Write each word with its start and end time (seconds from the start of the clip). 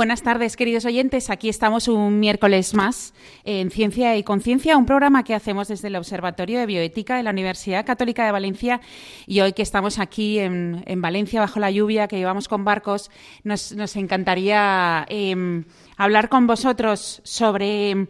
Buenas 0.00 0.22
tardes, 0.22 0.56
queridos 0.56 0.86
oyentes. 0.86 1.28
Aquí 1.28 1.50
estamos 1.50 1.86
un 1.86 2.20
miércoles 2.20 2.72
más 2.72 3.12
en 3.44 3.70
Ciencia 3.70 4.16
y 4.16 4.22
Conciencia, 4.22 4.78
un 4.78 4.86
programa 4.86 5.24
que 5.24 5.34
hacemos 5.34 5.68
desde 5.68 5.88
el 5.88 5.96
Observatorio 5.96 6.58
de 6.58 6.64
Bioética 6.64 7.18
de 7.18 7.22
la 7.22 7.32
Universidad 7.32 7.84
Católica 7.84 8.24
de 8.24 8.32
Valencia. 8.32 8.80
Y 9.26 9.42
hoy 9.42 9.52
que 9.52 9.60
estamos 9.60 9.98
aquí 9.98 10.38
en, 10.38 10.82
Valencia 11.02 11.40
bajo 11.40 11.60
la 11.60 11.70
lluvia, 11.70 12.08
que 12.08 12.16
llevamos 12.16 12.48
con 12.48 12.64
barcos, 12.64 13.10
nos, 13.44 13.94
encantaría 13.94 15.04
em, 15.10 15.64
hablar 15.98 16.30
con 16.30 16.46
vosotros 16.46 17.20
sobre 17.22 18.08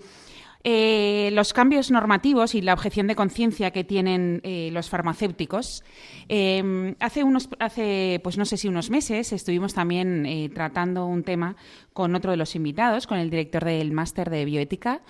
eh, 0.62 1.30
los 1.33 1.55
cambios 1.55 1.91
normativos 1.91 2.55
y 2.55 2.61
la 2.61 2.75
objeción 2.75 3.06
de 3.06 3.16
conciencia 3.16 3.70
que 3.70 3.83
tienen 3.83 4.41
eh, 4.44 4.69
los 4.72 4.91
farmacéuticos. 4.91 5.83
Eh, 6.28 6.94
hace 7.00 7.25
unos, 7.25 7.48
hace, 7.58 8.20
pues 8.22 8.36
no 8.36 8.44
sé 8.44 8.58
si 8.58 8.69
unos 8.69 8.91
meses, 8.91 9.33
estuvimos 9.33 9.72
también 9.72 10.50
tratando 10.55 11.06
un 11.06 11.22
tema 11.22 11.56
con 11.92 12.14
otro 12.14 12.31
de 12.31 12.36
los 12.36 12.55
invitados, 12.55 13.06
con 13.06 13.19
el 13.19 13.31
director 13.31 13.64
del 13.64 13.92
máster 13.92 14.31
de 14.31 14.44
bioética, 14.44 15.03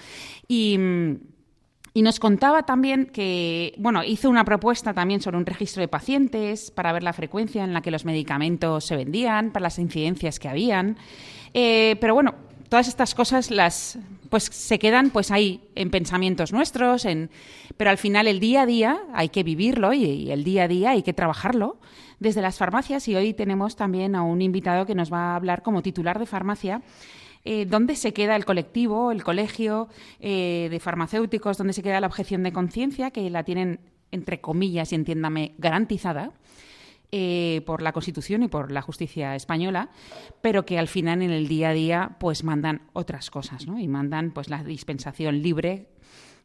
y. 0.46 0.78
Y 1.92 2.02
nos 2.02 2.20
contaba 2.20 2.62
también 2.62 3.06
que, 3.06 3.74
bueno, 3.76 4.04
hizo 4.04 4.30
una 4.30 4.44
propuesta 4.44 4.94
también 4.94 5.20
sobre 5.20 5.38
un 5.38 5.44
registro 5.44 5.80
de 5.80 5.88
pacientes 5.88 6.70
para 6.70 6.92
ver 6.92 7.02
la 7.02 7.12
frecuencia 7.12 7.64
en 7.64 7.72
la 7.72 7.82
que 7.82 7.90
los 7.90 8.04
medicamentos 8.04 8.84
se 8.84 8.94
vendían, 8.94 9.50
para 9.50 9.64
las 9.64 9.78
incidencias 9.80 10.38
que 10.38 10.48
habían. 10.48 10.96
pero 11.52 12.14
bueno, 12.14 12.36
todas 12.70 12.88
estas 12.88 13.14
cosas 13.14 13.50
las 13.50 13.98
pues 14.30 14.44
se 14.44 14.78
quedan 14.78 15.10
pues 15.10 15.30
ahí 15.32 15.60
en 15.74 15.90
pensamientos 15.90 16.52
nuestros, 16.52 17.04
en 17.04 17.28
pero 17.76 17.90
al 17.90 17.98
final 17.98 18.28
el 18.28 18.40
día 18.40 18.62
a 18.62 18.66
día 18.66 19.00
hay 19.12 19.28
que 19.28 19.42
vivirlo 19.42 19.92
y, 19.92 20.30
el 20.30 20.44
día 20.44 20.64
a 20.64 20.68
día 20.68 20.90
hay 20.90 21.02
que 21.02 21.12
trabajarlo 21.12 21.78
desde 22.20 22.40
las 22.40 22.56
farmacias. 22.56 23.08
Y 23.08 23.16
hoy 23.16 23.34
tenemos 23.34 23.74
también 23.74 24.14
a 24.14 24.22
un 24.22 24.40
invitado 24.40 24.86
que 24.86 24.94
nos 24.94 25.12
va 25.12 25.32
a 25.32 25.36
hablar 25.36 25.62
como 25.62 25.82
titular 25.82 26.18
de 26.18 26.26
farmacia. 26.26 26.82
Eh, 27.44 27.66
dónde 27.66 27.96
se 27.96 28.12
queda 28.12 28.36
el 28.36 28.44
colectivo, 28.44 29.10
el 29.10 29.24
colegio 29.24 29.88
eh, 30.20 30.68
de 30.70 30.78
farmacéuticos, 30.78 31.58
dónde 31.58 31.72
se 31.72 31.82
queda 31.82 32.00
la 32.00 32.06
objeción 32.06 32.42
de 32.42 32.52
conciencia, 32.52 33.10
que 33.10 33.28
la 33.30 33.42
tienen, 33.42 33.80
entre 34.12 34.40
comillas, 34.40 34.92
y 34.92 34.94
entiéndame, 34.94 35.54
garantizada. 35.58 36.32
Eh, 37.12 37.62
por 37.66 37.82
la 37.82 37.90
Constitución 37.92 38.44
y 38.44 38.48
por 38.48 38.70
la 38.70 38.82
justicia 38.82 39.34
española, 39.34 39.90
pero 40.42 40.64
que 40.64 40.78
al 40.78 40.86
final 40.86 41.22
en 41.22 41.32
el 41.32 41.48
día 41.48 41.70
a 41.70 41.72
día 41.72 42.16
pues 42.20 42.44
mandan 42.44 42.82
otras 42.92 43.30
cosas, 43.30 43.66
¿no? 43.66 43.80
Y 43.80 43.88
mandan 43.88 44.30
pues 44.30 44.48
la 44.48 44.62
dispensación 44.62 45.42
libre 45.42 45.88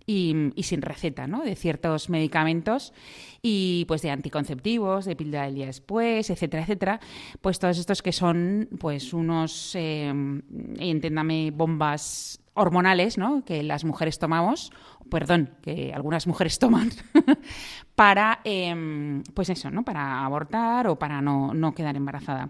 y, 0.08 0.54
sin 0.64 0.82
receta, 0.82 1.28
¿no? 1.28 1.44
De 1.44 1.56
ciertos 1.56 2.10
medicamentos 2.10 2.94
y 3.42 3.86
pues 3.88 4.02
de 4.02 4.12
anticonceptivos, 4.12 5.06
de 5.06 5.16
píldora 5.16 5.46
del 5.46 5.56
día 5.56 5.66
después, 5.68 6.30
etcétera, 6.30 6.64
etcétera. 6.64 7.00
Pues 7.42 7.60
todos 7.60 7.78
estos 7.78 8.02
que 8.02 8.12
son 8.12 8.70
pues 8.80 9.14
unos, 9.14 9.76
eh, 9.76 10.12
bombas 11.54 12.40
hormonales, 12.56 13.18
¿no? 13.18 13.46
Que 13.46 13.62
las 13.62 13.84
mujeres 13.84 14.18
tomamos, 14.18 14.72
perdón, 15.10 15.52
que 15.62 15.94
algunas 15.94 16.26
mujeres 16.26 16.58
toman 16.58 16.90
para, 17.96 18.40
em, 18.44 19.22
pues 19.34 19.50
eso, 19.50 19.70
¿no? 19.70 19.84
Para 19.84 20.26
abortar 20.26 20.88
o 20.88 20.98
para 20.98 21.22
no, 21.22 21.74
quedar 21.76 21.96
embarazada. 21.96 22.50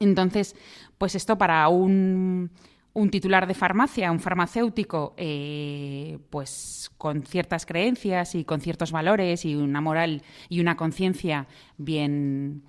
Entonces, 0.00 0.56
pues 0.98 1.14
esto 1.14 1.38
para 1.38 1.68
un, 1.68 2.50
un 2.92 3.10
titular 3.10 3.46
de 3.46 3.54
farmacia, 3.54 4.10
un 4.10 4.20
farmacéutico, 4.20 5.14
eh, 5.16 6.18
pues 6.30 6.90
con 6.98 7.22
ciertas 7.22 7.64
creencias 7.64 8.34
y 8.34 8.44
con 8.44 8.60
ciertos 8.60 8.90
valores 8.90 9.44
y 9.44 9.54
una 9.54 9.80
moral 9.80 10.22
y 10.48 10.60
una 10.60 10.76
conciencia 10.76 11.46
bien, 11.78 12.62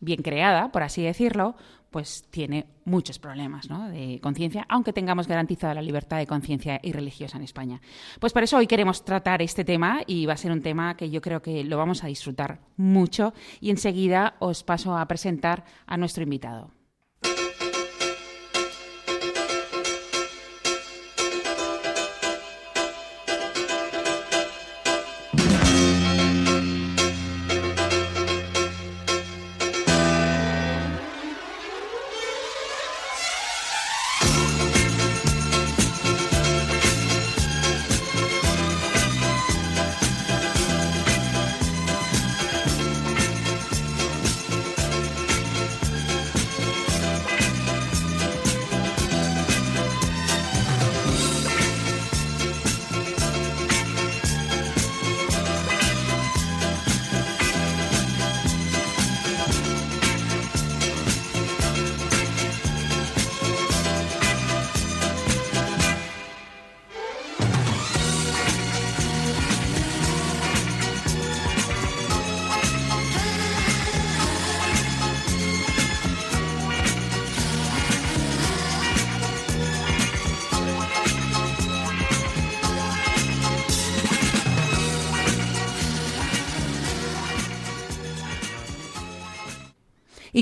bien 0.00 0.22
creada, 0.22 0.72
por 0.72 0.82
así 0.82 1.02
decirlo, 1.02 1.54
pues 1.94 2.24
tiene 2.28 2.66
muchos 2.86 3.20
problemas 3.20 3.68
de 3.68 4.18
conciencia, 4.20 4.66
aunque 4.68 4.92
tengamos 4.92 5.28
garantizada 5.28 5.74
la 5.74 5.80
libertad 5.80 6.16
de 6.16 6.26
conciencia 6.26 6.80
y 6.82 6.90
religiosa 6.90 7.36
en 7.36 7.44
España. 7.44 7.80
Pues 8.18 8.32
por 8.32 8.42
eso 8.42 8.56
hoy 8.56 8.66
queremos 8.66 9.04
tratar 9.04 9.42
este 9.42 9.64
tema 9.64 10.00
y 10.04 10.26
va 10.26 10.32
a 10.32 10.36
ser 10.36 10.50
un 10.50 10.60
tema 10.60 10.96
que 10.96 11.08
yo 11.08 11.20
creo 11.20 11.40
que 11.40 11.62
lo 11.62 11.78
vamos 11.78 12.02
a 12.02 12.08
disfrutar 12.08 12.58
mucho 12.76 13.32
y 13.60 13.70
enseguida 13.70 14.34
os 14.40 14.64
paso 14.64 14.98
a 14.98 15.06
presentar 15.06 15.66
a 15.86 15.96
nuestro 15.96 16.24
invitado. 16.24 16.72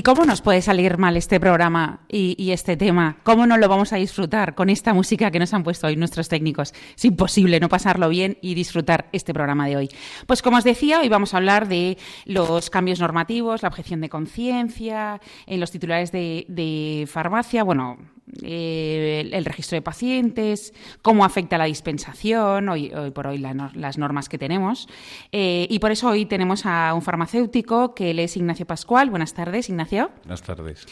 Cómo 0.03 0.25
nos 0.25 0.41
puede 0.41 0.61
salir 0.61 0.97
mal 0.97 1.15
este 1.15 1.39
programa 1.39 2.01
y, 2.09 2.51
este 2.51 2.75
tema? 2.75 3.17
¿Cómo 3.23 3.47
no 3.47 3.57
lo 3.57 3.69
vamos 3.69 3.93
a 3.93 3.95
disfrutar 3.95 4.53
con 4.53 4.69
esta 4.69 4.93
música 4.93 5.31
que 5.31 5.39
nos 5.39 5.53
han 5.53 5.63
puesto 5.63 5.87
hoy 5.87 5.95
nuestros 5.95 6.27
técnicos? 6.27 6.73
Es 6.95 7.05
imposible 7.05 7.59
no 7.59 7.69
pasarlo 7.69 8.09
bien 8.09 8.37
y 8.41 8.53
disfrutar 8.53 9.07
este 9.13 9.33
programa 9.33 9.67
de 9.67 9.77
hoy. 9.77 9.89
Pues 10.27 10.41
como 10.41 10.57
os 10.57 10.65
decía, 10.65 10.99
hoy 10.99 11.09
vamos 11.09 11.33
a 11.33 11.37
hablar 11.37 11.67
de 11.69 11.97
los 12.25 12.69
cambios 12.69 12.99
normativos, 12.99 13.63
la 13.63 13.69
objeción 13.69 14.01
de 14.01 14.09
conciencia, 14.09 15.21
en 15.47 15.59
los 15.59 15.71
titulares 15.71 16.11
de 16.11 17.07
farmacia, 17.09 17.63
bueno, 17.63 17.97
eh, 18.41 19.29
el 19.31 19.45
registro 19.45 19.75
de 19.75 19.81
pacientes, 19.81 20.73
cómo 21.01 21.25
afecta 21.25 21.57
la 21.57 21.65
dispensación, 21.65 22.69
hoy, 22.69 22.91
por 23.13 23.27
hoy 23.27 23.37
las 23.37 23.97
normas 23.97 24.29
que 24.29 24.37
tenemos. 24.37 24.87
Eh, 25.31 25.67
y 25.69 25.79
por 25.79 25.91
eso 25.91 26.09
hoy 26.09 26.25
tenemos 26.25 26.65
a 26.65 26.93
un 26.93 27.01
farmacéutico 27.01 27.93
que 27.93 28.11
él 28.11 28.19
es 28.19 28.35
Ignacio 28.37 28.65
Pascual. 28.65 29.09
Buenas 29.09 29.33
tardes, 29.33 29.69
Ignacio. 29.69 30.11
Buenas 30.23 30.41
tardes. 30.41 30.85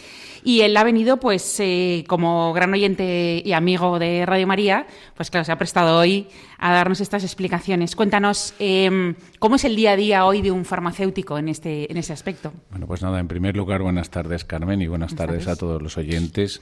Y 0.44 0.62
él 0.62 0.76
ha 0.78 0.84
venido, 0.84 1.18
pues, 1.18 1.60
eh, 1.60 2.04
como 2.08 2.54
gran 2.54 2.74
oyente 2.74 3.42
y 3.46 3.54
amigo 3.54 4.00
de 4.00 4.26
Radio 4.26 4.48
María, 4.48 4.88
pues 5.16 5.30
claro, 5.30 5.44
se 5.44 5.52
ha 5.52 5.58
prestado 5.58 6.00
hoy 6.00 6.28
a 6.58 6.72
darnos 6.72 7.02
estas 7.02 7.24
explicaciones. 7.24 7.96
Cuéntanos 7.96 8.54
em, 8.60 9.16
cómo 9.40 9.56
es 9.56 9.66
el 9.66 9.76
día 9.76 9.92
a 9.92 9.96
día 9.96 10.26
hoy 10.26 10.42
de 10.42 10.52
un 10.52 10.66
farmacéutico 10.66 11.38
en 11.38 11.50
este 11.50 11.92
en 11.92 11.98
ese 11.98 12.14
aspecto. 12.14 12.54
Bueno, 12.70 12.88
pues 12.88 13.02
nada, 13.02 13.20
en 13.20 13.28
primer 13.28 13.56
lugar, 13.56 13.82
buenas 13.82 14.10
tardes, 14.10 14.46
Carmen, 14.46 14.82
y 14.82 14.88
buenas, 14.88 15.16
tardes 15.16 15.48
a 15.48 15.56
todos 15.56 15.82
los 15.82 15.98
oyentes. 15.98 16.62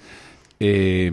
Eh, 0.60 1.12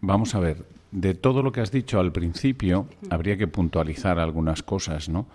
vamos 0.00 0.34
a 0.34 0.40
ver, 0.40 0.64
de 0.90 1.14
todo 1.14 1.42
lo 1.42 1.52
que 1.52 1.60
has 1.60 1.70
dicho 1.70 2.00
al 2.00 2.12
principio, 2.12 2.86
habría 3.10 3.36
que 3.36 3.46
puntualizar 3.46 4.18
algunas 4.18 4.62
cosas, 4.62 5.08
¿no? 5.08 5.26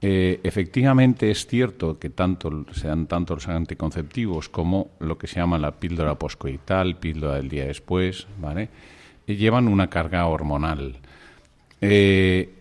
Eh, 0.00 0.38
efectivamente 0.44 1.28
es 1.30 1.46
cierto 1.46 1.98
que 1.98 2.10
tanto 2.10 2.66
sean 2.72 3.08
tanto 3.08 3.34
los 3.34 3.48
anticonceptivos 3.48 4.48
como 4.48 4.90
lo 5.00 5.18
que 5.18 5.26
se 5.26 5.40
llama 5.40 5.58
la 5.58 5.72
píldora 5.72 6.14
poscoital, 6.16 6.98
píldora 6.98 7.34
del 7.34 7.48
día 7.48 7.66
después, 7.66 8.28
¿vale? 8.40 8.68
llevan 9.26 9.68
una 9.68 9.90
carga 9.90 10.26
hormonal. 10.26 10.96
Eh, 11.80 12.54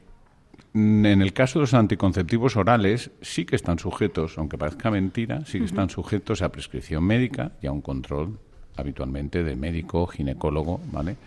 en 0.74 1.06
el 1.06 1.34
caso 1.34 1.60
de 1.60 1.64
los 1.64 1.74
anticonceptivos 1.74 2.56
orales, 2.56 3.12
sí 3.22 3.46
que 3.46 3.56
están 3.56 3.80
sujetos, 3.80 4.38
aunque 4.38 4.58
parezca 4.58 4.92
mentira, 4.92 5.46
sí 5.46 5.60
que 5.60 5.66
están 5.66 5.90
sujetos 5.90 6.42
a 6.42 6.52
prescripción 6.52 7.04
médica 7.04 7.54
y 7.62 7.68
a 7.68 7.72
un 7.72 7.82
control 7.82 8.38
habitualmente 8.78 9.44
de 9.44 9.56
médico, 9.56 10.08
ginecólogo, 10.08 10.80
¿vale? 10.92 11.18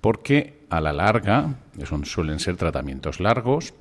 Porque 0.00 0.64
a 0.68 0.80
la 0.80 0.92
larga, 0.92 1.54
son, 1.84 2.04
suelen 2.04 2.38
ser 2.38 2.56
tratamientos 2.56 3.20
largos, 3.20 3.74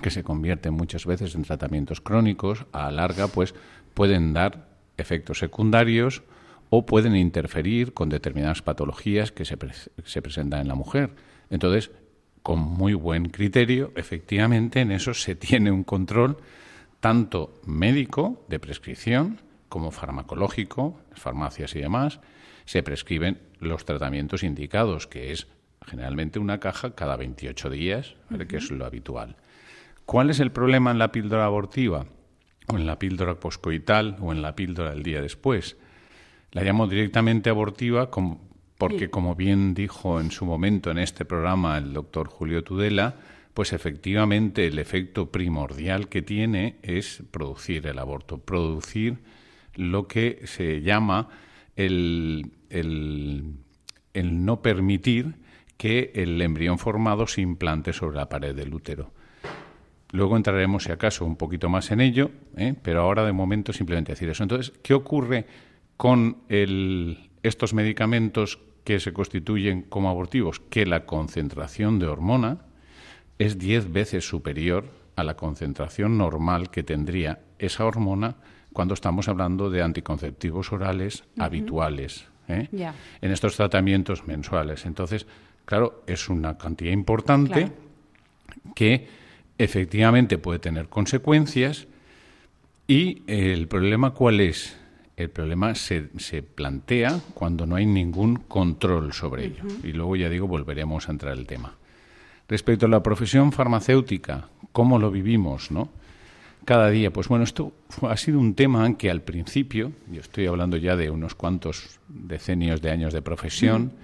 que 0.00 0.10
se 0.10 0.22
convierten 0.22 0.74
muchas 0.74 1.04
veces 1.04 1.34
en 1.34 1.42
tratamientos 1.42 2.00
crónicos, 2.00 2.66
a 2.72 2.84
la 2.84 2.92
larga, 2.92 3.28
pues 3.28 3.54
pueden 3.94 4.32
dar 4.32 4.68
efectos 4.96 5.38
secundarios 5.38 6.22
o 6.70 6.86
pueden 6.86 7.16
interferir 7.16 7.92
con 7.92 8.08
determinadas 8.08 8.62
patologías 8.62 9.32
que 9.32 9.44
se, 9.44 9.58
se 10.04 10.22
presentan 10.22 10.60
en 10.60 10.68
la 10.68 10.74
mujer. 10.74 11.10
Entonces, 11.50 11.90
con 12.42 12.60
muy 12.60 12.94
buen 12.94 13.28
criterio, 13.28 13.92
efectivamente 13.96 14.80
en 14.80 14.92
eso 14.92 15.12
se 15.12 15.34
tiene 15.34 15.70
un 15.70 15.84
control 15.84 16.38
tanto 17.00 17.54
médico 17.66 18.44
de 18.48 18.58
prescripción 18.58 19.40
como 19.68 19.90
farmacológico, 19.90 20.98
farmacias 21.12 21.74
y 21.74 21.80
demás, 21.80 22.20
se 22.70 22.84
prescriben 22.84 23.40
los 23.58 23.84
tratamientos 23.84 24.44
indicados, 24.44 25.08
que 25.08 25.32
es 25.32 25.48
generalmente 25.84 26.38
una 26.38 26.60
caja 26.60 26.94
cada 26.94 27.16
28 27.16 27.68
días, 27.68 28.14
que 28.48 28.58
es 28.58 28.70
lo 28.70 28.84
habitual. 28.84 29.34
¿Cuál 30.06 30.30
es 30.30 30.38
el 30.38 30.52
problema 30.52 30.92
en 30.92 31.00
la 31.00 31.10
píldora 31.10 31.46
abortiva 31.46 32.06
o 32.68 32.76
en 32.76 32.86
la 32.86 32.96
píldora 32.96 33.40
poscoital 33.40 34.18
o 34.20 34.30
en 34.30 34.40
la 34.40 34.54
píldora 34.54 34.90
del 34.90 35.02
día 35.02 35.20
después? 35.20 35.78
La 36.52 36.62
llamo 36.62 36.86
directamente 36.86 37.50
abortiva 37.50 38.08
como 38.08 38.48
porque 38.78 39.10
como 39.10 39.34
bien 39.34 39.74
dijo 39.74 40.20
en 40.20 40.30
su 40.30 40.44
momento 40.44 40.92
en 40.92 40.98
este 40.98 41.24
programa 41.24 41.76
el 41.76 41.92
doctor 41.92 42.28
Julio 42.28 42.62
Tudela, 42.62 43.16
pues 43.52 43.72
efectivamente 43.72 44.68
el 44.68 44.78
efecto 44.78 45.32
primordial 45.32 46.08
que 46.08 46.22
tiene 46.22 46.76
es 46.82 47.24
producir 47.32 47.88
el 47.88 47.98
aborto, 47.98 48.38
producir 48.38 49.18
lo 49.74 50.06
que 50.06 50.42
se 50.44 50.82
llama 50.82 51.30
el, 51.74 52.52
el, 52.70 53.54
no 54.14 54.62
permitir 54.62 55.34
que 55.76 56.12
el 56.14 56.40
embrión 56.40 56.78
formado 56.78 57.26
se 57.26 57.40
implante 57.40 57.92
sobre 57.92 58.16
la 58.16 58.28
pared 58.28 58.54
del 58.54 58.72
útero. 58.74 59.12
Luego 60.12 60.36
entraremos, 60.36 60.84
si 60.84 60.92
acaso, 60.92 61.24
un 61.24 61.36
poquito 61.36 61.68
más 61.68 61.90
en 61.90 62.00
ello, 62.00 62.30
¿eh? 62.56 62.74
pero 62.82 63.02
ahora 63.02 63.24
de 63.24 63.32
momento 63.32 63.72
simplemente 63.72 64.12
decir 64.12 64.28
eso. 64.28 64.42
Entonces, 64.42 64.72
¿qué 64.82 64.94
ocurre 64.94 65.46
con 65.96 66.38
estos 66.48 67.74
medicamentos 67.74 68.58
que 68.84 69.00
se 69.00 69.12
constituyen 69.12 69.82
como 69.82 70.08
abortivos, 70.08 70.60
que 70.60 70.86
la 70.86 71.06
concentración 71.06 71.98
de 71.98 72.06
hormona 72.06 72.58
es 73.38 73.58
diez 73.58 73.92
veces 73.92 74.26
superior 74.26 74.90
a 75.16 75.24
la 75.24 75.36
concentración 75.36 76.18
normal 76.18 76.70
que 76.70 76.82
tendría 76.82 77.40
esa 77.58 77.84
hormona 77.84 78.36
cuando 78.72 78.94
estamos 78.94 79.28
hablando 79.28 79.70
de 79.70 79.82
anticonceptivos 79.82 80.72
orales 80.72 81.24
habituales, 81.38 82.29
¿eh? 82.50 82.68
en 83.20 83.30
estos 83.30 83.56
tratamientos 83.56 84.26
mensuales. 84.26 84.86
Entonces, 84.86 85.26
claro, 85.64 86.02
es 86.06 86.28
una 86.28 86.58
cantidad 86.58 86.92
importante 86.92 87.70
que 88.74 89.08
efectivamente 89.58 90.38
puede 90.38 90.58
tener 90.58 90.88
consecuencias 90.88 91.86
y 92.86 93.22
el 93.26 93.68
problema 93.68 94.12
cuál 94.12 94.40
es 94.40 94.76
el 95.16 95.28
problema 95.28 95.74
se, 95.74 96.08
se, 96.16 96.42
plantea 96.42 97.20
cuando 97.34 97.66
no 97.66 97.76
hay 97.76 97.84
ningún 97.84 98.36
control 98.36 99.12
sobre 99.12 99.46
ello. 99.46 99.64
Y 99.84 99.92
luego, 99.92 100.16
ya 100.16 100.30
digo, 100.30 100.46
volveremos 100.46 101.08
a 101.08 101.12
entrar 101.12 101.36
el 101.36 101.46
tema. 101.46 101.74
Respecto 102.48 102.86
a 102.86 102.88
la 102.88 103.02
profesión 103.02 103.52
farmacéutica, 103.52 104.48
¿cómo 104.72 104.98
lo 104.98 105.10
vivimos, 105.10 105.70
no? 105.70 105.90
Cada 106.70 106.88
día, 106.88 107.12
pues 107.12 107.26
bueno, 107.26 107.42
esto 107.42 107.72
ha 108.08 108.16
sido 108.16 108.38
un 108.38 108.54
tema 108.54 108.96
que 108.96 109.10
al 109.10 109.22
principio, 109.22 109.90
yo 110.08 110.20
estoy 110.20 110.46
hablando 110.46 110.76
ya 110.76 110.94
de 110.94 111.10
unos 111.10 111.34
cuantos 111.34 111.98
decenios 112.06 112.80
de 112.80 112.92
años 112.92 113.12
de 113.12 113.22
profesión, 113.22 113.94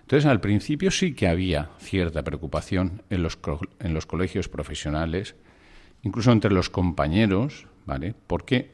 entonces 0.00 0.26
al 0.26 0.40
principio 0.40 0.90
sí 0.90 1.14
que 1.14 1.28
había 1.28 1.70
cierta 1.78 2.24
preocupación 2.24 3.04
en 3.10 3.22
los, 3.22 3.38
en 3.78 3.94
los 3.94 4.06
colegios 4.06 4.48
profesionales, 4.48 5.36
incluso 6.02 6.32
entre 6.32 6.50
los 6.50 6.68
compañeros, 6.68 7.68
¿vale? 7.84 8.16
Porque 8.26 8.72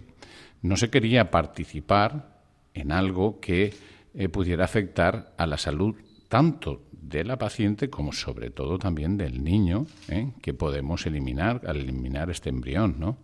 no 0.62 0.78
se 0.78 0.88
quería 0.88 1.30
participar 1.30 2.40
en 2.72 2.90
algo 2.90 3.38
que 3.38 3.74
eh, 4.14 4.30
pudiera 4.30 4.64
afectar 4.64 5.34
a 5.36 5.46
la 5.46 5.58
salud 5.58 5.94
tanto 6.30 6.84
de 6.90 7.22
la 7.22 7.36
paciente 7.36 7.90
como 7.90 8.14
sobre 8.14 8.48
todo 8.48 8.78
también 8.78 9.18
del 9.18 9.44
niño 9.44 9.84
¿eh? 10.08 10.32
que 10.40 10.54
podemos 10.54 11.04
eliminar 11.04 11.60
al 11.66 11.76
eliminar 11.76 12.30
este 12.30 12.48
embrión, 12.48 12.96
¿no? 12.98 13.18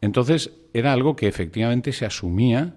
Entonces 0.00 0.52
era 0.72 0.92
algo 0.92 1.16
que 1.16 1.28
efectivamente 1.28 1.92
se 1.92 2.06
asumía 2.06 2.76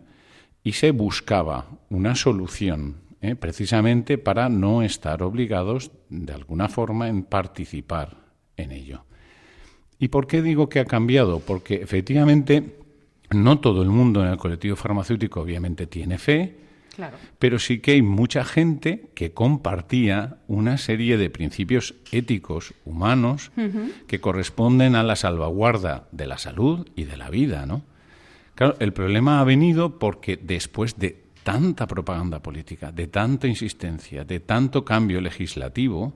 y 0.63 0.73
se 0.73 0.91
buscaba 0.91 1.67
una 1.89 2.15
solución 2.15 2.97
¿eh? 3.21 3.35
precisamente 3.35 4.17
para 4.17 4.49
no 4.49 4.83
estar 4.83 5.23
obligados 5.23 5.91
de 6.09 6.33
alguna 6.33 6.69
forma 6.69 7.07
en 7.07 7.23
participar 7.23 8.17
en 8.57 8.71
ello. 8.71 9.05
¿Y 9.99 10.09
por 10.09 10.27
qué 10.27 10.41
digo 10.41 10.69
que 10.69 10.79
ha 10.79 10.85
cambiado? 10.85 11.39
Porque 11.39 11.75
efectivamente 11.75 12.77
no 13.31 13.59
todo 13.59 13.81
el 13.81 13.89
mundo 13.89 14.21
en 14.21 14.29
el 14.29 14.37
colectivo 14.37 14.75
farmacéutico 14.75 15.41
obviamente 15.41 15.87
tiene 15.87 16.17
fe, 16.17 16.57
pero 17.39 17.59
sí 17.59 17.79
que 17.79 17.91
hay 17.91 18.01
mucha 18.01 18.43
gente 18.43 19.09
que 19.15 19.31
compartía 19.31 20.37
una 20.47 20.77
serie 20.77 21.17
de 21.17 21.29
principios 21.29 21.95
éticos 22.11 22.73
humanos 22.85 23.51
que 24.07 24.19
corresponden 24.19 24.95
a 24.95 25.03
la 25.03 25.15
salvaguarda 25.15 26.07
de 26.11 26.27
la 26.27 26.37
salud 26.37 26.87
y 26.95 27.05
de 27.05 27.17
la 27.17 27.29
vida, 27.29 27.65
¿no? 27.65 27.83
Claro, 28.55 28.75
el 28.79 28.93
problema 28.93 29.39
ha 29.39 29.43
venido 29.43 29.97
porque 29.97 30.37
después 30.37 30.99
de 30.99 31.23
tanta 31.43 31.87
propaganda 31.87 32.41
política, 32.41 32.91
de 32.91 33.07
tanta 33.07 33.47
insistencia, 33.47 34.23
de 34.23 34.39
tanto 34.39 34.85
cambio 34.85 35.21
legislativo, 35.21 36.13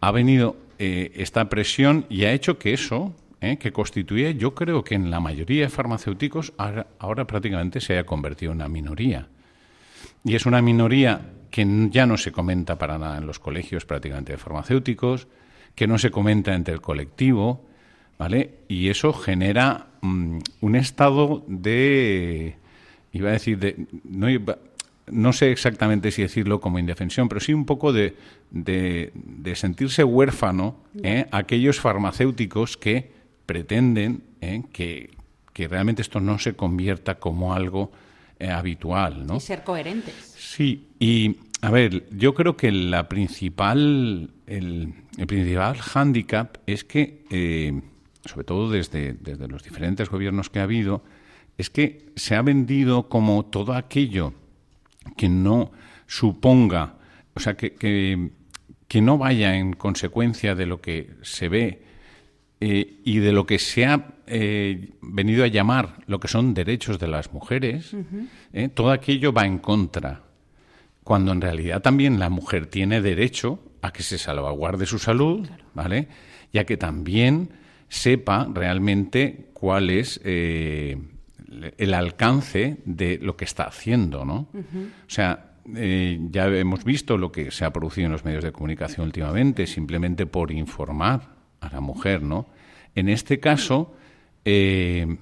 ha 0.00 0.10
venido 0.10 0.56
eh, 0.78 1.12
esta 1.14 1.48
presión 1.48 2.06
y 2.10 2.24
ha 2.24 2.32
hecho 2.32 2.58
que 2.58 2.72
eso 2.72 3.14
¿eh? 3.40 3.58
que 3.58 3.72
constituye, 3.72 4.34
yo 4.34 4.54
creo 4.54 4.82
que 4.84 4.94
en 4.94 5.10
la 5.10 5.20
mayoría 5.20 5.64
de 5.64 5.68
farmacéuticos 5.68 6.52
ahora, 6.56 7.26
prácticamente 7.26 7.80
se 7.80 7.94
haya 7.94 8.06
convertido 8.06 8.52
en 8.52 8.58
una 8.58 8.68
minoría. 8.68 9.28
Y 10.24 10.34
es 10.34 10.46
una 10.46 10.62
minoría 10.62 11.20
que 11.50 11.66
ya 11.90 12.06
no 12.06 12.16
se 12.16 12.32
comenta 12.32 12.78
para 12.78 12.98
nada 12.98 13.18
en 13.18 13.26
los 13.26 13.38
colegios 13.38 13.84
prácticamente 13.84 14.32
de 14.32 14.38
farmacéuticos, 14.38 15.28
que 15.74 15.86
no 15.86 15.98
se 15.98 16.10
comenta 16.10 16.54
entre 16.54 16.74
el 16.74 16.80
colectivo, 16.80 17.64
¿vale? 18.18 18.58
Y 18.68 18.88
eso 18.88 19.12
genera 19.12 19.86
mm, 20.00 20.38
un 20.60 20.76
estado 20.76 21.44
de, 21.46 22.56
iba 23.12 23.30
a 23.30 23.32
decir, 23.32 23.58
de, 23.58 23.86
no, 24.04 24.26
no, 25.10 25.32
sé 25.32 25.50
exactamente 25.50 26.10
si 26.10 26.22
decirlo 26.22 26.60
como 26.60 26.78
indefensión, 26.78 27.28
pero 27.28 27.40
sí 27.40 27.52
un 27.52 27.66
poco 27.66 27.92
de, 27.92 28.16
de, 28.50 29.56
sentirse 29.56 30.04
huérfano 30.04 30.76
¿eh? 31.02 31.26
aquellos 31.30 31.80
farmacéuticos 31.80 32.76
que 32.76 33.10
pretenden 33.46 34.22
¿eh? 34.40 34.62
que, 34.72 35.10
realmente 35.68 36.02
esto 36.02 36.20
no 36.20 36.38
se 36.38 36.54
convierta 36.54 37.16
como 37.16 37.54
algo 37.54 37.92
habitual, 38.50 39.26
¿no? 39.26 39.36
Y 39.36 39.40
ser 39.40 39.62
coherentes. 39.64 40.14
Sí, 40.36 40.88
y 40.98 41.36
a 41.60 41.70
ver, 41.70 42.08
yo 42.10 42.34
creo 42.34 42.56
que 42.56 42.72
la 42.72 43.08
principal, 43.08 44.30
el, 44.46 44.94
principal 45.26 45.76
hándicap 45.76 46.56
es 46.66 46.84
que, 46.84 47.24
eh, 47.30 47.80
sobre 48.24 48.44
todo 48.44 48.70
desde, 48.70 49.12
desde 49.14 49.46
los 49.48 49.62
diferentes 49.62 50.08
gobiernos 50.08 50.50
que 50.50 50.58
ha 50.58 50.64
habido, 50.64 51.04
es 51.58 51.70
que 51.70 52.10
se 52.16 52.34
ha 52.34 52.42
vendido 52.42 53.08
como 53.08 53.44
todo 53.44 53.74
aquello 53.74 54.34
que 55.16 55.28
no 55.28 55.70
suponga, 56.06 56.94
o 57.34 57.40
sea, 57.40 57.56
que, 57.56 57.74
que, 57.74 58.30
que 58.88 59.00
no 59.00 59.16
vaya 59.18 59.56
en 59.56 59.72
consecuencia 59.72 60.54
de 60.54 60.66
lo 60.66 60.80
que 60.80 61.10
se 61.22 61.48
ve 61.48 61.81
eh, 62.64 63.00
y 63.02 63.18
de 63.18 63.32
lo 63.32 63.44
que 63.44 63.58
se 63.58 63.86
ha 63.86 64.14
eh, 64.28 64.90
venido 65.00 65.42
a 65.42 65.48
llamar 65.48 65.96
lo 66.06 66.20
que 66.20 66.28
son 66.28 66.54
derechos 66.54 67.00
de 67.00 67.08
las 67.08 67.32
mujeres, 67.32 67.92
eh, 68.52 68.68
todo 68.68 68.92
aquello 68.92 69.32
va 69.32 69.46
en 69.46 69.58
contra, 69.58 70.20
cuando 71.02 71.32
en 71.32 71.40
realidad 71.40 71.82
también 71.82 72.20
la 72.20 72.30
mujer 72.30 72.66
tiene 72.66 73.02
derecho 73.02 73.58
a 73.82 73.92
que 73.92 74.04
se 74.04 74.16
salvaguarde 74.16 74.86
su 74.86 75.00
salud, 75.00 75.44
¿vale? 75.74 76.06
Y 76.52 76.58
a 76.58 76.64
que 76.64 76.76
también 76.76 77.48
sepa 77.88 78.48
realmente 78.54 79.48
cuál 79.54 79.90
es 79.90 80.20
el 80.22 81.94
alcance 81.94 82.76
de 82.84 83.18
lo 83.20 83.36
que 83.36 83.44
está 83.44 83.64
haciendo, 83.64 84.24
¿no? 84.24 84.46
O 84.54 85.08
sea, 85.10 85.56
ya 85.66 86.46
hemos 86.46 86.84
visto 86.84 87.18
lo 87.18 87.32
que 87.32 87.50
se 87.50 87.64
ha 87.64 87.72
producido 87.72 88.06
en 88.06 88.12
los 88.12 88.24
medios 88.24 88.44
de 88.44 88.52
comunicación 88.52 89.06
últimamente, 89.06 89.66
simplemente 89.66 90.26
por 90.26 90.52
informar 90.52 91.41
a 91.62 91.72
la 91.72 91.80
mujer, 91.80 92.22
¿no? 92.22 92.46
En 92.94 93.08
este 93.08 93.40
caso, 93.40 93.94
eh, 94.44 95.16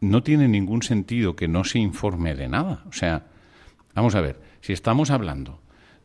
no 0.00 0.22
tiene 0.22 0.48
ningún 0.48 0.82
sentido 0.82 1.36
que 1.36 1.46
no 1.46 1.62
se 1.62 1.78
informe 1.78 2.34
de 2.34 2.48
nada. 2.48 2.82
O 2.88 2.92
sea, 2.92 3.26
vamos 3.94 4.14
a 4.14 4.20
ver, 4.20 4.40
si 4.60 4.72
estamos 4.72 5.10
hablando 5.10 5.60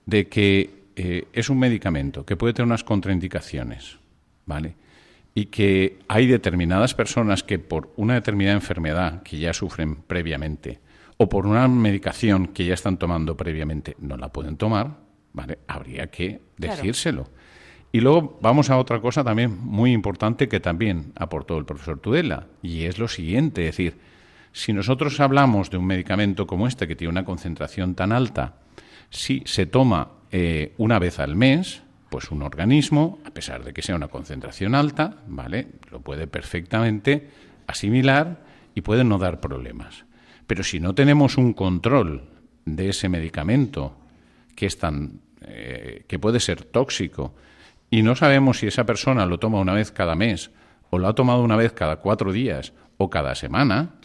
de 0.06 0.28
que 0.28 0.70
eh, 0.96 1.28
es 1.34 1.50
un 1.50 1.58
medicamento 1.58 2.26
que 2.26 2.36
puede 2.36 2.54
tener 2.54 2.68
unas 2.68 2.84
contraindicaciones, 2.84 3.98
¿vale? 4.46 4.76
y 5.34 5.46
que 5.46 6.00
hay 6.08 6.28
determinadas 6.28 6.94
personas 6.94 7.44
que 7.44 7.60
por 7.60 7.94
una 7.96 8.16
determinada 8.16 8.56
enfermedad 8.56 9.24
que 9.24 9.40
ya 9.40 9.54
sufren 9.54 9.96
previamente 9.96 10.80
o 11.18 11.30
por 11.30 11.46
una 11.46 11.68
medicación 11.68 12.48
que 12.48 12.66
ya 12.66 12.74
están 12.74 12.98
tomando 12.98 13.38
previamente 13.38 13.96
no 14.00 14.18
la 14.18 14.30
pueden 14.30 14.58
tomar, 14.58 14.98
¿vale? 15.34 15.60
Habría 15.68 16.08
que 16.08 16.42
decírselo. 16.58 17.30
Y 17.92 18.00
luego 18.00 18.40
vamos 18.42 18.70
a 18.70 18.78
otra 18.78 19.02
cosa 19.02 19.24
también 19.24 19.58
muy 19.60 19.92
importante 19.92 20.48
que 20.48 20.60
también 20.60 21.12
aportó 21.16 21.58
el 21.58 21.66
profesor 21.66 22.00
Tudela, 22.00 22.48
y 22.62 22.84
es 22.84 23.00
lo 23.00 23.08
siguiente, 23.08 23.68
es 23.68 23.76
decir, 23.78 23.98
si 24.54 24.74
nosotros 24.74 25.20
hablamos 25.20 25.70
de 25.70 25.78
un 25.78 25.86
medicamento 25.86 26.48
como 26.48 26.68
este 26.68 26.88
que 26.88 26.96
tiene 26.96 27.12
una 27.12 27.26
concentración 27.26 27.96
tan 27.96 28.12
alta, 28.12 28.56
si 29.10 29.44
se 29.46 29.66
toma 29.66 30.10
eh, 30.32 30.74
una 30.78 31.00
vez 31.00 31.20
al 31.20 31.36
mes, 31.36 31.84
pues 32.10 32.32
un 32.32 32.42
organismo, 32.42 33.20
a 33.26 33.32
pesar 33.32 33.64
de 33.64 33.74
que 33.74 33.82
sea 33.82 33.96
una 33.96 34.08
concentración 34.10 34.76
alta, 34.76 35.18
¿vale? 35.28 35.68
Lo 35.92 36.02
puede 36.02 36.28
perfectamente 36.28 37.30
asimilar 37.68 38.44
y 38.76 38.82
puede 38.82 39.04
no 39.04 39.18
dar 39.18 39.40
problemas. 39.40 40.06
Pero 40.48 40.64
si 40.64 40.80
no 40.80 40.94
tenemos 40.94 41.38
un 41.38 41.54
control 41.54 42.30
de 42.66 42.90
ese 42.90 43.08
medicamento 43.08 43.98
que 44.56 44.66
es 44.66 44.78
tan 44.78 45.22
eh, 45.42 46.04
que 46.08 46.20
puede 46.20 46.40
ser 46.40 46.64
tóxico 46.64 47.34
y 47.92 48.02
no 48.02 48.16
sabemos 48.16 48.58
si 48.58 48.68
esa 48.68 48.86
persona 48.86 49.28
lo 49.28 49.38
toma 49.38 49.60
una 49.60 49.74
vez 49.74 49.92
cada 49.92 50.16
mes 50.16 50.50
o 50.90 50.98
lo 50.98 51.08
ha 51.08 51.14
tomado 51.14 51.44
una 51.44 51.58
vez 51.58 51.74
cada 51.74 51.98
cuatro 51.98 52.32
días 52.32 52.74
o 52.98 53.10
cada 53.10 53.36
semana, 53.36 53.96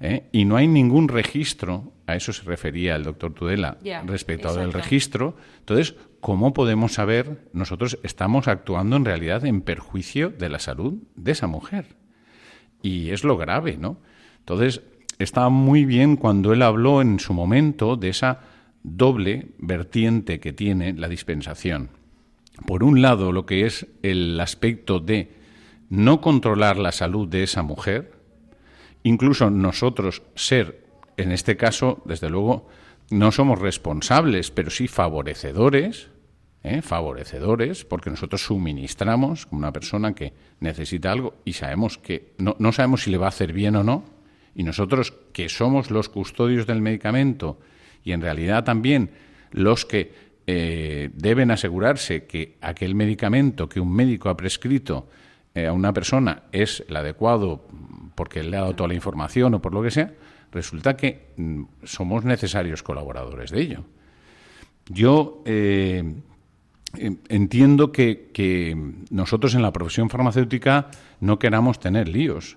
¿eh? 0.00 0.28
y 0.32 0.44
no 0.44 0.56
hay 0.56 0.66
ningún 0.66 1.08
registro, 1.08 1.92
a 2.06 2.16
eso 2.16 2.32
se 2.32 2.42
refería 2.42 2.96
el 2.96 3.04
doctor 3.04 3.34
Tudela, 3.34 3.76
respecto 4.06 4.48
al 4.48 4.72
registro, 4.72 5.36
entonces, 5.60 5.94
¿cómo 6.20 6.52
podemos 6.52 6.94
saber 6.94 7.48
nosotros 7.52 7.98
estamos 8.02 8.48
actuando 8.48 8.96
en 8.96 9.04
realidad 9.04 9.44
en 9.44 9.60
perjuicio 9.60 10.30
de 10.30 10.48
la 10.48 10.58
salud 10.58 10.94
de 11.14 11.32
esa 11.32 11.46
mujer? 11.46 11.96
Y 12.82 13.10
es 13.10 13.22
lo 13.22 13.36
grave, 13.36 13.76
¿no? 13.76 13.98
Entonces, 14.38 14.82
estaba 15.18 15.50
muy 15.50 15.84
bien 15.84 16.16
cuando 16.16 16.52
él 16.52 16.62
habló 16.62 17.02
en 17.02 17.18
su 17.18 17.34
momento 17.34 17.96
de 17.96 18.08
esa 18.08 18.40
doble 18.82 19.48
vertiente 19.58 20.40
que 20.40 20.52
tiene 20.52 20.94
la 20.94 21.08
dispensación 21.08 21.97
por 22.66 22.82
un 22.82 23.02
lado, 23.02 23.32
lo 23.32 23.46
que 23.46 23.66
es 23.66 23.86
el 24.02 24.38
aspecto 24.40 25.00
de 25.00 25.32
no 25.88 26.20
controlar 26.20 26.76
la 26.76 26.92
salud 26.92 27.28
de 27.28 27.42
esa 27.42 27.62
mujer, 27.62 28.12
incluso 29.02 29.50
nosotros 29.50 30.22
ser, 30.34 30.84
en 31.16 31.32
este 31.32 31.56
caso, 31.56 32.02
desde 32.04 32.30
luego, 32.30 32.68
no 33.10 33.32
somos 33.32 33.58
responsables, 33.58 34.50
pero 34.50 34.70
sí 34.70 34.86
favorecedores, 34.86 36.10
¿eh? 36.62 36.82
favorecedores, 36.82 37.84
porque 37.84 38.10
nosotros 38.10 38.42
suministramos 38.42 39.46
como 39.46 39.60
una 39.60 39.72
persona 39.72 40.14
que 40.14 40.34
necesita 40.60 41.12
algo 41.12 41.34
y 41.44 41.54
sabemos 41.54 41.96
que 41.96 42.34
no, 42.38 42.54
no 42.58 42.72
sabemos 42.72 43.04
si 43.04 43.10
le 43.10 43.18
va 43.18 43.26
a 43.26 43.30
hacer 43.30 43.52
bien 43.52 43.76
o 43.76 43.84
no, 43.84 44.04
y 44.54 44.64
nosotros 44.64 45.14
que 45.32 45.48
somos 45.48 45.90
los 45.90 46.08
custodios 46.08 46.66
del 46.66 46.82
medicamento 46.82 47.58
y 48.04 48.12
en 48.12 48.20
realidad 48.20 48.64
también 48.64 49.10
los 49.50 49.84
que 49.84 50.27
eh, 50.50 51.10
deben 51.12 51.50
asegurarse 51.50 52.24
que 52.24 52.56
aquel 52.62 52.94
medicamento 52.94 53.68
que 53.68 53.80
un 53.80 53.92
médico 53.92 54.30
ha 54.30 54.36
prescrito 54.38 55.06
eh, 55.54 55.66
a 55.66 55.74
una 55.74 55.92
persona 55.92 56.44
es 56.52 56.82
el 56.88 56.96
adecuado 56.96 57.66
porque 58.14 58.42
le 58.42 58.56
ha 58.56 58.60
dado 58.60 58.74
toda 58.74 58.88
la 58.88 58.94
información 58.94 59.52
o 59.52 59.60
por 59.60 59.74
lo 59.74 59.82
que 59.82 59.90
sea, 59.90 60.14
resulta 60.50 60.96
que 60.96 61.34
mm, 61.36 61.64
somos 61.84 62.24
necesarios 62.24 62.82
colaboradores 62.82 63.50
de 63.50 63.60
ello. 63.60 63.84
Yo 64.88 65.42
eh, 65.44 66.14
entiendo 67.28 67.92
que, 67.92 68.30
que, 68.32 68.74
nosotros 69.10 69.54
en 69.54 69.60
la 69.60 69.74
profesión 69.74 70.08
farmacéutica 70.08 70.88
no 71.20 71.38
queramos 71.38 71.78
tener 71.78 72.08
líos. 72.08 72.56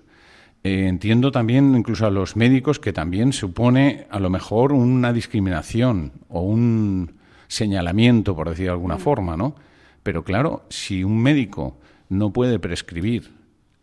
entiendo 0.64 1.30
también 1.30 1.74
incluso 1.76 2.06
a 2.06 2.10
los 2.10 2.36
médicos 2.36 2.80
que 2.80 2.94
también 2.94 3.34
supone 3.34 4.06
a 4.08 4.18
lo 4.18 4.30
mejor 4.30 4.72
una 4.72 5.12
discriminación 5.12 6.12
o 6.30 6.40
un, 6.40 7.20
señalamiento, 7.52 8.34
por 8.34 8.48
decir 8.48 8.66
de 8.66 8.72
alguna 8.72 8.96
mm. 8.96 9.00
forma, 9.00 9.36
¿no? 9.36 9.54
Pero 10.02 10.24
claro, 10.24 10.64
si 10.70 11.04
un 11.04 11.22
médico 11.22 11.76
no 12.08 12.32
puede 12.32 12.58
prescribir 12.58 13.30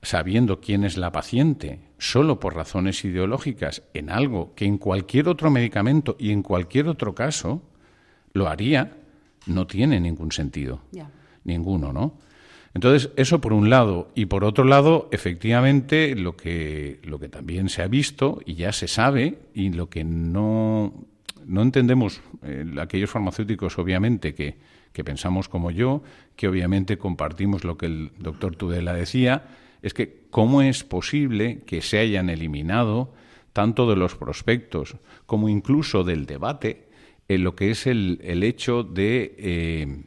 sabiendo 0.01 0.59
quién 0.59 0.83
es 0.83 0.97
la 0.97 1.11
paciente, 1.11 1.79
solo 1.97 2.39
por 2.39 2.55
razones 2.55 3.05
ideológicas, 3.05 3.83
en 3.93 4.09
algo 4.09 4.53
que 4.55 4.65
en 4.65 4.77
cualquier 4.77 5.27
otro 5.27 5.51
medicamento 5.51 6.15
y 6.17 6.31
en 6.31 6.41
cualquier 6.41 6.87
otro 6.87 7.13
caso 7.13 7.61
lo 8.33 8.47
haría, 8.47 8.97
no 9.45 9.67
tiene 9.67 9.99
ningún 9.99 10.31
sentido. 10.31 10.81
Ninguno, 11.43 11.93
¿no? 11.93 12.13
Entonces, 12.73 13.11
eso 13.17 13.41
por 13.41 13.53
un 13.53 13.69
lado. 13.69 14.09
Y 14.15 14.27
por 14.27 14.43
otro 14.43 14.63
lado, 14.63 15.09
efectivamente, 15.11 16.15
lo 16.15 16.35
que, 16.37 16.99
lo 17.03 17.19
que 17.19 17.29
también 17.29 17.69
se 17.69 17.81
ha 17.81 17.87
visto 17.87 18.39
y 18.45 18.55
ya 18.55 18.71
se 18.71 18.87
sabe, 18.87 19.39
y 19.53 19.71
lo 19.71 19.89
que 19.89 20.03
no 20.03 20.93
no 21.45 21.61
entendemos, 21.61 22.21
eh, 22.43 22.65
aquellos 22.79 23.09
farmacéuticos 23.09 23.77
obviamente 23.77 24.33
que, 24.33 24.57
que 24.93 25.03
pensamos 25.03 25.49
como 25.49 25.71
yo, 25.71 26.03
que 26.35 26.47
obviamente 26.47 26.97
compartimos 26.97 27.63
lo 27.63 27.77
que 27.77 27.87
el 27.87 28.11
doctor 28.17 28.55
Tudela 28.55 28.93
decía, 28.93 29.45
es 29.81 29.93
que 29.93 30.23
cómo 30.29 30.61
es 30.61 30.83
posible 30.83 31.61
que 31.65 31.81
se 31.81 31.99
hayan 31.99 32.29
eliminado 32.29 33.13
tanto 33.53 33.89
de 33.89 33.95
los 33.95 34.15
prospectos 34.15 34.97
como 35.25 35.49
incluso 35.49 36.03
del 36.03 36.25
debate 36.25 36.87
en 37.27 37.43
lo 37.43 37.55
que 37.55 37.71
es 37.71 37.87
el, 37.87 38.19
el 38.23 38.43
hecho 38.43 38.83
de, 38.83 39.35
eh, 39.37 40.03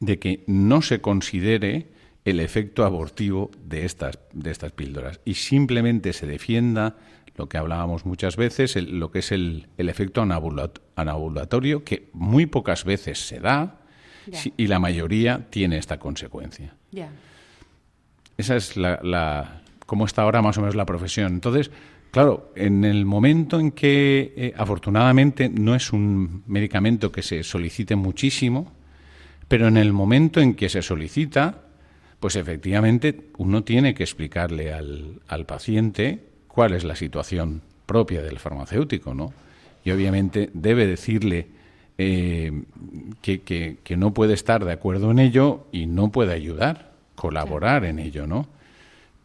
de 0.00 0.18
que 0.18 0.44
no 0.46 0.82
se 0.82 1.00
considere 1.00 1.88
el 2.24 2.40
efecto 2.40 2.84
abortivo 2.84 3.50
de 3.64 3.84
estas, 3.84 4.18
de 4.32 4.50
estas 4.50 4.72
píldoras 4.72 5.20
y 5.24 5.34
simplemente 5.34 6.12
se 6.12 6.26
defienda 6.26 6.96
lo 7.40 7.48
que 7.48 7.56
hablábamos 7.56 8.04
muchas 8.04 8.36
veces, 8.36 8.76
lo 8.76 9.10
que 9.10 9.20
es 9.20 9.32
el, 9.32 9.68
el 9.78 9.88
efecto 9.88 10.20
anabulatorio, 10.20 11.84
que 11.84 12.10
muy 12.12 12.44
pocas 12.44 12.84
veces 12.84 13.18
se 13.18 13.40
da 13.40 13.80
y 14.58 14.66
la 14.66 14.78
mayoría 14.78 15.46
tiene 15.48 15.78
esta 15.78 15.98
consecuencia. 15.98 16.74
Esa 18.36 18.56
es 18.56 18.76
la, 18.76 19.00
la, 19.02 19.62
cómo 19.86 20.04
está 20.04 20.20
ahora 20.20 20.42
más 20.42 20.58
o 20.58 20.60
menos 20.60 20.74
la 20.74 20.84
profesión. 20.84 21.32
Entonces, 21.32 21.70
claro, 22.10 22.52
en 22.56 22.84
el 22.84 23.06
momento 23.06 23.58
en 23.58 23.72
que 23.72 24.34
eh, 24.36 24.52
afortunadamente 24.54 25.48
no 25.48 25.74
es 25.74 25.94
un 25.94 26.42
medicamento 26.46 27.10
que 27.10 27.22
se 27.22 27.42
solicite 27.42 27.96
muchísimo, 27.96 28.70
pero 29.48 29.66
en 29.66 29.78
el 29.78 29.94
momento 29.94 30.40
en 30.40 30.54
que 30.54 30.68
se 30.68 30.82
solicita, 30.82 31.62
pues 32.20 32.36
efectivamente 32.36 33.30
uno 33.38 33.64
tiene 33.64 33.94
que 33.94 34.02
explicarle 34.02 34.74
al, 34.74 35.22
al 35.26 35.46
paciente 35.46 36.29
cuál 36.52 36.74
es 36.74 36.84
la 36.84 36.96
situación 36.96 37.62
propia 37.86 38.22
del 38.22 38.38
farmacéutico, 38.38 39.14
¿no? 39.14 39.32
Y 39.84 39.90
obviamente 39.90 40.50
debe 40.52 40.86
decirle 40.86 41.48
eh, 41.98 42.62
que, 43.22 43.40
que, 43.40 43.96
no 43.96 44.14
puede 44.14 44.34
estar 44.34 44.64
de 44.64 44.72
acuerdo 44.72 45.10
en 45.10 45.18
ello 45.18 45.66
y 45.72 45.86
no 45.86 46.10
puede 46.10 46.32
ayudar, 46.32 46.92
colaborar 47.14 47.84
en 47.84 47.98
ello, 47.98 48.26
¿no? 48.26 48.46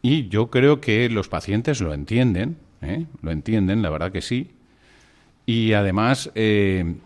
Y 0.02 0.28
yo 0.28 0.50
creo 0.50 0.80
que 0.80 1.08
los 1.08 1.28
pacientes 1.28 1.80
lo 1.80 1.94
entienden, 1.94 2.56
¿eh? 2.82 3.06
lo 3.22 3.30
entienden, 3.30 3.82
la 3.82 3.90
verdad 3.90 4.12
que 4.12 4.22
sí. 4.22 4.50
Y 5.46 5.72
además 5.72 6.30
eh, 6.34 6.96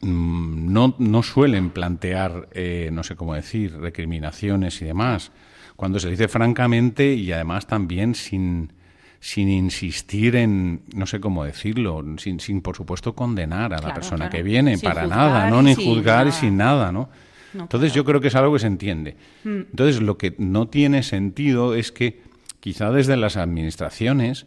mm, 0.00 0.72
no, 0.72 0.94
no, 0.98 1.22
suelen 1.22 1.70
plantear, 1.70 2.48
no 2.92 3.02
sé 3.02 3.16
cómo 3.16 3.34
decir, 3.34 3.76
recriminaciones 3.78 4.80
y 4.82 4.84
demás. 4.84 5.32
Cuando 5.76 6.00
se 6.00 6.10
dice 6.10 6.28
francamente 6.28 7.14
y 7.14 7.32
además 7.32 7.66
también 7.66 8.14
sin, 8.14 8.72
sin 9.20 9.48
insistir 9.48 10.36
en, 10.36 10.82
no 10.94 11.06
sé 11.06 11.20
cómo 11.20 11.44
decirlo, 11.44 12.04
sin, 12.18 12.38
sin 12.40 12.60
por 12.60 12.76
supuesto 12.76 13.14
condenar 13.14 13.74
a 13.74 13.80
la 13.80 13.92
persona 13.92 14.30
que 14.30 14.42
viene, 14.42 14.78
para 14.78 15.06
nada, 15.06 15.50
¿no? 15.50 15.62
Ni 15.62 15.74
juzgar 15.74 16.28
y 16.28 16.32
sin 16.32 16.56
nada, 16.56 16.92
¿no? 16.92 17.08
Entonces 17.54 17.92
yo 17.92 18.04
creo 18.04 18.20
que 18.20 18.28
es 18.28 18.34
algo 18.34 18.52
que 18.52 18.60
se 18.60 18.66
entiende. 18.66 19.16
Mm. 19.44 19.60
Entonces 19.70 20.00
lo 20.00 20.18
que 20.18 20.34
no 20.38 20.68
tiene 20.68 21.02
sentido 21.02 21.74
es 21.74 21.92
que 21.92 22.20
quizá 22.60 22.92
desde 22.92 23.16
las 23.16 23.36
administraciones 23.36 24.46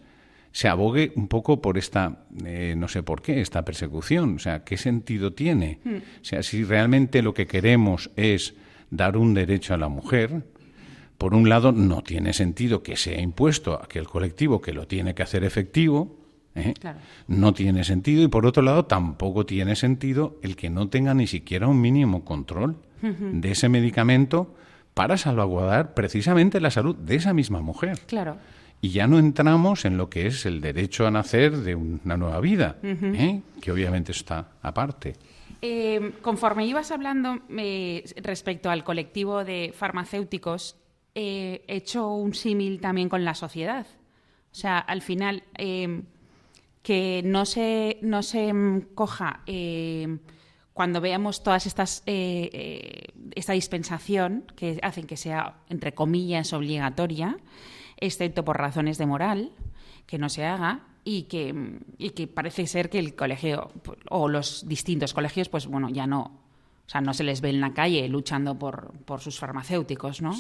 se 0.51 0.67
abogue 0.67 1.13
un 1.15 1.27
poco 1.27 1.61
por 1.61 1.77
esta, 1.77 2.25
eh, 2.45 2.75
no 2.77 2.87
sé 2.87 3.03
por 3.03 3.21
qué, 3.21 3.41
esta 3.41 3.63
persecución. 3.63 4.35
O 4.35 4.39
sea, 4.39 4.63
¿qué 4.63 4.77
sentido 4.77 5.33
tiene? 5.33 5.79
Mm. 5.83 5.95
O 5.95 6.23
sea, 6.25 6.43
si 6.43 6.63
realmente 6.63 7.21
lo 7.21 7.33
que 7.33 7.47
queremos 7.47 8.11
es 8.15 8.53
dar 8.89 9.17
un 9.17 9.33
derecho 9.33 9.73
a 9.73 9.77
la 9.77 9.87
mujer, 9.87 10.43
por 11.21 11.35
un 11.35 11.49
lado, 11.49 11.71
no 11.71 12.01
tiene 12.01 12.33
sentido 12.33 12.81
que 12.81 12.97
sea 12.97 13.21
impuesto 13.21 13.79
a 13.79 13.83
aquel 13.83 14.07
colectivo 14.07 14.59
que 14.59 14.73
lo 14.73 14.87
tiene 14.87 15.13
que 15.13 15.21
hacer 15.21 15.43
efectivo, 15.43 16.17
¿eh? 16.55 16.73
no 17.27 17.53
tiene 17.53 17.83
sentido, 17.83 18.23
y 18.23 18.27
por 18.27 18.47
otro 18.47 18.63
lado, 18.63 18.85
tampoco 18.85 19.45
tiene 19.45 19.75
sentido 19.75 20.39
el 20.41 20.55
que 20.55 20.71
no 20.71 20.89
tenga 20.89 21.13
ni 21.13 21.27
siquiera 21.27 21.67
un 21.67 21.79
mínimo 21.79 22.25
control 22.25 22.77
de 23.03 23.51
ese 23.51 23.69
medicamento 23.69 24.55
para 24.95 25.15
salvaguardar 25.15 25.93
precisamente 25.93 26.59
la 26.59 26.71
salud 26.71 26.95
de 26.95 27.17
esa 27.17 27.35
misma 27.35 27.61
mujer. 27.61 27.99
Claro. 28.07 28.37
Y 28.81 28.89
ya 28.89 29.05
no 29.05 29.19
entramos 29.19 29.85
en 29.85 29.97
lo 29.97 30.09
que 30.09 30.25
es 30.25 30.47
el 30.47 30.59
derecho 30.59 31.05
a 31.05 31.11
nacer 31.11 31.55
de 31.57 31.75
una 31.75 32.17
nueva 32.17 32.39
vida, 32.39 32.77
¿eh? 32.81 33.41
que 33.61 33.71
obviamente 33.71 34.11
está 34.11 34.53
aparte. 34.63 35.13
Eh, 35.61 36.13
conforme 36.23 36.65
ibas 36.65 36.89
hablando 36.89 37.41
respecto 38.23 38.71
al 38.71 38.83
colectivo 38.83 39.43
de 39.43 39.71
farmacéuticos, 39.77 40.80
eh, 41.15 41.63
hecho 41.67 42.09
un 42.13 42.33
símil 42.33 42.79
también 42.79 43.09
con 43.09 43.25
la 43.25 43.35
sociedad. 43.35 43.85
O 44.51 44.55
sea, 44.55 44.79
al 44.79 45.01
final, 45.01 45.43
eh, 45.57 46.03
que 46.83 47.21
no 47.25 47.45
se, 47.45 47.99
no 48.01 48.23
se 48.23 48.53
coja 48.95 49.41
eh, 49.45 50.17
cuando 50.73 51.01
veamos 51.01 51.43
todas 51.43 51.65
estas 51.67 52.01
esta 52.05 53.53
dispensación 53.53 54.45
que 54.55 54.79
hacen 54.81 55.05
que 55.05 55.17
sea 55.17 55.61
entre 55.69 55.93
comillas 55.93 56.53
obligatoria, 56.53 57.37
excepto 57.97 58.43
por 58.43 58.57
razones 58.57 58.97
de 58.97 59.05
moral, 59.05 59.51
que 60.07 60.17
no 60.17 60.29
se 60.29 60.45
haga 60.45 60.87
y 61.03 61.23
que, 61.23 61.79
y 61.97 62.11
que 62.11 62.27
parece 62.27 62.67
ser 62.67 62.89
que 62.89 62.99
el 62.99 63.15
colegio 63.15 63.71
o 64.09 64.27
los 64.27 64.67
distintos 64.67 65.13
colegios, 65.13 65.49
pues 65.49 65.67
bueno, 65.67 65.89
ya 65.89 66.07
no 66.07 66.40
o 66.91 66.93
sea, 66.93 66.99
no 66.99 67.13
se 67.13 67.23
les 67.23 67.39
ve 67.39 67.49
en 67.49 67.61
la 67.61 67.73
calle 67.73 68.05
luchando 68.09 68.59
por, 68.59 68.91
por 69.05 69.21
sus 69.21 69.39
farmacéuticos, 69.39 70.21
¿no? 70.21 70.35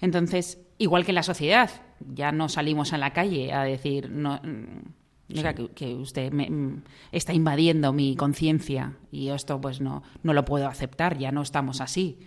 Entonces, 0.00 0.58
igual 0.78 1.04
que 1.04 1.12
la 1.12 1.22
sociedad, 1.22 1.70
ya 2.14 2.32
no 2.32 2.48
salimos 2.48 2.94
a 2.94 2.96
la 2.96 3.12
calle 3.12 3.52
a 3.52 3.64
decir, 3.64 4.08
no, 4.08 4.40
mm, 4.42 5.74
que, 5.74 5.94
usted 5.94 6.32
me, 6.32 6.48
mm, 6.48 6.84
está 7.12 7.34
invadiendo 7.34 7.92
mi 7.92 8.16
conciencia 8.16 8.94
y 9.12 9.28
esto 9.28 9.60
pues 9.60 9.82
no, 9.82 10.02
no 10.22 10.32
lo 10.32 10.46
puedo 10.46 10.68
aceptar, 10.68 11.18
ya 11.18 11.32
no 11.32 11.42
estamos 11.42 11.82
así. 11.82 12.18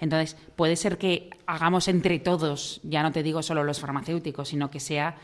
Entonces, 0.00 0.34
puede 0.56 0.76
ser 0.76 0.96
que 0.96 1.28
hagamos 1.44 1.88
entre 1.88 2.20
todos, 2.20 2.80
ya 2.82 3.02
no 3.02 3.12
te 3.12 3.22
digo 3.22 3.42
solo 3.42 3.62
los 3.62 3.78
farmacéuticos, 3.78 4.48
sino 4.48 4.70
que 4.70 4.80
sea 4.80 5.16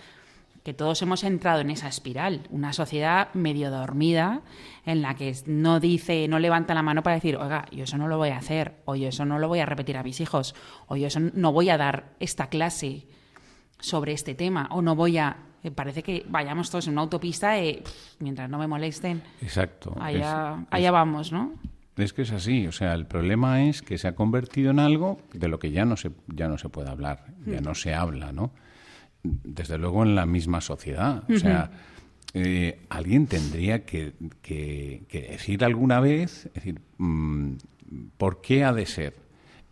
que 0.64 0.72
todos 0.72 1.02
hemos 1.02 1.24
entrado 1.24 1.60
en 1.60 1.70
esa 1.70 1.88
espiral, 1.88 2.48
una 2.48 2.72
sociedad 2.72 3.28
medio 3.34 3.70
dormida 3.70 4.40
en 4.86 5.02
la 5.02 5.14
que 5.14 5.36
no 5.46 5.78
dice, 5.78 6.26
no 6.26 6.38
levanta 6.38 6.74
la 6.74 6.82
mano 6.82 7.02
para 7.02 7.16
decir, 7.16 7.36
oiga, 7.36 7.66
yo 7.70 7.84
eso 7.84 7.98
no 7.98 8.08
lo 8.08 8.16
voy 8.16 8.30
a 8.30 8.38
hacer, 8.38 8.76
o 8.86 8.96
yo 8.96 9.08
eso 9.08 9.26
no 9.26 9.38
lo 9.38 9.46
voy 9.46 9.60
a 9.60 9.66
repetir 9.66 9.98
a 9.98 10.02
mis 10.02 10.20
hijos, 10.20 10.54
o 10.88 10.96
yo 10.96 11.08
eso 11.08 11.20
no 11.20 11.52
voy 11.52 11.68
a 11.68 11.76
dar 11.76 12.14
esta 12.18 12.46
clase 12.46 13.06
sobre 13.78 14.12
este 14.12 14.34
tema, 14.34 14.68
o 14.70 14.80
no 14.80 14.96
voy 14.96 15.18
a... 15.18 15.36
Eh, 15.62 15.70
parece 15.70 16.02
que 16.02 16.24
vayamos 16.28 16.70
todos 16.70 16.86
en 16.86 16.94
una 16.94 17.02
autopista 17.02 17.60
y 17.60 17.82
mientras 18.18 18.48
no 18.48 18.58
me 18.58 18.66
molesten. 18.66 19.22
Exacto. 19.42 19.94
Allá, 20.00 20.64
allá 20.70 20.90
vamos, 20.90 21.30
¿no? 21.30 21.52
Es 21.96 22.14
que 22.14 22.22
es 22.22 22.32
así, 22.32 22.66
o 22.66 22.72
sea, 22.72 22.94
el 22.94 23.06
problema 23.06 23.64
es 23.64 23.82
que 23.82 23.98
se 23.98 24.08
ha 24.08 24.14
convertido 24.14 24.70
en 24.70 24.78
algo 24.78 25.20
de 25.34 25.48
lo 25.48 25.58
que 25.58 25.70
ya 25.70 25.84
no 25.84 25.96
se, 25.96 26.10
ya 26.26 26.48
no 26.48 26.56
se 26.56 26.70
puede 26.70 26.88
hablar, 26.88 27.26
ya 27.44 27.60
mm. 27.60 27.64
no 27.64 27.74
se 27.74 27.94
habla, 27.94 28.32
¿no? 28.32 28.50
Desde 29.24 29.78
luego 29.78 30.02
en 30.04 30.14
la 30.14 30.26
misma 30.26 30.60
sociedad. 30.60 31.24
O 31.28 31.38
sea, 31.38 31.70
eh, 32.34 32.80
alguien 32.90 33.26
tendría 33.26 33.84
que, 33.84 34.12
decir 35.10 35.64
alguna 35.64 36.00
vez, 36.00 36.50
decir, 36.54 36.80
mm, 36.98 37.54
¿por 38.18 38.40
qué 38.40 38.64
ha 38.64 38.72
de 38.72 38.86
ser 38.86 39.14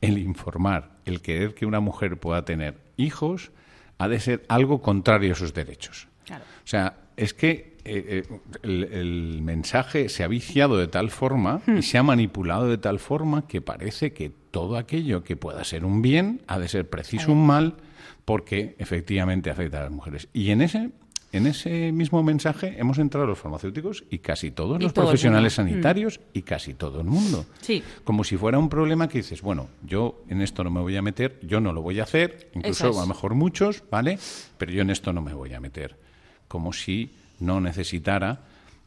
el 0.01 0.19
informar, 0.19 0.97
el 1.05 1.21
querer 1.21 1.55
que 1.55 1.67
una 1.67 1.81
mujer 1.81 2.19
pueda 2.19 2.45
tener 2.45 2.79
hijos, 2.97 3.53
ha 3.99 4.09
de 4.09 4.19
ser 4.19 4.45
algo 4.49 4.81
contrario 4.81 5.33
a 5.33 5.37
sus 5.37 5.55
derechos? 5.55 6.09
O 6.31 6.67
sea, 6.67 6.97
es 7.17 7.35
que 7.35 7.77
eh, 7.85 8.23
eh, 8.25 8.41
el, 8.63 9.41
mensaje 9.43 10.09
se 10.09 10.23
ha 10.23 10.29
viciado 10.29 10.79
de 10.79 10.87
tal 10.87 11.11
forma 11.11 11.61
y 11.67 11.71
hmm. 11.73 11.83
se 11.83 11.99
ha 11.99 12.03
manipulado 12.03 12.69
de 12.69 12.79
tal 12.79 13.01
forma 13.01 13.49
que 13.49 13.61
parece 13.61 14.13
que 14.13 14.31
todo 14.31 14.77
aquello 14.77 15.25
que 15.25 15.37
pueda 15.37 15.65
ser 15.65 15.85
un 15.85 16.01
bien 16.01 16.43
ha 16.47 16.61
de 16.61 16.69
ser 16.69 16.89
preciso 16.89 17.33
un 17.33 17.45
mal 17.45 17.75
porque 18.25 18.77
efectivamente 18.79 19.51
afecta 19.51 19.81
a 19.81 19.83
las 19.85 19.91
mujeres. 19.91 20.29
Y 20.33 20.51
en 20.51 20.63
ese, 20.63 20.91
en 21.33 21.47
ese 21.47 21.93
mismo 21.93 22.23
mensaje 22.23 22.75
hemos 22.79 22.99
entrado 22.99 23.27
los 23.27 23.39
farmacéuticos 23.39 24.05
y 24.11 24.19
casi 24.19 24.51
todos 24.51 24.81
los 24.83 24.93
profesionales 24.93 25.55
sanitarios 25.55 26.19
mm. 26.19 26.39
y 26.39 26.43
casi 26.43 26.75
todo 26.75 27.01
el 27.01 27.07
mundo. 27.07 27.47
Sí. 27.61 27.83
Como 28.05 28.25
si 28.25 28.37
fuera 28.37 28.59
un 28.59 28.69
problema 28.69 29.09
que 29.09 29.19
dices, 29.19 29.43
bueno, 29.43 29.69
yo 29.83 30.23
en 30.29 30.43
esto 30.43 30.63
no 30.63 30.71
me 30.71 30.81
voy 30.81 30.97
a 30.97 31.03
meter, 31.03 31.39
yo 31.43 31.61
no 31.61 31.73
lo 31.73 31.83
voy 31.83 32.01
a 32.01 32.05
hacer, 32.05 32.51
incluso 32.55 32.87
a 32.87 33.03
lo 33.03 33.07
mejor 33.07 33.35
muchos, 33.35 33.83
¿vale? 33.91 34.19
Pero 34.59 34.73
yo 34.73 34.83
en 34.83 34.91
esto 34.91 35.13
no 35.13 35.23
me 35.23 35.35
voy 35.35 35.53
a 35.55 35.61
meter. 35.61 35.97
Como 36.49 36.73
si 36.73 37.11
no 37.41 37.61
necesitara 37.61 38.41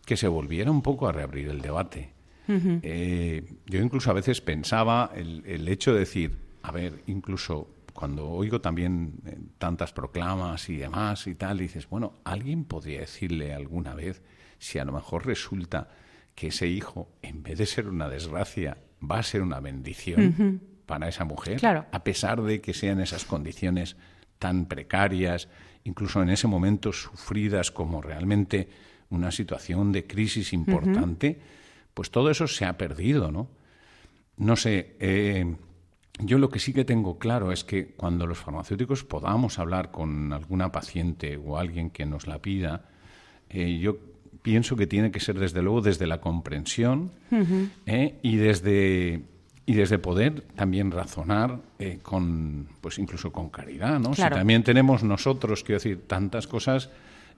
que 0.06 0.15
se 0.15 0.28
volviera 0.28 0.71
un 0.71 0.82
poco 0.82 1.08
a 1.08 1.12
reabrir 1.12 1.50
el 1.50 1.62
debate. 1.62 2.13
Eh, 2.48 3.43
yo 3.65 3.82
incluso 3.82 4.12
a 4.12 4.13
veces 4.13 4.39
pensaba 4.39 5.10
el, 5.15 5.41
el 5.48 5.67
hecho 5.67 5.93
de 5.93 6.00
decir, 6.02 6.32
a 6.62 6.71
ver, 6.71 7.02
incluso 7.08 7.67
cuando 7.95 8.27
oigo 8.27 8.60
también 8.60 9.13
eh, 9.25 9.39
tantas 9.58 9.93
proclamas 9.93 10.69
y 10.69 10.75
demás 10.75 11.27
y 11.27 11.36
tal, 11.36 11.60
dices, 11.60 11.88
bueno, 11.89 12.19
alguien 12.25 12.65
podría 12.65 12.99
decirle 12.99 13.53
alguna 13.53 13.95
vez 13.95 14.21
si 14.60 14.79
a 14.79 14.86
lo 14.86 14.91
mejor 14.91 15.25
resulta 15.25 15.88
que 16.36 16.47
ese 16.47 16.67
hijo, 16.67 17.08
en 17.21 17.41
vez 17.41 17.58
de 17.58 17.65
ser 17.65 17.88
una 17.88 18.10
desgracia, 18.10 18.77
va 19.01 19.19
a 19.19 19.23
ser 19.23 19.41
una 19.41 19.62
bendición 19.62 20.62
para 20.86 21.08
esa 21.08 21.23
mujer, 21.23 21.65
a 21.65 22.03
pesar 22.03 22.41
de 22.41 22.60
que 22.60 22.73
sean 22.73 22.99
esas 22.99 23.23
condiciones 23.23 23.95
tan 24.39 24.65
precarias, 24.65 25.47
incluso 25.86 26.21
en 26.21 26.29
ese 26.29 26.47
momento 26.47 26.91
sufridas 26.91 27.71
como 27.71 28.01
realmente 28.01 28.67
una 29.10 29.31
situación 29.31 29.93
de 29.93 30.05
crisis 30.05 30.51
importante, 30.51 31.39
pues 31.93 32.12
todo 32.12 32.29
eso 32.29 32.45
se 32.45 32.65
ha 32.65 32.77
perdido, 32.77 33.31
¿no? 33.31 33.49
No 34.36 34.58
sé, 34.58 34.97
eh, 34.99 35.55
yo 36.19 36.38
lo 36.38 36.49
que 36.49 36.60
sí 36.60 36.73
que 36.73 36.86
tengo 36.86 37.17
claro 37.17 37.51
es 37.51 37.63
que 37.63 37.88
cuando 37.88 38.25
los 38.25 38.38
farmacéuticos 38.38 39.04
podamos 39.04 39.60
hablar 39.60 39.91
con 39.91 40.32
alguna 40.32 40.71
paciente 40.71 41.38
o 41.38 41.58
alguien 41.58 41.89
que 41.89 42.06
nos 42.06 42.28
la 42.28 42.39
pida, 42.39 42.86
eh, 43.49 43.78
yo 43.80 43.97
pienso 44.41 44.75
que 44.75 44.88
tiene 44.88 45.12
que 45.12 45.19
ser 45.19 45.38
desde 45.39 45.62
luego 45.62 45.82
desde 45.82 46.08
la 46.08 46.21
comprensión 46.21 47.12
eh, 47.86 48.15
y 48.21 48.38
desde 48.38 49.23
y 49.67 49.73
desde 49.73 49.97
poder 49.97 50.41
también 50.56 50.91
razonar 50.91 51.60
eh, 51.80 51.99
con 52.01 52.67
pues 52.82 52.99
incluso 52.99 53.32
con 53.32 53.49
caridad, 53.49 53.99
¿no? 53.99 54.13
Si 54.13 54.21
también 54.21 54.63
tenemos 54.63 55.04
nosotros, 55.04 55.63
quiero 55.63 55.78
decir, 55.78 56.04
tantas 56.08 56.47
cosas 56.47 56.89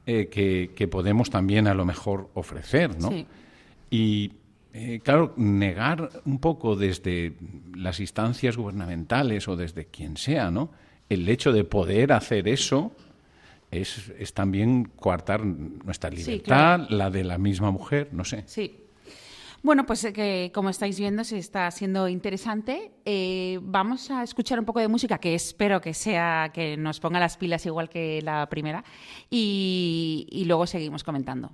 que, 0.06 0.72
que, 0.74 0.88
podemos 0.88 1.30
también 1.30 1.68
a 1.68 1.74
lo 1.74 1.84
mejor 1.84 2.30
ofrecer, 2.34 2.98
¿no? 2.98 3.12
Y 3.90 4.32
eh, 4.80 5.00
claro, 5.04 5.34
negar 5.38 6.22
un 6.26 6.38
poco 6.38 6.76
desde 6.76 7.34
las 7.76 8.00
instancias 8.00 8.58
gubernamentales 8.58 9.48
o 9.48 9.56
desde 9.56 9.86
quien 9.86 10.18
sea, 10.18 10.52
¿no? 10.52 10.70
El 11.10 11.28
hecho 11.30 11.52
de 11.52 11.64
poder 11.64 12.12
hacer 12.12 12.48
eso 12.48 12.92
es, 13.72 14.12
también 14.36 14.86
coartar 14.96 15.44
nuestra 15.44 16.12
libertad, 16.12 16.88
la 16.90 17.10
de 17.10 17.24
la 17.24 17.40
misma 17.40 17.72
mujer, 17.72 18.10
no 18.12 18.24
sé. 18.24 18.44
Sí. 18.46 18.84
Bueno, 19.64 19.84
pues 19.88 20.04
eh, 20.04 20.14
que 20.14 20.52
como 20.54 20.70
estáis 20.70 21.00
viendo 21.00 21.24
se 21.24 21.40
está 21.40 21.72
siendo 21.72 22.08
interesante. 22.08 22.92
Eh, 23.04 23.58
vamos 23.64 24.12
a 24.12 24.22
escuchar 24.22 24.60
un 24.60 24.66
poco 24.66 24.80
de 24.80 24.88
música 24.88 25.18
que 25.18 25.34
espero 25.34 25.82
que 25.82 25.96
sea 25.96 26.52
que 26.54 26.78
nos 26.78 27.00
ponga 27.00 27.20
las 27.20 27.36
pilas 27.38 27.66
igual 27.66 27.90
que 27.90 28.22
la 28.22 28.48
primera 28.48 28.84
y, 29.32 30.28
y 30.30 30.46
luego 30.46 30.68
seguimos 30.68 31.04
comentando. 31.04 31.52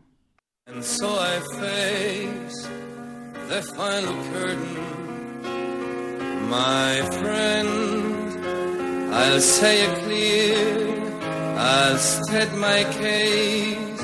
The 3.50 3.62
final 3.76 4.24
curtain. 4.32 4.76
My 6.50 7.02
friend, 7.18 9.14
I'll 9.14 9.40
say 9.40 9.86
it 9.86 9.96
clear, 10.04 11.58
I'll 11.58 11.98
state 11.98 12.54
my 12.54 12.84
case, 13.02 14.02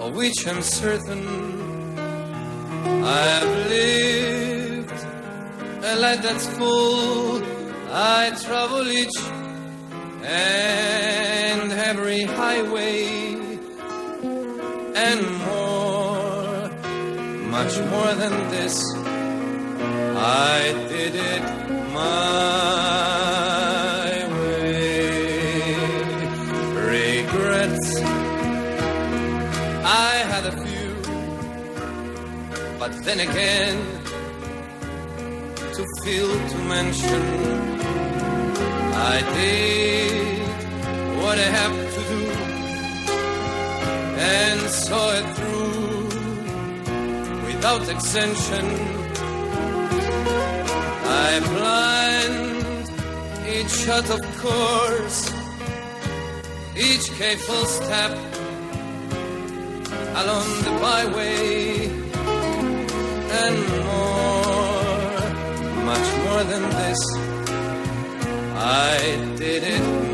of 0.00 0.14
which 0.14 0.46
I'm 0.46 0.62
certain. 0.62 1.26
I've 3.04 3.52
lived 3.68 4.98
a 5.84 5.96
life 5.96 6.22
that's 6.22 6.46
full, 6.56 7.42
I 7.90 8.30
travel 8.44 8.86
each 8.88 9.18
and 10.24 11.72
every 11.72 12.22
highway 12.22 13.34
and 14.94 15.20
much 17.64 17.78
more 17.94 18.12
than 18.14 18.34
this. 18.50 18.76
I 20.16 20.72
did 20.88 21.14
it 21.14 21.42
my 21.98 22.12
way. 24.36 25.76
Regrets, 26.94 27.86
I 30.08 30.12
had 30.32 30.44
a 30.52 30.54
few, 30.64 30.92
but 32.80 32.92
then 33.06 33.20
again, 33.28 33.76
to 35.76 35.82
feel 36.02 36.30
to 36.52 36.58
mention, 36.76 37.22
I 39.14 39.16
did 39.36 40.42
what 41.20 41.36
I 41.46 41.48
have 41.60 41.76
to 41.96 42.02
do 42.12 42.22
and 44.34 44.60
saw 44.84 45.04
it 45.20 45.26
through 45.36 45.71
without 47.62 47.88
extension. 47.88 48.66
I 51.06 51.28
blind 51.52 52.90
each 53.54 53.70
shot 53.70 54.10
of 54.10 54.22
course, 54.42 55.32
each 56.76 57.06
careful 57.18 57.64
step 57.66 58.18
along 60.20 60.48
the 60.66 60.72
byway, 60.82 61.86
and 63.42 63.56
more, 63.86 65.20
much 65.90 66.08
more 66.24 66.42
than 66.50 66.64
this. 66.80 67.02
I 68.56 68.98
did 69.36 69.62
it 69.62 70.11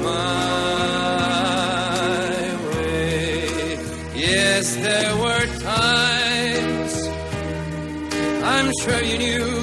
Australian 8.78 9.20
you. 9.20 9.57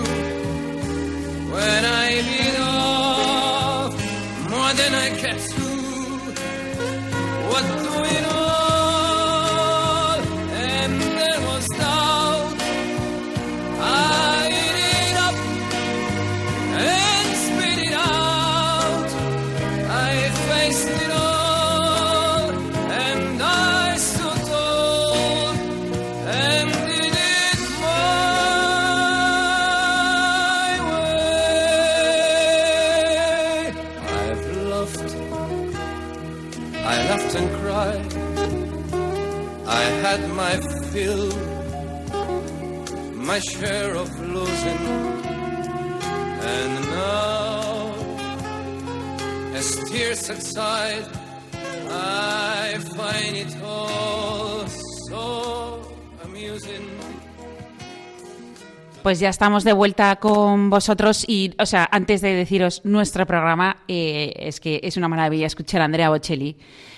Pues 59.04 59.20
ya 59.20 59.28
estamos 59.28 59.66
de 59.66 59.74
vuelta 59.74 60.16
con 60.16 60.70
vosotros 60.70 61.26
y, 61.28 61.56
o 61.60 61.66
sea, 61.66 61.90
antes 61.92 62.22
de 62.22 62.34
deciros 62.34 62.80
nuestro 62.86 63.26
programa, 63.26 63.84
eh, 63.90 64.32
es 64.38 64.62
que 64.62 64.80
es 64.82 64.96
una 64.96 65.10
maravilla 65.10 65.46
escuchar 65.46 65.82
a 65.82 65.86
Andrea 65.86 66.10
Bocelli 66.10 66.56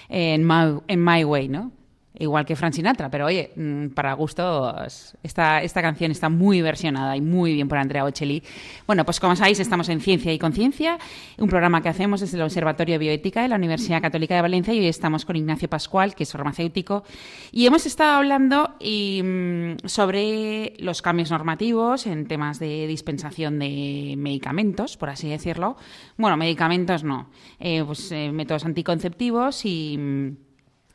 en 0.08 0.46
My 0.46 1.24
Way, 1.24 1.48
¿no? 1.48 1.72
Igual 2.20 2.46
que 2.46 2.56
Frank 2.56 2.74
Sinatra, 2.74 3.10
pero 3.10 3.26
oye, 3.26 3.52
mm, 3.56 3.90
para 3.90 4.14
gustos, 4.14 5.16
esta, 5.22 5.62
esta 5.62 5.82
canción 5.82 6.12
está 6.12 6.30
muy 6.30 6.62
versionada 6.62 7.16
y 7.16 7.22
muy 7.22 7.54
bien 7.54 7.68
por 7.68 7.78
Andrea 7.78 8.04
Bocelli. 8.04 8.42
Bueno, 8.88 9.06
pues 9.06 9.20
como 9.20 9.36
sabéis, 9.36 9.60
estamos 9.60 9.88
en 9.90 10.02
Ciencia 10.02 10.34
y 10.34 10.40
Conciencia, 10.40 10.98
un 11.38 11.48
programa 11.48 11.82
que 11.82 11.90
hacemos 11.90 12.22
desde 12.22 12.38
el 12.38 12.44
Observatorio 12.44 12.96
de 12.96 13.00
Bioética 13.00 13.42
de 13.44 13.50
la 13.50 13.56
Universidad 13.56 14.02
Católica 14.02 14.36
de 14.36 14.42
Valencia 14.42 14.74
y 14.74 14.80
hoy 14.80 14.88
estamos 14.88 15.26
con 15.26 15.36
Ignacio 15.36 15.70
Pascual, 15.70 16.16
que 16.16 16.24
es 16.24 16.32
farmacéutico, 16.32 17.04
y 17.52 17.68
hemos 17.68 17.86
estado 17.86 18.18
hablando 18.18 18.76
mm, 18.82 19.88
sobre 19.88 20.74
los 20.80 21.02
cambios 21.02 21.30
normativos 21.30 22.08
en 22.08 22.28
temas 22.28 22.60
de 22.60 22.88
dispensación 22.88 23.60
de 23.60 24.16
medicamentos, 24.18 24.98
por 24.98 25.10
así 25.10 25.30
decirlo. 25.30 25.78
Bueno, 26.18 26.36
medicamentos 26.36 27.04
no, 27.04 27.30
eh, 27.60 27.84
pues 27.86 28.12
eh, 28.12 28.32
métodos 28.32 28.66
anticonceptivos 28.66 29.66
y... 29.66 30.38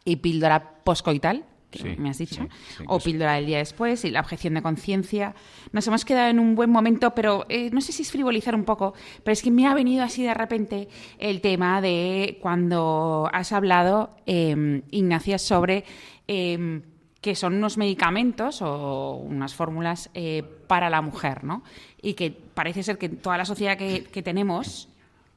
y 0.04 0.16
píldora 0.16 0.82
poscoital, 0.84 1.44
que 1.70 1.78
Sí, 1.78 1.94
me 1.96 2.10
has 2.10 2.18
dicho, 2.18 2.42
sí, 2.42 2.48
sí, 2.78 2.84
o 2.86 2.98
píldora 2.98 3.34
del 3.34 3.46
día 3.46 3.58
después 3.58 4.04
y 4.04 4.10
la 4.10 4.20
objeción 4.20 4.54
de 4.54 4.62
conciencia. 4.62 5.34
Nos 5.72 5.86
hemos 5.86 6.04
quedado 6.04 6.28
en 6.28 6.38
un 6.38 6.54
buen 6.54 6.70
momento, 6.70 7.14
pero 7.14 7.46
eh, 7.48 7.70
no 7.70 7.80
sé 7.80 7.92
si 7.92 8.02
es 8.02 8.10
frivolizar 8.10 8.54
un 8.54 8.64
poco, 8.64 8.92
pero 9.24 9.32
es 9.32 9.42
que 9.42 9.50
me 9.50 9.66
ha 9.66 9.72
venido 9.72 10.04
así 10.04 10.22
de 10.22 10.34
repente 10.34 10.88
el 11.18 11.40
tema 11.40 11.80
de 11.80 12.38
cuando 12.42 13.30
has 13.32 13.52
hablado, 13.52 14.16
eh, 14.26 14.82
Ignacia, 14.90 15.38
sobre 15.38 15.84
eh, 16.28 16.82
que 17.22 17.36
son 17.36 17.54
unos 17.54 17.78
medicamentos 17.78 18.60
o 18.62 19.14
unas 19.14 19.54
fórmulas 19.54 20.10
eh, 20.12 20.42
para 20.66 20.90
la 20.90 21.00
mujer, 21.00 21.44
¿no? 21.44 21.62
Y 22.02 22.14
que 22.14 22.32
parece 22.32 22.82
ser 22.82 22.98
que 22.98 23.08
toda 23.08 23.38
la 23.38 23.44
sociedad 23.44 23.78
que, 23.78 24.02
que 24.04 24.22
tenemos 24.24 24.88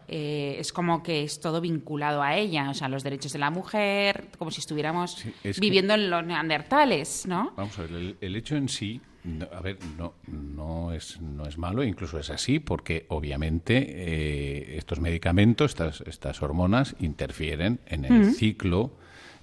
eh, 0.08 0.58
es 0.60 0.72
como 0.72 1.02
que 1.04 1.24
es 1.24 1.40
todo 1.40 1.62
vinculado 1.62 2.22
a 2.22 2.36
ella, 2.38 2.70
o 2.70 2.74
sea, 2.74 2.88
los 2.90 3.04
derechos 3.04 3.34
de 3.34 3.40
la 3.40 3.50
mujer, 3.50 4.26
como 4.38 4.52
si 4.52 4.60
estuviéramos 4.62 5.14
Sí, 5.16 5.34
es 5.44 5.56
que- 5.56 5.62
viviendo 5.62 5.94
en 5.94 6.10
los 6.10 6.26
neandertales, 6.26 7.26
¿no? 7.28 7.54
Vamos 7.58 7.78
a 7.80 7.84
ver, 7.84 7.92
el, 7.92 8.18
el 8.22 8.36
hecho 8.36 8.56
en 8.56 8.70
sí, 8.70 9.02
no- 9.24 9.48
a 9.52 9.62
ver, 9.62 9.78
no, 9.98 10.14
no, 10.28 10.94
es, 10.94 11.20
no 11.22 11.48
es 11.48 11.58
malo, 11.58 11.84
incluso 11.84 12.20
es 12.20 12.30
así, 12.30 12.60
porque 12.60 13.06
obviamente 13.10 13.78
eh, 13.88 14.78
estos 14.78 15.00
medicamentos, 15.00 15.72
estas, 15.72 16.02
estas 16.02 16.42
hormonas, 16.44 16.96
interfieren 17.00 17.80
en 17.88 18.06
el 18.06 18.34
ciclo 18.34 18.92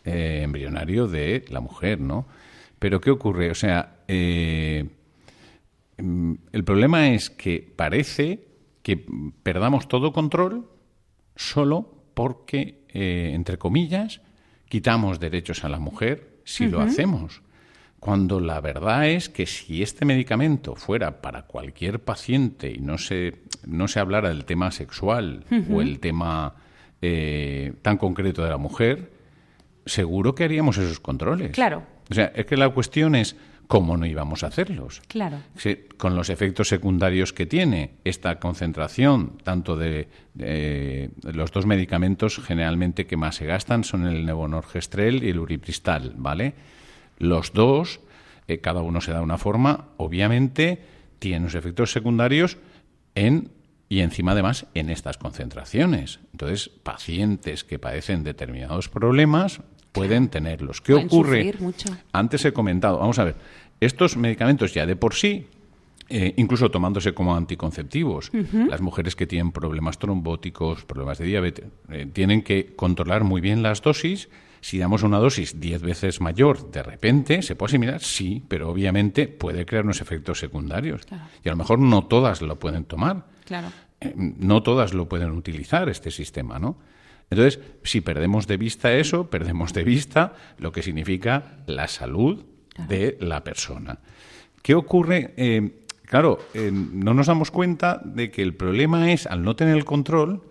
eh, 0.04 0.40
embrionario 0.44 1.06
de 1.08 1.44
la 1.48 1.60
mujer, 1.60 2.00
¿no? 2.00 2.26
Pero 2.78 3.00
¿qué 3.00 3.10
ocurre? 3.10 3.50
O 3.50 3.54
sea, 3.54 3.96
eh, 4.08 4.84
mm, 5.98 6.34
el 6.52 6.64
problema 6.64 7.10
es 7.10 7.30
que 7.30 7.72
parece 7.76 8.51
que 8.82 9.04
perdamos 9.42 9.88
todo 9.88 10.12
control 10.12 10.68
solo 11.36 12.02
porque, 12.14 12.84
eh, 12.88 13.32
entre 13.34 13.58
comillas, 13.58 14.20
quitamos 14.68 15.20
derechos 15.20 15.64
a 15.64 15.68
la 15.68 15.78
mujer 15.78 16.40
si 16.44 16.66
lo 16.66 16.80
hacemos. 16.80 17.42
Cuando 18.00 18.40
la 18.40 18.60
verdad 18.60 19.08
es 19.08 19.28
que 19.28 19.46
si 19.46 19.82
este 19.82 20.04
medicamento 20.04 20.74
fuera 20.74 21.22
para 21.22 21.42
cualquier 21.42 22.00
paciente 22.00 22.72
y 22.72 22.80
no 22.80 22.98
se, 22.98 23.42
no 23.64 23.86
se 23.86 24.00
hablara 24.00 24.28
del 24.28 24.44
tema 24.44 24.72
sexual 24.72 25.44
o 25.70 25.80
el 25.80 26.00
tema 26.00 26.56
eh, 27.00 27.74
tan 27.82 27.98
concreto 27.98 28.42
de 28.42 28.50
la 28.50 28.56
mujer, 28.56 29.12
seguro 29.86 30.34
que 30.34 30.44
haríamos 30.44 30.78
esos 30.78 30.98
controles. 30.98 31.52
Claro. 31.52 31.84
O 32.12 32.14
sea, 32.14 32.32
es 32.34 32.46
que 32.46 32.56
la 32.56 32.68
cuestión 32.68 33.14
es 33.14 33.36
cómo 33.68 33.96
no 33.96 34.04
íbamos 34.04 34.42
a 34.44 34.48
hacerlos. 34.48 35.00
Claro. 35.08 35.38
Con 35.96 36.14
los 36.14 36.28
efectos 36.28 36.68
secundarios 36.68 37.32
que 37.32 37.46
tiene 37.46 37.92
esta 38.04 38.38
concentración, 38.38 39.38
tanto 39.42 39.76
de, 39.76 40.08
de- 40.34 41.10
los 41.32 41.52
dos 41.52 41.64
medicamentos 41.64 42.38
generalmente 42.44 43.06
que 43.06 43.16
más 43.16 43.36
se 43.36 43.46
gastan 43.46 43.82
son 43.84 44.06
el 44.06 44.26
nevonorgestrel 44.26 45.24
y 45.24 45.30
el 45.30 45.38
uripristal, 45.38 46.12
¿vale? 46.16 46.54
Los 47.18 47.52
dos, 47.54 48.00
eh, 48.46 48.58
cada 48.58 48.82
uno 48.82 49.00
se 49.00 49.12
da 49.12 49.22
una 49.22 49.38
forma, 49.38 49.86
obviamente 49.96 50.82
tienen 51.18 51.44
los 51.44 51.54
efectos 51.54 51.92
secundarios 51.92 52.58
en 53.14 53.50
y 53.88 54.00
encima 54.00 54.32
además 54.32 54.66
en 54.74 54.88
estas 54.90 55.18
concentraciones. 55.18 56.20
Entonces, 56.32 56.68
pacientes 56.68 57.62
que 57.62 57.78
padecen 57.78 58.24
determinados 58.24 58.88
problemas 58.88 59.60
pueden 59.92 60.28
tenerlos. 60.28 60.80
¿Qué 60.80 60.94
Pueden 60.94 61.06
ocurre? 61.06 61.54
mucho. 61.60 61.88
Antes 62.12 62.44
he 62.44 62.52
comentado, 62.52 62.98
vamos 62.98 63.18
a 63.18 63.24
ver, 63.24 63.36
estos 63.80 64.16
medicamentos 64.16 64.74
ya 64.74 64.86
de 64.86 64.96
por 64.96 65.14
sí, 65.14 65.46
eh, 66.08 66.34
incluso 66.36 66.70
tomándose 66.70 67.14
como 67.14 67.36
anticonceptivos, 67.36 68.30
las 68.68 68.80
mujeres 68.80 69.16
que 69.16 69.26
tienen 69.26 69.52
problemas 69.52 69.98
trombóticos, 69.98 70.84
problemas 70.84 71.18
de 71.18 71.26
diabetes, 71.26 71.66
eh, 71.90 72.06
tienen 72.12 72.42
que 72.42 72.74
controlar 72.74 73.24
muy 73.24 73.40
bien 73.40 73.62
las 73.62 73.80
dosis. 73.82 74.28
Si 74.60 74.78
damos 74.78 75.02
una 75.02 75.18
dosis 75.18 75.58
10 75.58 75.82
veces 75.82 76.20
mayor, 76.20 76.70
de 76.70 76.82
repente, 76.82 77.42
¿se 77.42 77.56
puede 77.56 77.70
asimilar? 77.70 78.00
Sí, 78.00 78.42
pero 78.46 78.70
obviamente 78.70 79.26
puede 79.26 79.66
crear 79.66 79.84
unos 79.84 80.00
efectos 80.00 80.38
secundarios. 80.38 81.04
Claro. 81.06 81.24
Y 81.44 81.48
a 81.48 81.52
lo 81.52 81.56
mejor 81.56 81.78
no 81.80 82.04
todas 82.06 82.42
lo 82.42 82.58
pueden 82.58 82.84
tomar. 82.84 83.26
Claro. 83.44 83.68
Eh, 84.00 84.12
no 84.16 84.62
todas 84.62 84.94
lo 84.94 85.08
pueden 85.08 85.30
utilizar 85.32 85.88
este 85.88 86.10
sistema, 86.10 86.58
¿no? 86.58 86.76
Entonces, 87.32 87.60
si 87.82 88.02
perdemos 88.02 88.46
de 88.46 88.58
vista 88.58 88.92
eso, 88.92 89.30
perdemos 89.30 89.72
de 89.72 89.84
vista 89.84 90.34
lo 90.58 90.70
que 90.70 90.82
significa 90.82 91.56
la 91.66 91.88
salud 91.88 92.44
de 92.88 93.16
la 93.20 93.42
persona. 93.42 94.00
¿Qué 94.60 94.74
ocurre? 94.74 95.32
Eh, 95.38 95.84
claro, 96.04 96.38
eh, 96.52 96.70
no 96.70 97.14
nos 97.14 97.28
damos 97.28 97.50
cuenta 97.50 98.02
de 98.04 98.30
que 98.30 98.42
el 98.42 98.54
problema 98.54 99.12
es, 99.12 99.26
al 99.26 99.42
no 99.42 99.56
tener 99.56 99.76
el 99.76 99.86
control, 99.86 100.42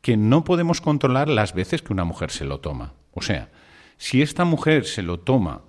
que 0.00 0.16
no 0.16 0.42
podemos 0.42 0.80
controlar 0.80 1.28
las 1.28 1.52
veces 1.52 1.82
que 1.82 1.92
una 1.92 2.04
mujer 2.04 2.30
se 2.30 2.46
lo 2.46 2.60
toma. 2.60 2.94
O 3.12 3.20
sea, 3.20 3.50
si 3.98 4.22
esta 4.22 4.46
mujer 4.46 4.86
se 4.86 5.02
lo 5.02 5.20
toma 5.20 5.60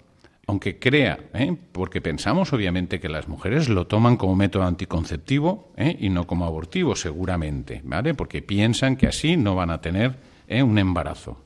aunque 0.48 0.80
crea, 0.80 1.20
¿eh? 1.34 1.56
porque 1.72 2.02
pensamos 2.02 2.52
obviamente 2.52 3.00
que 3.00 3.08
las 3.08 3.28
mujeres 3.28 3.70
lo 3.70 3.88
toman 3.88 4.18
como 4.18 4.36
método 4.36 4.64
anticonceptivo 4.64 5.72
y 6.00 6.10
no 6.10 6.28
como 6.28 6.46
abortivo, 6.46 6.96
seguramente, 6.96 7.82
¿vale? 7.86 8.16
Porque 8.16 8.42
piensan 8.42 8.98
que 8.98 9.08
así 9.08 9.38
no 9.38 9.56
van 9.56 9.70
a 9.70 9.80
tener 9.80 10.31
¿eh? 10.52 10.64
un 10.64 10.78
embarazo. 10.78 11.44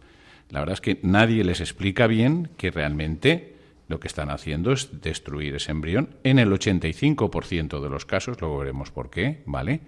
La 0.50 0.60
verdad 0.60 0.74
es 0.74 0.82
que 0.82 1.00
nadie 1.02 1.44
les 1.44 1.60
explica 1.60 2.08
bien 2.08 2.50
que 2.58 2.72
realmente 2.72 3.56
lo 3.88 4.00
que 4.00 4.08
están 4.08 4.30
haciendo 4.30 4.72
es 4.72 5.02
destruir 5.02 5.56
ese 5.56 5.72
embrión 5.72 6.10
en 6.24 6.40
el 6.40 6.52
85% 6.52 7.82
de 7.82 7.90
los 7.90 8.06
casos, 8.06 8.40
luego 8.42 8.60
veremos 8.60 8.92
por 8.92 9.10
qué, 9.10 9.44
¿vale? 9.46 9.82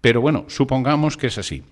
Pero 0.00 0.20
bueno, 0.20 0.44
supongamos 0.48 1.16
que 1.16 1.26
es 1.26 1.38
así. 1.38 1.62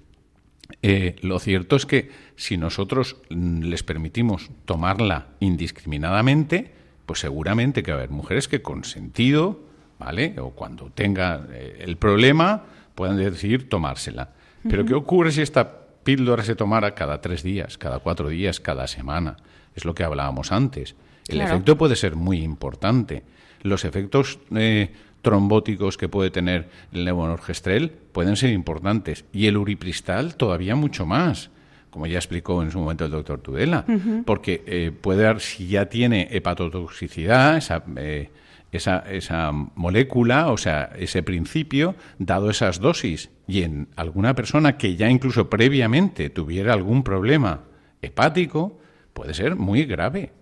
Eh, 0.82 1.16
lo 1.22 1.38
cierto 1.38 1.76
es 1.76 1.86
que 1.86 2.10
si 2.34 2.56
nosotros 2.56 3.16
mm, 3.30 3.62
les 3.62 3.82
permitimos 3.82 4.50
tomarla 4.64 5.28
indiscriminadamente, 5.40 6.72
pues 7.06 7.20
seguramente 7.20 7.82
que 7.82 7.92
va 7.92 7.98
a 7.98 8.00
haber 8.00 8.10
mujeres 8.10 8.48
que 8.48 8.62
con 8.62 8.84
sentido, 8.84 9.60
¿vale? 9.98 10.34
O 10.40 10.50
cuando 10.50 10.90
tenga 10.90 11.46
eh, 11.52 11.78
el 11.80 11.96
problema, 11.96 12.64
puedan 12.94 13.16
decidir 13.16 13.68
tomársela. 13.68 14.32
Pero 14.68 14.84
¿qué 14.84 14.94
ocurre 14.94 15.30
si 15.30 15.42
esta 15.42 15.85
píldora 16.06 16.44
se 16.44 16.54
tomara 16.54 16.94
cada 16.94 17.20
tres 17.20 17.42
días, 17.42 17.76
cada 17.78 17.98
cuatro 17.98 18.28
días, 18.28 18.60
cada 18.60 18.86
semana. 18.86 19.36
Es 19.74 19.84
lo 19.84 19.92
que 19.92 20.04
hablábamos 20.04 20.52
antes. 20.52 20.94
El 21.26 21.40
efecto 21.40 21.76
puede 21.76 21.96
ser 21.96 22.14
muy 22.14 22.42
importante. 22.42 23.24
Los 23.62 23.84
efectos 23.84 24.38
eh, 24.54 24.92
trombóticos 25.20 25.98
que 25.98 26.08
puede 26.08 26.30
tener 26.30 26.68
el 26.92 27.04
levonorgestrel 27.04 27.90
pueden 27.90 28.36
ser 28.36 28.50
importantes. 28.50 29.24
Y 29.32 29.48
el 29.48 29.56
uripristal 29.56 30.36
todavía 30.36 30.76
mucho 30.76 31.04
más 31.04 31.50
como 31.90 32.06
ya 32.06 32.18
explicó 32.18 32.62
en 32.62 32.70
su 32.70 32.78
momento 32.78 33.06
el 33.06 33.10
doctor 33.10 33.40
Tudela, 33.40 33.86
porque 34.26 34.62
eh, 34.66 34.92
puede 34.92 35.22
dar, 35.22 35.40
si 35.40 35.66
ya 35.66 35.86
tiene 35.86 36.28
hepatotoxicidad, 36.30 37.56
esa, 37.56 37.82
eh, 37.96 38.28
esa, 38.76 38.98
esa, 39.10 39.50
molécula, 39.52 40.50
o 40.52 40.56
sea, 40.56 40.90
ese 40.98 41.22
principio, 41.22 41.94
dado 42.18 42.50
esas 42.50 42.80
dosis, 42.80 43.30
y 43.46 43.62
en 43.62 43.88
alguna 43.96 44.34
persona 44.34 44.76
que 44.76 44.96
ya 44.96 45.10
incluso 45.10 45.50
previamente 45.50 46.30
tuviera 46.30 46.72
algún 46.72 47.02
problema 47.02 47.64
hepático, 48.02 48.78
puede 49.12 49.34
ser 49.34 49.56
muy 49.56 49.84
grave. 49.84 50.32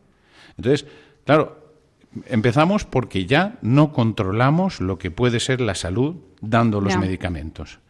Entonces, 0.57 0.87
claro, 1.25 1.65
empezamos 2.27 2.85
porque 2.85 3.27
ya 3.27 3.59
no 3.63 3.93
controlamos 3.93 4.81
lo 4.81 4.99
que 4.99 5.11
puede 5.11 5.41
ser 5.41 5.61
la 5.61 5.75
salud 5.75 6.17
dando 6.41 6.81
los 6.81 6.97
medicamentos. 6.97 7.81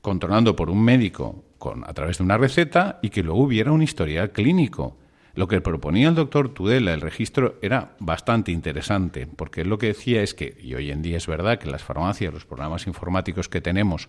Controlando 0.00 0.56
por 0.56 0.70
un 0.70 0.82
médico 0.82 1.44
con, 1.58 1.84
a 1.84 1.92
través 1.92 2.18
de 2.18 2.24
una 2.24 2.38
receta 2.38 2.98
y 3.02 3.10
que 3.10 3.22
luego 3.22 3.42
hubiera 3.42 3.72
un 3.72 3.82
historial 3.82 4.32
clínico. 4.32 4.96
Lo 5.34 5.48
que 5.48 5.60
proponía 5.60 6.08
el 6.08 6.14
doctor 6.14 6.52
Tudela, 6.52 6.92
el 6.92 7.00
registro, 7.00 7.56
era 7.62 7.92
bastante 7.98 8.52
interesante, 8.52 9.26
porque 9.26 9.64
lo 9.64 9.78
que 9.78 9.88
decía 9.88 10.22
es 10.22 10.34
que, 10.34 10.56
y 10.60 10.74
hoy 10.74 10.90
en 10.90 11.02
día 11.02 11.16
es 11.16 11.26
verdad 11.26 11.58
que 11.58 11.70
las 11.70 11.84
farmacias, 11.84 12.34
los 12.34 12.46
programas 12.46 12.86
informáticos 12.86 13.48
que 13.48 13.60
tenemos 13.60 14.08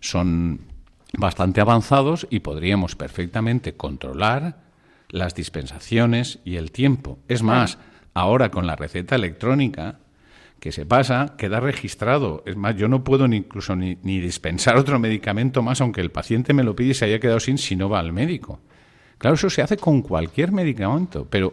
son 0.00 0.60
bastante 1.16 1.60
avanzados 1.60 2.26
y 2.30 2.40
podríamos 2.40 2.96
perfectamente 2.96 3.74
controlar 3.74 4.64
las 5.08 5.34
dispensaciones 5.34 6.40
y 6.44 6.56
el 6.56 6.72
tiempo. 6.72 7.18
Es 7.28 7.42
más, 7.42 7.78
ahora 8.14 8.50
con 8.50 8.66
la 8.66 8.76
receta 8.76 9.14
electrónica 9.14 10.00
que 10.60 10.72
se 10.72 10.86
pasa, 10.86 11.34
queda 11.36 11.60
registrado. 11.60 12.42
Es 12.46 12.56
más, 12.56 12.74
yo 12.76 12.88
no 12.88 13.04
puedo 13.04 13.28
ni 13.28 13.36
incluso 13.36 13.76
ni, 13.76 13.96
dispensar 14.02 14.76
otro 14.76 14.98
medicamento 14.98 15.62
más, 15.62 15.80
aunque 15.80 16.00
el 16.00 16.10
paciente 16.10 16.54
me 16.54 16.64
lo 16.64 16.74
pide 16.74 16.90
y 16.90 16.94
se 16.94 17.04
haya 17.04 17.20
quedado 17.20 17.38
sin 17.38 17.58
si 17.58 17.76
no 17.76 17.88
va 17.88 18.00
al 18.00 18.12
médico. 18.12 18.60
Claro, 19.18 19.34
eso 19.34 19.50
se 19.50 19.62
hace 19.62 19.76
con 19.76 20.02
cualquier 20.02 20.52
medicamento, 20.52 21.26
pero 21.28 21.52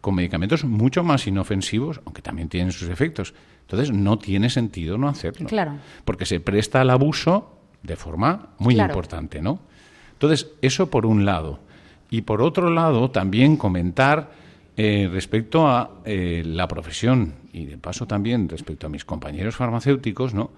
con 0.00 0.14
medicamentos 0.14 0.64
mucho 0.64 1.04
más 1.04 1.26
inofensivos, 1.26 2.00
aunque 2.04 2.22
también 2.22 2.48
tienen 2.48 2.72
sus 2.72 2.88
efectos. 2.88 3.34
Entonces, 3.62 3.92
no 3.92 4.18
tiene 4.18 4.50
sentido 4.50 4.98
no 4.98 5.08
hacerlo. 5.08 5.48
Claro. 5.48 5.74
Porque 6.04 6.26
se 6.26 6.40
presta 6.40 6.80
al 6.80 6.90
abuso 6.90 7.56
de 7.82 7.96
forma 7.96 8.48
muy 8.58 8.78
importante, 8.80 9.40
¿no? 9.40 9.60
Entonces, 10.12 10.48
eso 10.60 10.90
por 10.90 11.06
un 11.06 11.24
lado. 11.24 11.60
Y 12.10 12.22
por 12.22 12.42
otro 12.42 12.70
lado, 12.70 13.10
también 13.10 13.56
comentar 13.56 14.32
eh, 14.76 15.08
respecto 15.12 15.68
a 15.68 15.90
eh, 16.04 16.42
la 16.44 16.66
profesión 16.66 17.34
y 17.52 17.66
de 17.66 17.78
paso 17.78 18.06
también 18.06 18.48
respecto 18.48 18.86
a 18.86 18.90
mis 18.90 19.04
compañeros 19.04 19.56
farmacéuticos, 19.56 20.34
¿no? 20.34 20.50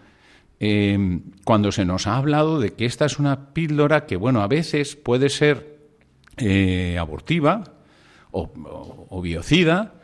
Eh, 0.61 1.21
cuando 1.45 1.73
se 1.73 1.85
nos 1.85 2.07
ha 2.07 2.17
hablado 2.17 2.61
de 2.61 2.73
que 2.73 2.87
esta 2.87 3.05
es 3.05 3.19
una 3.19 3.53
píldora 3.53 4.07
que, 4.07 4.17
bueno, 4.17 4.43
a 4.43 4.47
veces 4.47 4.95
puede 4.95 5.29
ser 5.29 5.72
abortiva 6.99 7.65
o, 8.31 9.21
biocida 9.23 9.95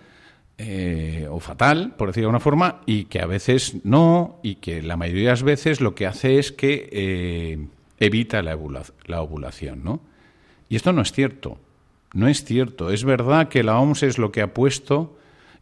o 1.31 1.41
fatal, 1.41 1.95
por 1.97 2.09
decirlo 2.09 2.27
de 2.27 2.27
alguna 2.27 2.41
forma, 2.41 2.81
y 2.87 3.05
que 3.05 3.21
a 3.21 3.27
veces 3.27 3.77
no, 3.85 4.41
y 4.43 4.57
que 4.57 4.83
la 4.83 4.97
mayoría 4.97 5.25
de 5.25 5.31
las 5.31 5.43
veces 5.43 5.81
lo 5.81 5.95
que 5.95 6.07
hace 6.07 6.39
es 6.39 6.53
que 6.53 7.69
evita 7.99 8.43
la, 8.43 8.59
la 9.07 9.23
ovulación, 9.23 9.85
¿no? 9.85 10.01
Y 10.69 10.77
esto 10.77 10.93
no 10.93 11.03
es 11.03 11.13
cierto. 11.13 11.59
No 12.13 12.29
es 12.29 12.45
cierto. 12.45 12.91
Es 12.91 13.05
verdad 13.05 13.49
que 13.49 13.63
la 13.63 13.79
OMS 13.79 14.03
es 14.03 14.19
lo 14.19 14.33
que 14.33 14.43
ha 14.43 14.55
puesto 14.55 15.19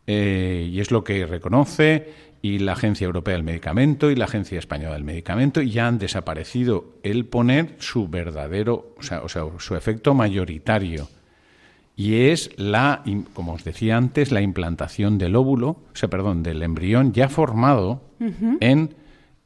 eh, 0.06 0.68
y 0.70 0.80
es 0.80 0.90
lo 0.90 1.04
que 1.04 1.26
reconoce 1.26 2.12
y 2.42 2.58
la 2.58 2.72
Agencia 2.72 3.04
Europea 3.04 3.34
del 3.34 3.42
Medicamento 3.42 4.10
y 4.10 4.16
la 4.16 4.26
Agencia 4.26 4.58
Española 4.58 4.94
del 4.94 5.04
Medicamento 5.04 5.62
ya 5.62 5.86
han 5.86 5.98
desaparecido 5.98 6.94
el 7.02 7.26
poner 7.26 7.76
su 7.78 8.08
verdadero, 8.08 8.94
o 8.98 9.02
sea, 9.02 9.22
o 9.22 9.28
sea, 9.28 9.44
su 9.58 9.74
efecto 9.74 10.14
mayoritario. 10.14 11.08
Y 11.96 12.28
es 12.28 12.50
la, 12.58 13.02
como 13.32 13.54
os 13.54 13.64
decía 13.64 13.96
antes, 13.96 14.30
la 14.30 14.42
implantación 14.42 15.16
del 15.16 15.34
óvulo, 15.34 15.68
o 15.68 15.94
sea, 15.94 16.10
perdón, 16.10 16.42
del 16.42 16.62
embrión 16.62 17.12
ya 17.12 17.30
formado 17.30 18.02
en, 18.60 18.94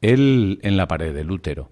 el, 0.01 0.59
en 0.61 0.75
la 0.75 0.87
pared 0.87 1.13
del 1.13 1.31
útero. 1.31 1.71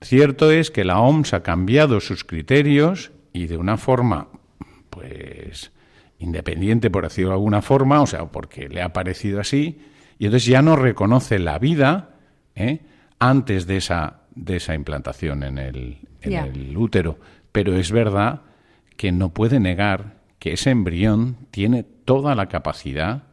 Cierto 0.00 0.50
es 0.50 0.70
que 0.72 0.84
la 0.84 1.00
OMS 1.00 1.34
ha 1.34 1.42
cambiado 1.42 2.00
sus 2.00 2.24
criterios 2.24 3.12
y 3.32 3.46
de 3.46 3.56
una 3.56 3.76
forma, 3.76 4.28
pues, 4.90 5.70
independiente, 6.18 6.90
por 6.90 7.04
decirlo 7.04 7.30
de 7.30 7.34
alguna 7.36 7.62
forma, 7.62 8.02
o 8.02 8.06
sea, 8.06 8.26
porque 8.26 8.68
le 8.68 8.82
ha 8.82 8.92
parecido 8.92 9.40
así, 9.40 9.78
y 10.18 10.26
entonces 10.26 10.46
ya 10.46 10.62
no 10.62 10.76
reconoce 10.76 11.38
la 11.38 11.58
vida 11.58 12.10
¿eh? 12.54 12.80
antes 13.18 13.66
de 13.66 13.76
esa, 13.76 14.20
de 14.34 14.56
esa 14.56 14.74
implantación 14.74 15.42
en, 15.42 15.58
el, 15.58 15.98
en 16.22 16.32
el 16.32 16.76
útero. 16.76 17.18
Pero 17.52 17.76
es 17.76 17.92
verdad 17.92 18.42
que 18.96 19.12
no 19.12 19.30
puede 19.30 19.60
negar 19.60 20.16
que 20.38 20.54
ese 20.54 20.70
embrión 20.70 21.36
tiene 21.50 21.82
toda 21.82 22.34
la 22.34 22.46
capacidad 22.48 23.24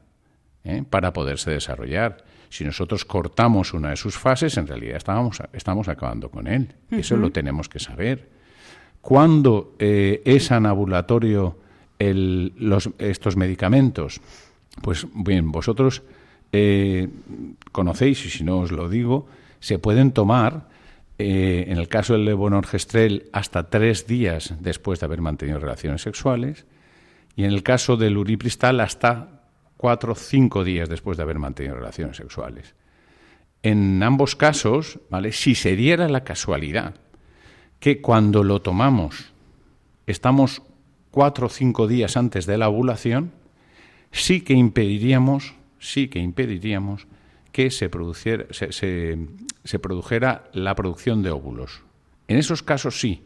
¿eh? 0.63 0.83
para 0.89 1.13
poderse 1.13 1.51
desarrollar. 1.51 2.25
Si 2.49 2.63
nosotros 2.63 3.05
cortamos 3.05 3.73
una 3.73 3.91
de 3.91 3.95
sus 3.95 4.17
fases, 4.17 4.57
en 4.57 4.67
realidad 4.67 4.97
estamos, 4.97 5.41
estamos 5.53 5.87
acabando 5.87 6.29
con 6.29 6.47
él. 6.47 6.75
Eso 6.91 7.17
lo 7.17 7.31
tenemos 7.31 7.67
que 7.67 7.79
saber. 7.79 8.29
¿Cuándo 9.01 9.75
eh, 9.79 10.21
es 10.25 10.51
anabulatorio 10.51 11.57
estos 11.97 13.37
medicamentos? 13.37 14.21
Pues 14.81 15.07
bien, 15.13 15.51
vosotros 15.51 16.03
eh, 16.53 17.09
conocéis, 17.71 18.25
y 18.25 18.29
si 18.29 18.43
no 18.43 18.59
os 18.59 18.71
lo 18.71 18.87
digo, 18.87 19.27
se 19.59 19.79
pueden 19.79 20.11
tomar, 20.11 20.69
eh, 21.17 21.65
en 21.67 21.77
el 21.77 21.87
caso 21.87 22.13
del 22.13 22.25
levonorgestrel, 22.25 23.29
hasta 23.33 23.69
tres 23.69 24.07
días 24.07 24.55
después 24.59 24.99
de 24.99 25.05
haber 25.07 25.21
mantenido 25.21 25.59
relaciones 25.59 26.01
sexuales, 26.01 26.65
y 27.35 27.43
en 27.43 27.51
el 27.51 27.63
caso 27.63 27.97
del 27.97 28.17
uripristal, 28.17 28.79
hasta 28.79 29.41
cuatro 29.77 30.13
o 30.13 30.15
cinco 30.15 30.63
días 30.63 30.87
después 30.87 31.17
de 31.17 31.23
haber 31.23 31.39
mantenido 31.39 31.75
relaciones 31.75 32.17
sexuales. 32.17 32.75
En 33.63 34.03
ambos 34.03 34.35
casos, 34.35 34.99
¿vale? 35.09 35.31
si 35.31 35.55
se 35.55 35.75
diera 35.75 36.07
la 36.07 36.23
casualidad 36.23 36.95
que 37.79 37.99
cuando 37.99 38.43
lo 38.43 38.61
tomamos 38.61 39.33
estamos 40.05 40.61
cuatro 41.11 41.47
o 41.47 41.49
cinco 41.49 41.87
días 41.87 42.17
antes 42.17 42.45
de 42.45 42.57
la 42.57 42.69
ovulación, 42.69 43.31
sí 44.11 44.41
que 44.41 44.53
impediríamos, 44.53 45.55
sí 45.83 46.07
que 46.07 46.19
impediríamos 46.19 47.07
que 47.51 47.69
se, 47.69 47.89
produciera, 47.89 48.45
se, 48.51 49.79
produjera 49.79 50.49
la 50.53 50.75
producción 50.75 51.21
de 51.21 51.29
óvulos. 51.29 51.83
En 52.27 52.37
esos 52.37 52.63
casos 52.63 52.99
sí, 52.99 53.23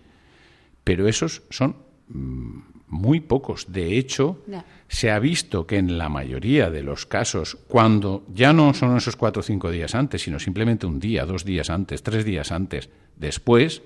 pero 0.83 1.07
esos 1.07 1.43
son 1.49 1.77
mm, 2.09 2.59
muy 2.87 3.21
pocos. 3.21 3.71
De 3.71 3.97
hecho, 3.97 4.43
se 4.89 5.11
ha 5.11 5.19
visto 5.19 5.65
que 5.65 5.77
en 5.77 5.97
la 5.97 6.09
mayoría 6.09 6.69
de 6.69 6.83
los 6.83 7.05
casos, 7.05 7.57
cuando 7.67 8.25
ya 8.33 8.51
no 8.51 8.73
son 8.73 8.97
esos 8.97 9.15
cuatro 9.15 9.39
o 9.41 9.43
cinco 9.43 9.71
días 9.71 9.95
antes, 9.95 10.23
sino 10.23 10.39
simplemente 10.39 10.85
un 10.85 10.99
día, 10.99 11.25
dos 11.25 11.45
días 11.45 11.69
antes, 11.69 12.03
tres 12.03 12.25
días 12.25 12.51
antes, 12.51 12.89
después, 13.15 13.81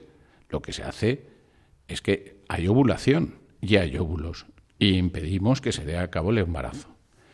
lo 0.50 0.62
que 0.62 0.74
se 0.74 0.84
hace 0.84 1.28
es 1.88 2.02
que 2.02 2.38
hay 2.48 2.68
ovulación 2.68 3.36
y 3.62 3.76
hay 3.76 3.98
óvulos 3.98 4.48
y 4.80 4.98
impedimos 4.98 5.62
que 5.62 5.72
se 5.72 5.86
dé 5.86 5.98
a 5.98 6.10
cabo 6.10 6.32
el 6.32 6.40
embarazo. 6.40 6.90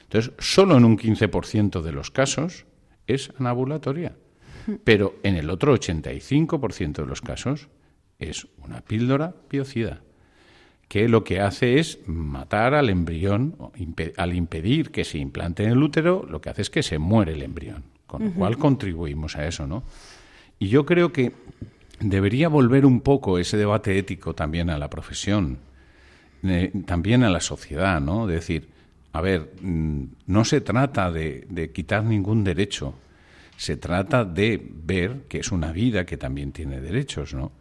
Entonces, 0.07 0.33
solo 0.39 0.77
en 0.77 0.85
un 0.85 0.97
15% 0.97 1.81
de 1.81 1.91
los 1.91 2.11
casos 2.11 2.65
es 3.07 3.31
anabulatoria, 3.39 4.15
pero 4.83 5.15
en 5.23 5.35
el 5.35 5.49
otro 5.49 5.75
85% 5.75 6.93
de 6.93 7.05
los 7.05 7.21
casos 7.21 7.69
es 8.19 8.47
una 8.57 8.81
píldora 8.81 9.35
biocida 9.49 10.01
que 10.87 11.09
lo 11.09 11.23
que 11.23 11.41
hace 11.41 11.79
es 11.79 11.99
matar 12.07 12.73
al 12.73 12.89
embrión, 12.89 13.55
al 14.15 14.33
impedir 14.33 14.91
que 14.91 15.03
se 15.03 15.17
implante 15.17 15.63
en 15.63 15.71
el 15.71 15.83
útero, 15.83 16.25
lo 16.29 16.39
que 16.39 16.49
hace 16.49 16.61
es 16.61 16.69
que 16.69 16.83
se 16.83 16.97
muere 16.97 17.33
el 17.33 17.43
embrión, 17.43 17.83
con 18.05 18.23
lo 18.23 18.31
cual 18.31 18.57
contribuimos 18.57 19.35
a 19.35 19.45
eso, 19.47 19.67
¿no? 19.67 19.83
Y 20.59 20.69
yo 20.69 20.85
creo 20.85 21.11
que 21.11 21.33
debería 21.99 22.47
volver 22.47 22.85
un 22.85 23.01
poco 23.01 23.37
ese 23.37 23.57
debate 23.57 23.97
ético 23.97 24.33
también 24.33 24.69
a 24.69 24.77
la 24.77 24.89
profesión, 24.89 25.59
eh, 26.43 26.71
también 26.85 27.23
a 27.23 27.29
la 27.29 27.41
sociedad, 27.41 27.99
¿no? 27.99 28.25
decir, 28.25 28.69
a 29.17 29.21
ver, 29.21 29.53
mm, 29.61 30.03
no 30.27 30.45
se 30.45 30.61
trata 30.61 31.11
de, 31.11 31.71
quitar 31.73 32.03
ningún 32.03 32.43
derecho, 32.43 32.93
se 33.55 33.75
trata 33.75 34.25
de 34.25 34.61
ver 34.71 35.23
que 35.27 35.39
es 35.39 35.51
una 35.51 35.71
vida 35.71 36.05
que 36.05 36.17
también 36.17 36.51
tiene 36.51 36.79
derechos, 36.79 37.33
¿no? 37.33 37.51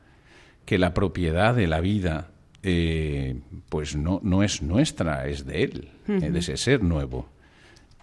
Que 0.66 0.76
la 0.76 0.92
propiedad 0.92 1.54
de 1.54 1.66
la 1.66 1.80
vida, 1.80 2.28
eh, 2.62 3.40
pues 3.70 3.96
no, 3.96 4.20
no 4.22 4.42
es 4.42 4.60
nuestra, 4.60 5.26
es 5.28 5.46
de 5.46 5.62
él, 5.62 5.88
eh, 6.08 6.30
de 6.30 6.38
ese 6.38 6.58
ser 6.58 6.82
nuevo. 6.82 7.26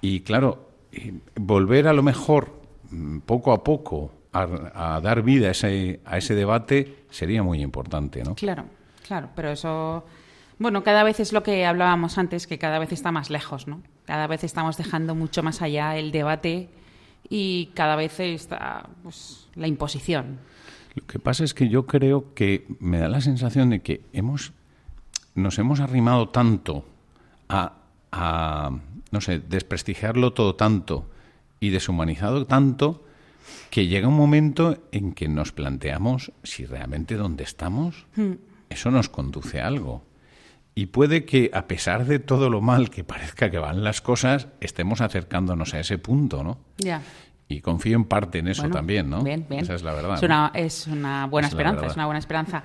Y 0.02 0.22
claro, 0.22 0.72
volver 1.36 1.88
a 1.88 1.94
lo 1.94 2.02
mejor 2.02 2.60
mm, 2.90 3.20
poco 3.20 3.52
a 3.52 3.64
poco 3.64 4.12
a, 4.32 5.00
dar 5.00 5.22
vida 5.22 5.50
a 5.50 5.52
ese, 5.52 6.00
a 6.06 6.18
ese 6.18 6.34
debate 6.34 7.06
sería 7.12 7.44
muy 7.44 7.62
importante, 7.62 8.24
¿no? 8.24 8.34
Claro, 8.34 8.66
claro, 9.06 9.30
pero 9.36 9.52
eso... 9.52 10.04
Bueno, 10.60 10.84
cada 10.84 11.04
vez 11.04 11.20
es 11.20 11.34
lo 11.34 11.44
que 11.44 11.66
hablábamos 11.66 12.18
antes, 12.18 12.48
que 12.48 12.58
cada 12.58 12.80
vez 12.80 12.92
está 12.92 13.12
más 13.12 13.30
lejos, 13.30 13.68
¿no? 13.68 13.82
Cada 14.06 14.28
vez 14.28 14.44
estamos 14.44 14.78
dejando 14.78 15.16
mucho 15.16 15.44
más 15.44 15.62
allá 15.62 15.98
el 15.98 16.12
debate 16.12 16.70
y 17.30 17.68
cada 17.74 17.96
vez 17.96 18.20
está 18.20 18.90
pues, 19.02 19.48
la 19.56 19.68
imposición. 19.68 20.40
Lo 20.96 21.06
que 21.08 21.20
pasa 21.20 21.44
es 21.44 21.54
que 21.54 21.70
yo 21.70 21.88
creo 21.88 22.34
que 22.34 22.68
me 22.80 23.00
da 23.00 23.10
la 23.10 23.22
sensación 23.22 23.70
de 23.72 23.82
que 23.82 24.02
hemos 24.14 24.54
nos 25.36 25.58
hemos 25.58 25.80
arrimado 25.80 26.30
tanto 26.30 26.86
a, 27.50 27.74
a 28.12 28.72
no 29.12 29.22
sé, 29.22 29.40
desprestigiarlo 29.40 30.34
todo 30.34 30.56
tanto 30.56 31.10
y 31.60 31.70
deshumanizado 31.70 32.46
tanto 32.46 33.04
que 33.70 33.88
llega 33.88 34.08
un 34.08 34.16
momento 34.16 34.78
en 34.92 35.14
que 35.14 35.28
nos 35.28 35.52
planteamos 35.52 36.32
si 36.44 36.66
realmente 36.66 37.16
donde 37.16 37.44
estamos 37.44 38.06
hmm. 38.16 38.34
eso 38.70 38.92
nos 38.92 39.10
conduce 39.10 39.62
a 39.62 39.68
algo. 39.68 40.04
Y 40.76 40.88
puede 40.88 41.26
que, 41.26 41.52
a 41.54 41.68
pesar 41.68 42.06
de 42.06 42.20
todo 42.20 42.50
lo 42.50 42.62
mal 42.62 42.90
que 42.90 43.04
parezca 43.04 43.52
que 43.52 43.60
van 43.60 43.84
las 43.84 44.02
cosas, 44.02 44.48
estemos 44.60 45.02
acercándonos 45.02 45.74
a 45.74 45.80
ese 45.80 46.00
punto, 46.00 46.44
¿no? 46.44 46.60
Ya. 46.78 47.02
Y 47.48 47.62
confío 47.62 47.96
en 47.96 48.06
parte 48.06 48.40
en 48.40 48.48
eso 48.48 48.68
también, 48.70 49.10
¿no? 49.10 49.22
Bien, 49.22 49.46
bien. 49.48 49.62
Esa 49.62 49.76
es 49.76 49.84
la 49.84 49.94
verdad. 49.94 50.16
Es 50.16 50.24
una, 50.24 50.52
es 50.56 50.88
una 50.88 51.28
buena 51.28 51.48
esperanza, 51.48 51.86
es 51.86 51.96
una 51.96 52.06
buena 52.06 52.20
esperanza. 52.20 52.64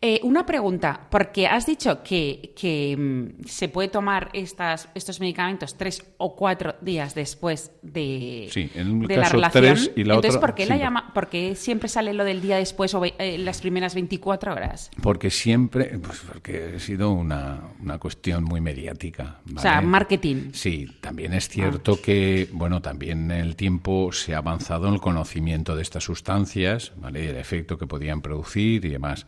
Eh, 0.00 0.20
una 0.22 0.46
pregunta, 0.46 1.08
porque 1.10 1.48
has 1.48 1.66
dicho 1.66 2.04
que, 2.04 2.52
que 2.56 2.96
mm, 2.96 3.44
se 3.46 3.68
puede 3.68 3.88
tomar 3.88 4.30
estas, 4.32 4.88
estos 4.94 5.18
medicamentos 5.18 5.76
tres 5.76 6.04
o 6.18 6.36
cuatro 6.36 6.76
días 6.80 7.16
después 7.16 7.72
de, 7.82 8.48
sí, 8.52 8.70
en 8.76 9.00
de 9.00 9.16
la 9.16 9.28
relación. 9.28 9.64
Tres 9.64 9.90
y 9.96 10.04
la 10.04 10.14
Entonces, 10.14 10.40
¿por 10.40 10.54
qué, 10.54 10.66
la 10.66 10.76
llama, 10.76 11.12
¿por 11.12 11.28
siempre 11.56 11.88
sale 11.88 12.14
lo 12.14 12.24
del 12.24 12.40
día 12.40 12.58
después 12.58 12.94
o 12.94 13.04
eh, 13.04 13.38
las 13.38 13.60
primeras 13.60 13.94
24 13.96 14.52
horas? 14.52 14.90
Porque 15.02 15.30
siempre, 15.30 15.98
pues 15.98 16.20
porque 16.20 16.74
ha 16.76 16.78
sido 16.78 17.10
una, 17.10 17.60
una 17.82 17.98
cuestión 17.98 18.44
muy 18.44 18.60
mediática. 18.60 19.40
O 19.56 19.58
sea, 19.58 19.80
marketing. 19.80 20.50
Sí, 20.52 20.86
también 21.00 21.32
es 21.32 21.48
cierto 21.48 21.94
ah. 21.98 22.02
que, 22.04 22.48
bueno, 22.52 22.80
también 22.80 23.32
en 23.32 23.40
el 23.40 23.56
tiempo 23.56 24.12
se 24.12 24.34
ha 24.34 24.38
avanzado 24.38 24.86
en 24.86 24.94
el 24.94 25.00
conocimiento 25.00 25.74
de 25.74 25.82
estas 25.82 26.04
sustancias, 26.04 26.92
¿vale? 26.96 27.30
el 27.30 27.36
efecto 27.36 27.78
que 27.78 27.88
podían 27.88 28.22
producir 28.22 28.84
y 28.84 28.90
demás 28.90 29.26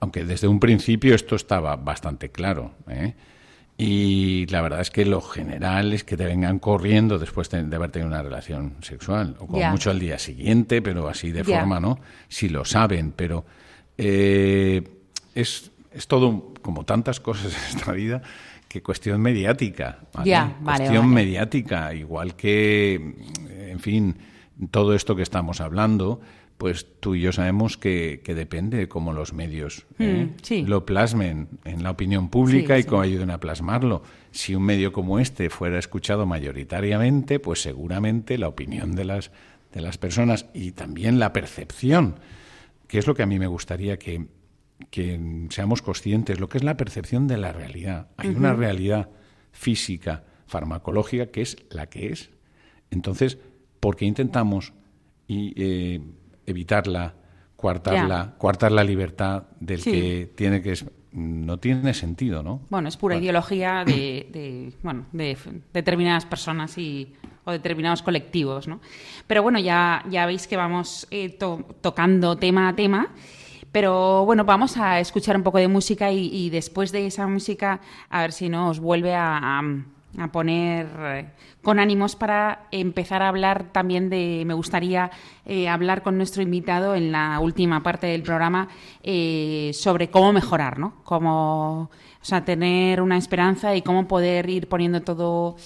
aunque 0.00 0.24
desde 0.24 0.48
un 0.48 0.58
principio 0.58 1.14
esto 1.14 1.36
estaba 1.36 1.76
bastante 1.76 2.30
claro. 2.30 2.72
¿eh? 2.88 3.14
Y 3.76 4.46
la 4.46 4.60
verdad 4.60 4.80
es 4.80 4.90
que 4.90 5.06
lo 5.06 5.20
general 5.20 5.92
es 5.92 6.04
que 6.04 6.16
te 6.16 6.24
vengan 6.24 6.58
corriendo 6.58 7.18
después 7.18 7.48
de, 7.50 7.58
haber 7.74 7.90
tenido 7.90 8.08
una 8.08 8.22
relación 8.22 8.74
sexual, 8.82 9.36
o 9.38 9.46
con 9.46 9.62
mucho 9.70 9.90
al 9.90 9.98
día 9.98 10.18
siguiente, 10.18 10.82
pero 10.82 11.08
así 11.08 11.32
de 11.32 11.44
forma, 11.44 11.80
¿no? 11.80 11.98
Si 12.28 12.48
lo 12.48 12.66
saben, 12.66 13.12
pero 13.12 13.44
eh, 13.96 14.82
es, 15.34 15.70
es 15.92 16.06
todo, 16.06 16.52
como 16.60 16.84
tantas 16.84 17.20
cosas 17.20 17.54
en 17.72 17.78
esta 17.78 17.92
vida, 17.92 18.22
que 18.68 18.82
cuestión 18.82 19.20
mediática. 19.20 20.00
¿vale? 20.12 20.54
cuestión 20.62 21.08
mediática, 21.08 21.94
igual 21.94 22.36
que, 22.36 22.94
en 23.48 23.80
fin, 23.80 24.16
todo 24.70 24.94
esto 24.94 25.16
que 25.16 25.22
estamos 25.22 25.60
hablando 25.60 26.20
pues 26.60 26.86
tú 27.00 27.14
y 27.14 27.22
yo 27.22 27.32
sabemos 27.32 27.78
que, 27.78 28.20
depende 28.22 28.76
de 28.76 28.86
cómo 28.86 29.14
los 29.14 29.32
medios 29.32 29.86
¿eh? 29.98 30.28
mm, 30.28 30.66
lo 30.66 30.84
plasmen 30.84 31.48
en 31.64 31.82
la 31.82 31.90
opinión 31.90 32.28
pública 32.28 32.78
y 32.78 32.84
cómo 32.84 33.00
ayuden 33.00 33.30
a 33.30 33.40
plasmarlo. 33.40 34.02
Si 34.30 34.54
un 34.54 34.64
medio 34.64 34.92
como 34.92 35.18
este 35.18 35.48
fuera 35.48 35.78
escuchado 35.78 36.26
mayoritariamente, 36.26 37.40
pues 37.40 37.62
seguramente 37.62 38.36
la 38.36 38.48
opinión 38.48 38.94
de 38.94 39.06
las, 39.06 39.30
de 39.72 39.80
las 39.80 39.96
personas 39.96 40.50
y 40.52 40.72
también 40.72 41.18
la 41.18 41.32
percepción, 41.32 42.16
que 42.88 42.98
es 42.98 43.06
lo 43.06 43.14
que 43.14 43.22
a 43.22 43.26
mí 43.26 43.38
me 43.38 43.46
gustaría 43.46 43.98
que, 43.98 44.26
seamos 45.48 45.80
conscientes, 45.80 46.40
lo 46.40 46.50
que 46.50 46.58
es 46.58 46.64
la 46.64 46.76
percepción 46.76 47.26
de 47.26 47.38
la 47.38 47.54
realidad. 47.54 48.08
Hay 48.18 48.28
una 48.28 48.52
realidad 48.52 49.08
física, 49.50 50.24
farmacológica, 50.46 51.28
que 51.28 51.40
es 51.40 51.56
la 51.70 51.86
que 51.86 52.12
es. 52.12 52.28
Entonces, 52.90 53.38
¿por 53.80 53.96
qué 53.96 54.04
intentamos 54.04 54.74
y, 55.26 55.54
eh, 55.56 56.00
evitarla, 56.50 57.14
coartarla, 57.56 58.34
coartar 58.38 58.72
la 58.72 58.84
libertad 58.84 59.44
del 59.58 59.82
que 59.82 60.32
tiene 60.34 60.62
que 60.62 60.74
no 61.12 61.58
tiene 61.58 61.92
sentido, 61.92 62.42
¿no? 62.42 62.60
Bueno, 62.70 62.88
es 62.88 62.96
pura 62.96 63.16
ideología 63.16 63.84
de, 63.86 64.72
bueno, 64.82 65.06
de 65.12 65.36
determinadas 65.72 66.24
personas 66.24 66.78
y 66.78 67.14
o 67.44 67.52
determinados 67.52 68.02
colectivos, 68.02 68.68
¿no? 68.68 68.80
Pero 69.26 69.42
bueno, 69.42 69.58
ya, 69.58 70.04
ya 70.08 70.26
veis 70.26 70.46
que 70.46 70.56
vamos 70.56 71.06
eh, 71.10 71.36
tocando 71.80 72.36
tema 72.36 72.68
a 72.68 72.76
tema. 72.76 73.08
Pero 73.72 74.24
bueno, 74.24 74.44
vamos 74.44 74.76
a 74.76 74.98
escuchar 74.98 75.36
un 75.36 75.44
poco 75.44 75.58
de 75.58 75.68
música 75.68 76.10
y, 76.10 76.50
después 76.50 76.90
de 76.90 77.06
esa 77.06 77.28
música 77.28 77.80
a 78.08 78.22
ver 78.22 78.32
si 78.32 78.48
nos 78.48 78.80
vuelve 78.80 79.14
a 79.14 79.38
a 79.38 79.62
poner 80.32 80.88
eh, 80.98 81.26
con 81.62 81.78
ánimos 81.78 82.16
para 82.16 82.66
empezar 82.70 83.22
a 83.22 83.28
hablar 83.28 83.72
también 83.72 84.10
de, 84.10 84.42
me 84.46 84.54
gustaría 84.54 85.10
eh, 85.46 85.68
hablar 85.68 86.02
con 86.02 86.16
nuestro 86.16 86.42
invitado 86.42 86.94
en 86.94 87.12
la 87.12 87.38
última 87.40 87.82
parte 87.82 88.06
del 88.08 88.22
programa 88.22 88.68
eh, 89.02 89.70
sobre 89.74 90.10
cómo 90.10 90.32
mejorar, 90.32 90.78
¿no? 90.78 90.96
Cómo, 91.04 91.82
o 91.82 92.24
sea, 92.24 92.44
tener 92.44 93.00
una 93.00 93.16
esperanza 93.16 93.74
y 93.76 93.82
cómo 93.82 94.08
poder 94.08 94.50
ir 94.50 94.68
poniendo 94.68 95.00
todo 95.02 95.56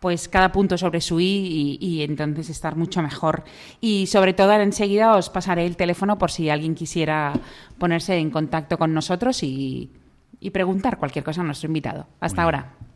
pues 0.00 0.28
cada 0.28 0.50
punto 0.50 0.76
sobre 0.76 1.00
su 1.00 1.20
i 1.20 1.78
y, 1.80 2.02
entonces 2.02 2.50
estar 2.50 2.74
mucho 2.74 3.02
mejor. 3.02 3.44
Y 3.80 4.08
sobre 4.08 4.32
todo 4.32 4.52
enseguida 4.54 5.14
os 5.14 5.30
pasaré 5.30 5.64
el 5.64 5.76
teléfono 5.76 6.18
por 6.18 6.32
si 6.32 6.50
alguien 6.50 6.74
quisiera 6.74 7.34
ponerse 7.78 8.16
en 8.16 8.30
contacto 8.30 8.78
con 8.78 8.92
nosotros 8.94 9.44
y, 9.44 9.92
y 10.40 10.50
preguntar 10.50 10.98
cualquier 10.98 11.24
cosa 11.24 11.42
a 11.42 11.44
nuestro 11.44 11.68
invitado. 11.68 12.08
Hasta 12.18 12.42
ahora. 12.42 12.91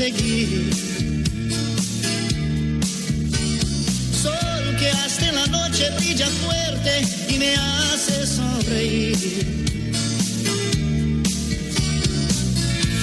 Sol 0.00 0.16
que 4.78 4.88
hasta 4.88 5.28
en 5.28 5.34
la 5.34 5.46
noche 5.48 5.90
brilla 5.98 6.26
fuerte 6.26 7.02
y 7.28 7.38
me 7.38 7.54
hace 7.54 8.26
sonreír. 8.26 9.18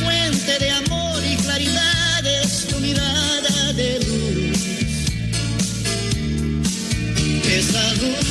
Fuente 0.01 0.57
de 0.59 0.71
amor 0.71 1.21
y 1.23 1.35
claridad 1.35 2.25
es 2.25 2.65
tu 2.65 2.79
mirada 2.79 3.73
de 3.73 3.99
luz. 3.99 4.57
Esa 7.45 7.93
luz 8.01 8.25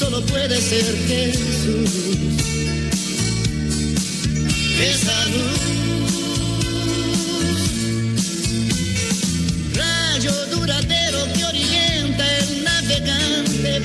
solo 0.00 0.20
puede 0.26 0.60
ser 0.60 0.96
Jesús. 1.06 2.55
Esa 4.78 5.26
luz 5.26 5.76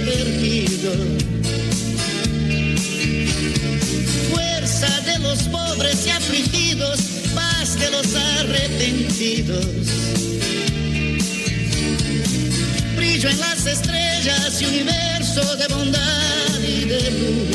perdido. 0.06 0.92
Fuerza 4.32 5.02
de 5.02 5.20
los 5.20 5.40
pobres 5.44 6.06
y 6.06 6.10
afligidos, 6.10 7.00
paz 7.36 7.80
de 7.80 7.92
los 7.92 8.16
arrepentidos. 8.16 9.66
Brillo 12.96 13.30
en 13.30 13.40
las 13.40 13.66
estrellas 13.66 14.62
y 14.62 14.66
universo 14.66 15.56
de 15.56 15.68
bondad 15.68 16.60
y 16.60 16.86
de 16.86 17.12
luz. 17.12 17.51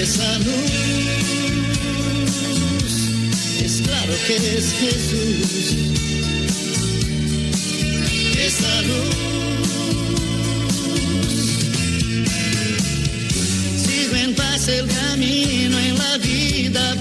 Esa 0.00 0.38
luz. 0.38 0.70
Es 3.60 3.82
claro 3.82 4.14
que 4.28 4.36
es 4.36 4.72
Jesús. 4.78 5.74
Esa 8.38 8.82
luz. 8.82 9.16
Sigo 13.84 14.14
en 14.14 14.34
paz 14.36 14.68
el 14.68 14.86
camino 14.86 15.80
en 15.80 15.98
la 15.98 16.18
vida 16.18 16.94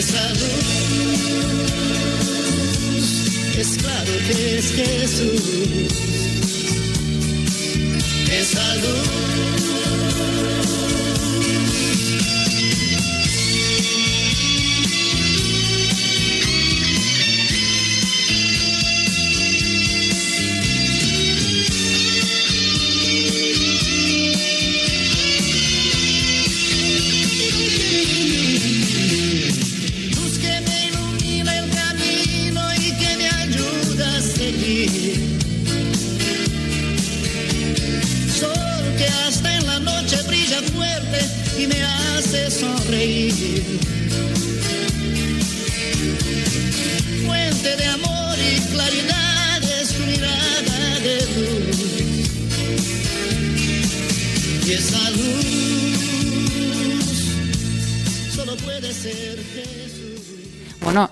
esa 0.00 0.28
luz 0.30 0.40
es 3.58 3.76
claro 3.76 4.12
que 4.26 4.58
es 4.58 4.72
Jesús. 4.72 5.42
Esa 8.32 8.74
luz 8.76 9.49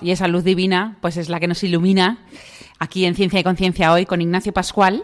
y 0.09 0.11
esa 0.11 0.27
luz 0.27 0.43
divina, 0.43 0.97
pues 1.01 1.17
es 1.17 1.29
la 1.29 1.39
que 1.39 1.45
nos 1.45 1.63
ilumina 1.63 2.17
aquí 2.79 3.05
en 3.05 3.13
Ciencia 3.13 3.39
y 3.39 3.43
Conciencia 3.43 3.93
hoy 3.93 4.07
con 4.07 4.21
Ignacio 4.21 4.51
Pascual. 4.51 5.03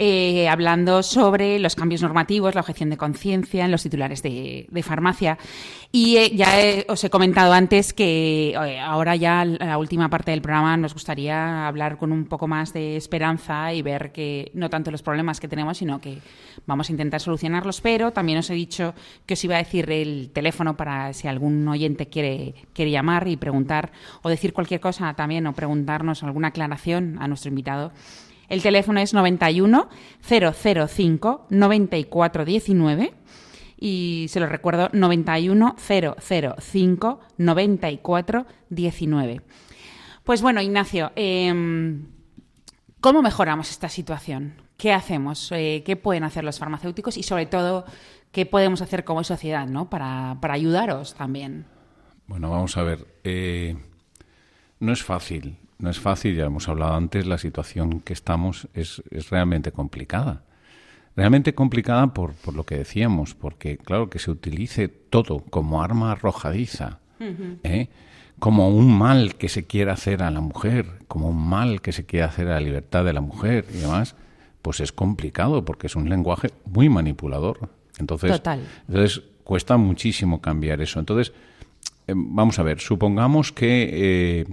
Eh, 0.00 0.48
hablando 0.48 1.02
sobre 1.02 1.58
los 1.58 1.74
cambios 1.74 2.02
normativos, 2.02 2.54
la 2.54 2.60
objeción 2.60 2.88
de 2.88 2.96
conciencia 2.96 3.64
en 3.64 3.72
los 3.72 3.82
titulares 3.82 4.22
de, 4.22 4.68
farmacia. 4.84 5.38
Y 5.90 6.18
eh, 6.18 6.30
ya 6.36 6.50
os 6.86 7.02
he 7.02 7.10
comentado 7.10 7.52
antes 7.52 7.92
que 7.92 8.50
eh, 8.50 8.78
ahora 8.78 9.16
ya 9.16 9.44
la 9.44 9.76
última 9.76 10.08
parte 10.08 10.30
del 10.30 10.40
programa 10.40 10.76
nos 10.76 10.94
gustaría 10.94 11.66
hablar 11.66 11.98
con 11.98 12.12
un 12.12 12.26
poco 12.26 12.46
más 12.46 12.72
de 12.72 12.96
esperanza 12.96 13.72
y 13.72 13.82
ver 13.82 14.12
que 14.12 14.52
no 14.54 14.70
tanto 14.70 14.92
los 14.92 15.02
problemas 15.02 15.40
que 15.40 15.48
tenemos, 15.48 15.78
sino 15.78 16.00
que 16.00 16.18
vamos 16.64 16.88
a 16.88 16.92
intentar 16.92 17.20
solucionarlos. 17.20 17.80
Pero 17.80 18.12
también 18.12 18.38
os 18.38 18.48
he 18.50 18.54
dicho 18.54 18.94
que 19.26 19.34
os 19.34 19.42
iba 19.42 19.56
a 19.56 19.58
decir 19.58 19.90
el 19.90 20.30
teléfono 20.32 20.76
para 20.76 21.12
si 21.12 21.26
algún 21.26 21.66
oyente 21.66 22.06
quiere, 22.06 22.54
quiere 22.72 22.92
llamar 22.92 23.26
y 23.26 23.36
preguntar 23.36 23.90
o 24.22 24.28
decir 24.28 24.52
cualquier 24.52 24.78
cosa 24.78 25.12
también 25.14 25.44
o 25.48 25.54
preguntarnos 25.54 26.22
alguna 26.22 26.48
aclaración 26.48 27.16
a 27.20 27.26
nuestro 27.26 27.48
invitado 27.48 27.90
el 28.48 28.62
teléfono 28.62 29.00
es 29.00 29.12
91 29.12 29.88
005 30.22 31.46
9419 31.50 33.12
y 33.80 34.26
se 34.28 34.40
lo 34.40 34.46
recuerdo 34.46 34.90
91 34.92 35.76
005 35.78 37.20
9419. 37.36 39.40
Pues 40.24 40.42
bueno, 40.42 40.60
Ignacio, 40.60 41.12
em, 41.14 42.06
¿cómo 43.00 43.22
mejoramos 43.22 43.70
esta 43.70 43.88
situación? 43.88 44.54
¿Qué 44.76 44.92
hacemos? 44.92 45.52
Eh, 45.52 45.84
¿Qué 45.84 45.94
pueden 45.96 46.24
hacer 46.24 46.42
los 46.44 46.58
farmacéuticos? 46.58 47.16
Y 47.16 47.22
sobre 47.22 47.46
todo, 47.46 47.84
¿qué 48.32 48.44
podemos 48.46 48.82
hacer 48.82 49.04
como 49.04 49.22
sociedad 49.24 49.66
¿no? 49.66 49.90
para, 49.90 50.36
ayudaros 50.42 51.14
también? 51.14 51.66
Bueno, 52.26 52.50
vamos 52.50 52.76
a 52.76 52.82
ver. 52.82 53.06
Eh, 53.24 53.76
no 54.80 54.92
es 54.92 55.02
fácil 55.02 55.56
no 55.78 55.90
es 55.90 56.00
fácil, 56.00 56.36
ya 56.36 56.44
hemos 56.44 56.68
hablado 56.68 56.94
antes, 56.94 57.26
la 57.26 57.38
situación 57.38 58.00
que 58.00 58.12
estamos 58.12 58.68
es, 58.74 59.02
es 59.10 59.30
realmente 59.30 59.72
complicada. 59.72 60.42
Realmente 61.16 61.54
complicada 61.54 62.14
por, 62.14 62.32
por, 62.34 62.54
lo 62.54 62.64
que 62.64 62.76
decíamos, 62.76 63.34
porque 63.34 63.76
claro 63.76 64.08
que 64.08 64.18
se 64.18 64.30
utilice 64.30 64.88
todo 64.88 65.40
como 65.50 65.82
arma 65.82 66.12
arrojadiza, 66.12 67.00
¿eh? 67.64 67.88
como 68.38 68.68
un 68.68 68.96
mal 68.96 69.34
que 69.34 69.48
se 69.48 69.66
quiere 69.66 69.90
hacer 69.90 70.22
a 70.22 70.30
la 70.30 70.40
mujer, 70.40 70.86
como 71.08 71.28
un 71.28 71.48
mal 71.48 71.80
que 71.80 71.92
se 71.92 72.06
quiere 72.06 72.24
hacer 72.24 72.46
a 72.48 72.54
la 72.54 72.60
libertad 72.60 73.04
de 73.04 73.12
la 73.12 73.20
mujer 73.20 73.66
y 73.74 73.78
demás, 73.78 74.14
pues 74.62 74.80
es 74.80 74.92
complicado 74.92 75.64
porque 75.64 75.88
es 75.88 75.96
un 75.96 76.08
lenguaje 76.08 76.50
muy 76.64 76.88
manipulador. 76.88 77.68
Entonces, 77.98 78.40
entonces 78.86 79.22
cuesta 79.42 79.76
muchísimo 79.76 80.40
cambiar 80.40 80.80
eso. 80.80 81.00
Entonces, 81.00 81.32
eh, 82.06 82.12
vamos 82.14 82.58
a 82.58 82.62
ver, 82.62 82.78
supongamos 82.78 83.50
que 83.50 83.90
eh, 83.92 84.46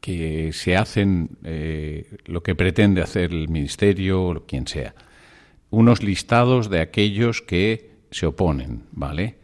que 0.00 0.52
se 0.52 0.76
hacen 0.76 1.30
eh, 1.44 2.16
lo 2.24 2.42
que 2.42 2.54
pretende 2.54 3.02
hacer 3.02 3.32
el 3.32 3.48
Ministerio 3.48 4.22
o 4.22 4.46
quien 4.46 4.66
sea. 4.66 4.94
Unos 5.70 6.02
listados 6.02 6.70
de 6.70 6.80
aquellos 6.80 7.42
que 7.42 7.90
se 8.10 8.26
oponen, 8.26 8.84
¿vale? 8.92 9.36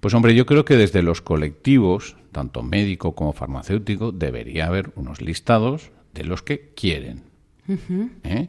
Pues 0.00 0.14
hombre, 0.14 0.34
yo 0.34 0.46
creo 0.46 0.64
que 0.64 0.76
desde 0.76 1.02
los 1.02 1.22
colectivos, 1.22 2.16
tanto 2.32 2.62
médico 2.62 3.14
como 3.14 3.32
farmacéutico, 3.32 4.12
debería 4.12 4.66
haber 4.66 4.90
unos 4.96 5.20
listados 5.20 5.92
de 6.12 6.24
los 6.24 6.42
que 6.42 6.72
quieren. 6.74 7.24
¿eh? 8.24 8.48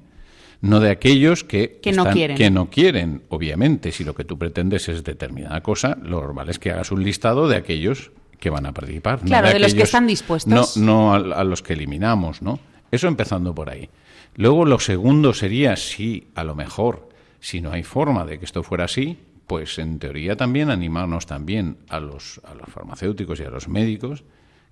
No 0.61 0.79
de 0.79 0.89
aquellos 0.89 1.43
que, 1.43 1.79
no 1.95 2.05
quieren. 2.09 2.37
que 2.37 2.49
no 2.49 2.69
quieren. 2.69 3.23
Obviamente, 3.29 3.91
si 3.91 4.03
lo 4.03 4.15
que 4.15 4.23
tú 4.23 4.37
pretendes 4.37 4.87
es 4.89 5.03
determinada 5.03 5.61
cosa, 5.61 5.97
lo 6.01 6.21
normal 6.21 6.49
es 6.49 6.59
que 6.59 6.71
hagas 6.71 6.91
un 6.91 7.03
listado 7.03 7.47
de 7.47 7.57
aquellos 7.57 8.11
que 8.41 8.49
van 8.49 8.65
a 8.65 8.73
participar. 8.73 9.19
Claro, 9.19 9.47
de, 9.47 9.59
los 9.59 9.75
que 9.75 9.83
están 9.83 10.07
dispuestos. 10.07 10.75
No, 10.75 11.13
no 11.13 11.13
a, 11.13 11.43
los 11.43 11.61
que 11.61 11.73
eliminamos, 11.73 12.41
¿no? 12.41 12.59
Eso 12.89 13.07
empezando 13.07 13.53
por 13.53 13.69
ahí. 13.69 13.89
Luego 14.35 14.65
lo 14.65 14.79
segundo 14.79 15.33
sería 15.33 15.77
si 15.77 16.27
a 16.33 16.43
lo 16.43 16.55
mejor, 16.55 17.07
si 17.39 17.61
no 17.61 17.71
hay 17.71 17.83
forma 17.83 18.25
de 18.25 18.39
que 18.39 18.45
esto 18.45 18.63
fuera 18.63 18.85
así, 18.85 19.19
pues 19.45 19.77
en 19.77 19.99
teoría 19.99 20.35
también 20.35 20.71
animarnos 20.71 21.27
también 21.27 21.77
a 21.87 21.99
los, 21.99 22.41
a 22.43 22.55
los 22.55 22.67
farmacéuticos 22.67 23.39
y 23.39 23.43
a 23.43 23.51
los 23.51 23.67
médicos, 23.67 24.23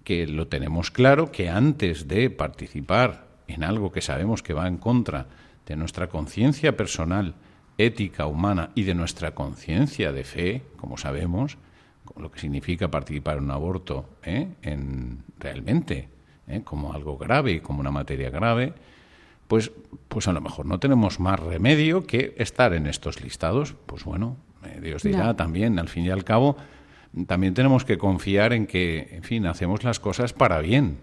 que 0.04 0.26
lo 0.26 0.48
tenemos 0.48 0.90
claro, 0.90 1.32
que 1.32 1.50
antes 1.50 2.08
de 2.08 2.32
participar 2.32 3.28
en 3.48 3.64
algo 3.64 3.92
que 3.92 4.02
sabemos 4.02 4.42
que 4.42 4.54
va 4.54 4.68
en 4.68 4.78
contra 4.78 5.28
de 5.68 5.76
nuestra 5.76 6.08
conciencia 6.10 6.76
personal, 6.76 7.36
ética, 7.78 8.26
humana 8.26 8.72
y 8.74 8.84
de 8.84 8.96
nuestra 8.96 9.36
conciencia 9.36 10.12
de 10.12 10.24
fe, 10.24 10.64
como 10.76 10.98
sabemos, 10.98 11.58
lo 12.18 12.32
que 12.32 12.40
significa 12.40 12.90
participar 12.90 13.38
en 13.38 13.46
un 13.46 13.52
aborto 13.52 14.06
¿eh? 14.24 14.48
en, 14.62 15.24
realmente 15.38 16.10
¿eh? 16.48 16.62
como 16.64 16.94
algo 16.94 17.18
grave, 17.18 17.62
como 17.62 17.80
una 17.80 17.92
materia 17.92 18.30
grave, 18.30 18.74
pues, 19.48 19.72
pues 20.08 20.28
a 20.28 20.34
lo 20.34 20.42
mejor 20.42 20.66
no 20.66 20.80
tenemos 20.80 21.20
más 21.20 21.40
remedio 21.40 22.06
que 22.06 22.36
estar 22.38 22.74
en 22.74 22.88
estos 22.88 23.22
listados. 23.22 23.76
Pues 23.86 24.04
bueno, 24.04 24.38
eh, 24.66 24.80
Dios 24.82 25.04
dirá 25.04 25.36
también, 25.36 25.80
al 25.80 25.90
fin 25.90 26.06
y 26.06 26.10
al 26.10 26.24
cabo, 26.24 26.56
también 27.26 27.54
tenemos 27.54 27.86
que 27.86 27.98
confiar 27.98 28.54
en 28.54 28.68
que, 28.68 29.10
en 29.12 29.24
fin, 29.24 29.48
hacemos 29.48 29.84
las 29.84 30.00
cosas 30.00 30.34
para 30.34 30.60
bien. 30.60 30.98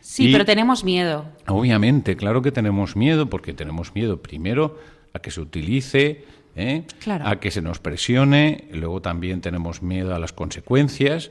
Sí, 0.00 0.30
pero 0.32 0.44
tenemos 0.44 0.84
miedo. 0.84 1.24
Obviamente, 1.48 2.16
claro 2.16 2.40
que 2.42 2.52
tenemos 2.52 2.94
miedo, 2.94 3.28
porque 3.28 3.52
tenemos 3.52 3.94
miedo 3.94 4.22
primero 4.22 4.78
a 5.12 5.18
que 5.18 5.30
se 5.30 5.40
utilice 5.40 6.24
¿eh? 6.58 6.84
a 7.06 7.38
que 7.38 7.50
se 7.50 7.62
nos 7.62 7.78
presione, 7.78 8.68
luego 8.72 9.00
también 9.00 9.40
tenemos 9.40 9.80
miedo 9.82 10.14
a 10.14 10.18
las 10.18 10.32
consecuencias, 10.32 11.30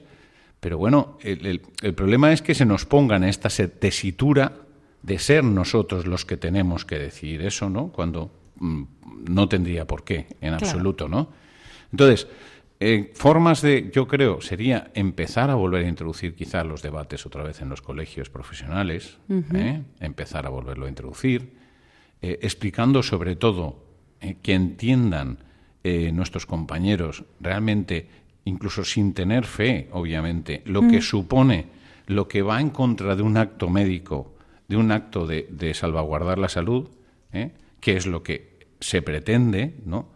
pero 0.60 0.78
bueno, 0.78 1.18
el, 1.22 1.60
problema 1.96 2.32
es 2.32 2.42
que 2.42 2.56
se 2.56 2.66
nos 2.66 2.86
ponga 2.86 3.18
en 3.18 3.26
esta 3.26 3.50
tesitura 3.50 4.54
de 5.04 5.20
ser 5.20 5.44
nosotros 5.44 6.08
los 6.08 6.26
que 6.26 6.38
tenemos 6.38 6.86
que 6.86 6.98
decir 6.98 7.42
eso, 7.42 7.70
¿no? 7.70 7.90
Cuando 7.90 8.32
mm, 8.56 8.84
no 9.30 9.48
tendría 9.48 9.86
por 9.86 10.04
qué, 10.04 10.28
en 10.42 10.54
absoluto, 10.54 11.08
¿no? 11.08 11.30
Entonces, 11.92 12.28
eh, 12.80 13.12
formas 13.14 13.62
de, 13.62 13.92
yo 13.94 14.08
creo, 14.08 14.42
sería 14.42 14.92
empezar 14.94 15.50
a 15.50 15.56
volver 15.56 15.86
a 15.86 15.90
introducir 15.90 16.36
quizá 16.36 16.64
los 16.64 16.82
debates 16.82 17.26
otra 17.26 17.44
vez 17.44 17.62
en 17.62 17.70
los 17.70 17.82
colegios 17.82 18.30
profesionales, 18.30 19.18
¿eh? 19.54 19.84
empezar 20.00 20.46
a 20.46 20.50
volverlo 20.50 20.86
a 20.86 20.90
introducir, 20.90 21.54
explicando 22.22 23.04
sobre 23.04 23.36
todo 23.36 23.87
eh, 24.22 24.38
que 24.42 24.54
entiendan 24.54 25.38
eh, 25.84 26.12
nuestros 26.12 26.46
compañeros 26.46 27.24
realmente, 27.40 28.08
incluso 28.46 28.84
sin 28.84 29.14
tener 29.14 29.46
fe, 29.46 29.88
obviamente, 29.92 30.62
lo 30.66 30.82
que 30.82 31.00
mm. 31.00 31.02
supone, 31.02 31.66
lo 32.08 32.28
que 32.28 32.42
va 32.42 32.62
en 32.62 32.70
contra 32.70 33.16
de 33.16 33.22
un 33.22 33.38
acto 33.38 33.70
médico, 33.70 34.34
de 34.68 34.78
un 34.78 34.92
acto 34.92 35.26
de, 35.28 35.74
salvaguardar 35.74 36.40
la 36.40 36.50
salud, 36.50 36.90
¿eh? 37.32 37.52
que 37.80 37.96
es 37.96 38.06
lo 38.06 38.24
que 38.24 38.58
se 38.80 39.02
pretende, 39.02 39.76
¿no? 39.86 40.10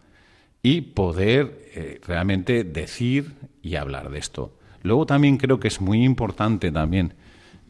Y 0.62 0.82
poder 0.82 2.00
realmente 2.06 2.62
decir 2.62 3.32
y 3.62 3.74
hablar 3.74 4.10
de 4.10 4.20
esto. 4.20 4.56
Luego 4.82 5.06
también 5.06 5.36
creo 5.36 5.58
que 5.58 5.66
es 5.66 5.80
muy 5.80 6.04
importante 6.04 6.70
también, 6.70 7.14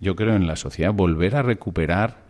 yo 0.01 0.17
creo 0.17 0.35
en 0.35 0.47
la 0.47 0.57
sociedad, 0.57 0.93
volver 0.93 1.37
a 1.37 1.43
recuperar 1.43 2.25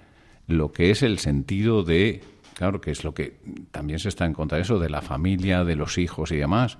lo 0.47 0.73
que 0.73 0.91
es 0.91 1.03
el 1.03 1.19
sentido 1.19 1.83
de 1.83 2.21
claro, 2.55 2.81
que 2.81 2.91
es 2.91 3.05
lo 3.05 3.15
que 3.15 3.39
también 3.71 3.99
se 3.99 4.09
está 4.09 4.27
en 4.27 4.35
contra 4.35 4.57
de 4.57 4.63
eso, 4.63 4.79
de 4.79 4.91
la 4.91 5.03
familia, 5.03 5.65
de 5.65 5.77
los 5.77 5.99
hijos 5.99 6.33
y 6.33 6.37
demás. 6.37 6.79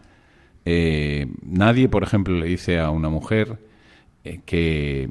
Eh, 0.65 1.27
nadie, 1.43 1.89
por 1.89 2.03
ejemplo, 2.03 2.35
le 2.35 2.47
dice 2.47 2.79
a 2.79 2.91
una 2.91 3.09
mujer 3.09 3.59
eh, 4.25 4.41
que, 4.45 5.11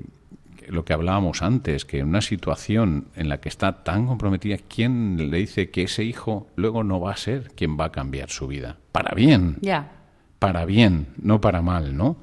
lo 0.68 0.86
que 0.86 0.94
hablábamos 0.94 1.42
antes, 1.42 1.86
que 1.86 2.00
en 2.00 2.08
una 2.08 2.22
situación 2.22 3.08
en 3.16 3.30
la 3.30 3.42
que 3.42 3.50
está 3.50 3.84
tan 3.84 4.08
comprometida, 4.08 4.58
¿quién 4.58 5.30
le 5.30 5.38
dice 5.38 5.70
que 5.70 5.84
ese 5.84 6.04
hijo 6.04 6.48
luego 6.56 6.84
no 6.84 7.00
va 7.00 7.12
a 7.12 7.18
ser 7.18 7.52
quien 7.56 7.78
va 7.78 7.86
a 7.86 7.92
cambiar 7.92 8.30
su 8.30 8.48
vida? 8.48 8.78
Para 8.92 9.14
bien. 9.14 9.58
Ya. 9.62 9.92
Para 10.40 10.66
bien, 10.66 11.08
no 11.22 11.42
para 11.42 11.62
mal, 11.62 11.96
¿no? 11.96 12.18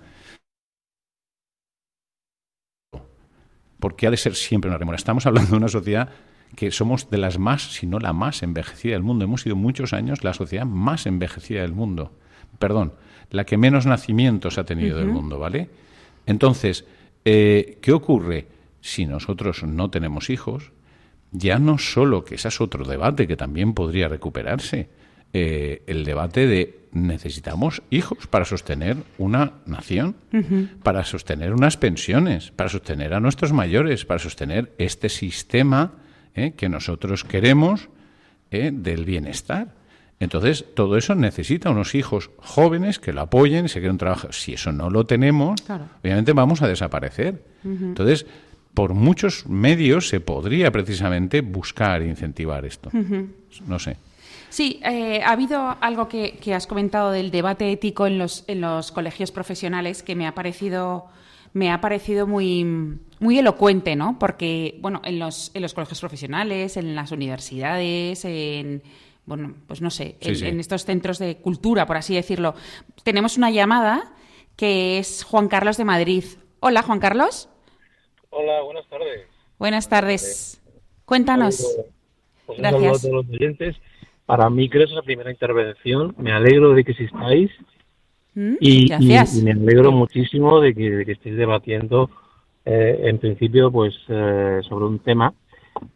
Porque 3.78 4.06
ha 4.08 4.10
de 4.10 4.16
ser 4.16 4.34
siempre 4.34 4.68
una 4.68 4.78
remora. 4.78 4.96
Estamos 4.96 5.26
hablando 5.26 5.50
de 5.50 5.56
una 5.56 5.68
sociedad 5.68 6.08
que 6.56 6.70
somos 6.70 7.10
de 7.10 7.18
las 7.18 7.38
más, 7.38 7.72
si 7.74 7.86
no 7.86 7.98
la 7.98 8.12
más 8.12 8.42
envejecida 8.42 8.92
del 8.92 9.02
mundo. 9.02 9.24
Hemos 9.24 9.42
sido 9.42 9.56
muchos 9.56 9.92
años 9.92 10.24
la 10.24 10.34
sociedad 10.34 10.66
más 10.66 11.06
envejecida 11.06 11.62
del 11.62 11.72
mundo. 11.72 12.12
Perdón, 12.58 12.92
la 13.30 13.44
que 13.44 13.56
menos 13.56 13.86
nacimientos 13.86 14.58
ha 14.58 14.64
tenido 14.64 14.98
del 14.98 15.08
mundo, 15.08 15.38
¿vale? 15.38 15.68
Entonces, 16.26 16.84
eh, 17.24 17.78
¿qué 17.80 17.92
ocurre? 17.92 18.46
Si 18.80 19.06
nosotros 19.06 19.62
no 19.64 19.90
tenemos 19.90 20.30
hijos, 20.30 20.72
ya 21.30 21.58
no 21.58 21.78
solo, 21.78 22.24
que 22.24 22.36
ese 22.36 22.48
es 22.48 22.60
otro 22.60 22.84
debate 22.84 23.26
que 23.26 23.36
también 23.36 23.74
podría 23.74 24.08
recuperarse, 24.08 24.88
eh, 25.32 25.82
el 25.86 26.04
debate 26.04 26.46
de 26.46 26.78
necesitamos 26.92 27.82
hijos 27.90 28.26
para 28.26 28.46
sostener 28.46 28.96
una 29.18 29.52
nación, 29.66 30.16
para 30.82 31.04
sostener 31.04 31.52
unas 31.52 31.76
pensiones, 31.76 32.50
para 32.50 32.70
sostener 32.70 33.12
a 33.12 33.20
nuestros 33.20 33.52
mayores, 33.52 34.06
para 34.06 34.18
sostener 34.18 34.72
este 34.78 35.10
sistema 35.10 35.92
eh, 36.38 36.54
que 36.56 36.68
nosotros 36.68 37.24
queremos 37.24 37.88
del 38.50 39.04
bienestar. 39.04 39.74
Entonces, 40.20 40.64
todo 40.74 40.96
eso 40.96 41.14
necesita 41.14 41.70
unos 41.70 41.94
hijos 41.94 42.30
jóvenes 42.38 42.98
que 42.98 43.12
lo 43.12 43.20
apoyen 43.20 43.68
se 43.68 43.78
quieran 43.78 43.98
trabajar. 43.98 44.32
Si 44.32 44.54
eso 44.54 44.72
no 44.72 44.90
lo 44.90 45.04
tenemos, 45.04 45.62
obviamente 46.00 46.32
vamos 46.32 46.62
a 46.62 46.68
desaparecer. 46.68 47.44
Entonces, 47.62 48.26
por 48.74 48.94
muchos 48.94 49.46
medios 49.46 50.08
se 50.08 50.20
podría 50.20 50.72
precisamente 50.72 51.40
buscar 51.40 52.02
e 52.02 52.08
incentivar 52.08 52.64
esto. 52.64 52.90
No 53.66 53.78
sé. 53.78 53.96
Sí, 54.50 54.80
eh, 54.82 55.20
ha 55.22 55.32
habido 55.32 55.76
algo 55.80 56.08
que, 56.08 56.38
has 56.54 56.66
comentado 56.66 57.10
del 57.10 57.30
debate 57.30 57.70
ético 57.70 58.06
en 58.06 58.18
los, 58.18 58.44
en 58.46 58.60
los 58.60 58.92
colegios 58.92 59.30
profesionales 59.30 60.02
que 60.02 60.14
me 60.14 60.26
ha 60.26 60.34
parecido, 60.34 61.06
me 61.52 61.70
ha 61.70 61.80
parecido 61.80 62.26
muy, 62.26 62.98
muy 63.20 63.38
elocuente, 63.38 63.96
¿no? 63.96 64.18
Porque, 64.18 64.78
bueno, 64.80 65.00
en 65.04 65.18
los, 65.18 65.50
en 65.54 65.62
los 65.62 65.74
colegios 65.74 66.00
profesionales, 66.00 66.76
en 66.76 66.94
las 66.94 67.12
universidades, 67.12 68.24
en 68.24 68.82
bueno, 69.28 69.54
pues 69.66 69.82
no 69.82 69.90
sé, 69.90 70.16
en, 70.20 70.58
estos 70.58 70.86
centros 70.86 71.18
de 71.18 71.36
cultura, 71.36 71.84
por 71.84 71.98
así 71.98 72.14
decirlo. 72.14 72.54
Tenemos 73.02 73.36
una 73.36 73.50
llamada 73.50 74.14
que 74.56 74.98
es 74.98 75.22
Juan 75.22 75.48
Carlos 75.48 75.76
de 75.76 75.84
Madrid. 75.84 76.24
Hola, 76.60 76.82
Juan 76.82 76.98
Carlos. 76.98 77.50
Hola, 78.30 78.62
buenas 78.62 78.88
tardes. 78.88 79.26
Buenas 79.58 79.88
tardes. 79.88 80.62
Cuéntanos. 81.04 81.76
Pues 82.46 82.58
Gracias. 82.58 83.04
a 83.04 83.08
todos 83.08 83.26
los 83.26 83.34
oyentes. 83.34 83.76
Para 84.24 84.48
mí 84.48 84.70
creo 84.70 84.86
que 84.86 84.92
es 84.92 84.96
la 84.96 85.02
primera 85.02 85.30
intervención. 85.30 86.14
Me 86.16 86.32
alegro 86.32 86.72
de 86.72 86.84
que 86.84 86.92
existáis. 86.92 87.50
Mm, 88.34 88.54
y, 88.60 88.88
me 89.42 89.50
alegro 89.52 89.92
muchísimo 89.92 90.58
de 90.60 90.74
que, 90.74 91.12
estéis 91.12 91.36
debatiendo, 91.36 92.10
eh, 92.70 93.08
en 93.08 93.18
principio, 93.18 93.72
pues 93.72 93.94
eh, 94.08 94.60
sobre 94.68 94.84
un 94.84 94.98
tema, 94.98 95.32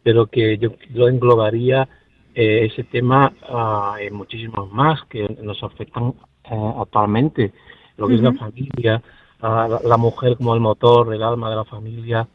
pero 0.01 0.25
que 0.25 0.57
yo 0.57 0.71
lo 0.93 1.07
englobaría 1.07 1.87
eh, 2.35 2.65
ese 2.71 2.83
tema 2.83 3.31
uh, 3.47 4.03
y 4.03 4.09
muchísimos 4.09 4.71
más 4.71 5.03
que 5.03 5.37
nos 5.43 5.61
afectan 5.61 6.15
eh, 6.45 6.73
actualmente, 6.79 7.53
lo 7.97 8.07
que 8.07 8.15
es 8.15 8.21
la 8.21 8.33
familia, 8.33 9.03
la, 9.39 9.97
mujer 9.97 10.35
como 10.37 10.55
el 10.55 10.59
motor, 10.59 11.13
el 11.13 11.21
alma 11.21 11.51
de 11.51 11.55
la 11.57 11.65
familia, 11.65 12.27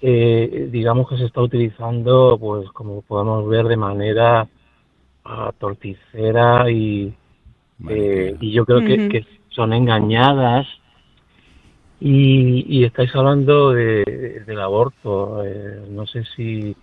eh, 0.00 0.68
digamos 0.70 1.08
que 1.08 1.16
se 1.16 1.24
está 1.24 1.40
utilizando, 1.40 2.38
pues 2.38 2.70
como 2.70 3.02
podemos 3.02 3.48
ver, 3.48 3.66
de 3.66 3.76
manera 3.76 4.46
torticera 5.58 6.70
y, 6.70 7.12
y 7.88 8.52
yo 8.52 8.64
creo 8.64 8.80
que, 8.80 9.26
son 9.50 9.72
engañadas 9.72 10.66
y, 12.04 12.80
y 12.80 12.84
estáis 12.84 13.14
hablando 13.14 13.70
de, 13.70 14.42
del 14.44 14.60
aborto. 14.60 15.44
no 15.88 16.06
sé 16.06 16.24
si 16.36 16.74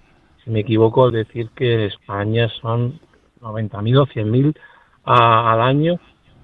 me 0.45 0.61
equivoco 0.61 1.05
al 1.05 1.11
decir 1.11 1.49
que 1.55 1.73
en 1.73 1.81
España 1.81 2.47
son 2.61 2.99
90.000 3.41 3.97
o 3.97 4.05
100.000 4.07 4.55
al 5.03 5.61
año 5.61 5.99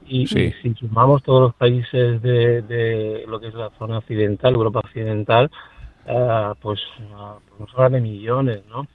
y, 0.07 0.27
si 0.27 0.51
sumamos 0.77 1.23
todos 1.23 1.41
los 1.41 1.55
países 1.55 2.21
de, 2.21 3.23
lo 3.27 3.39
que 3.39 3.47
es 3.47 3.53
la 3.53 3.71
zona 3.79 3.99
occidental, 3.99 4.53
Europa 4.53 4.79
occidental, 4.79 5.49
uh, 6.07 6.53
pues 6.61 6.79
nos 7.59 7.73
habla 7.73 7.89
de 7.89 8.01
millones, 8.01 8.63
¿no? 8.69 8.87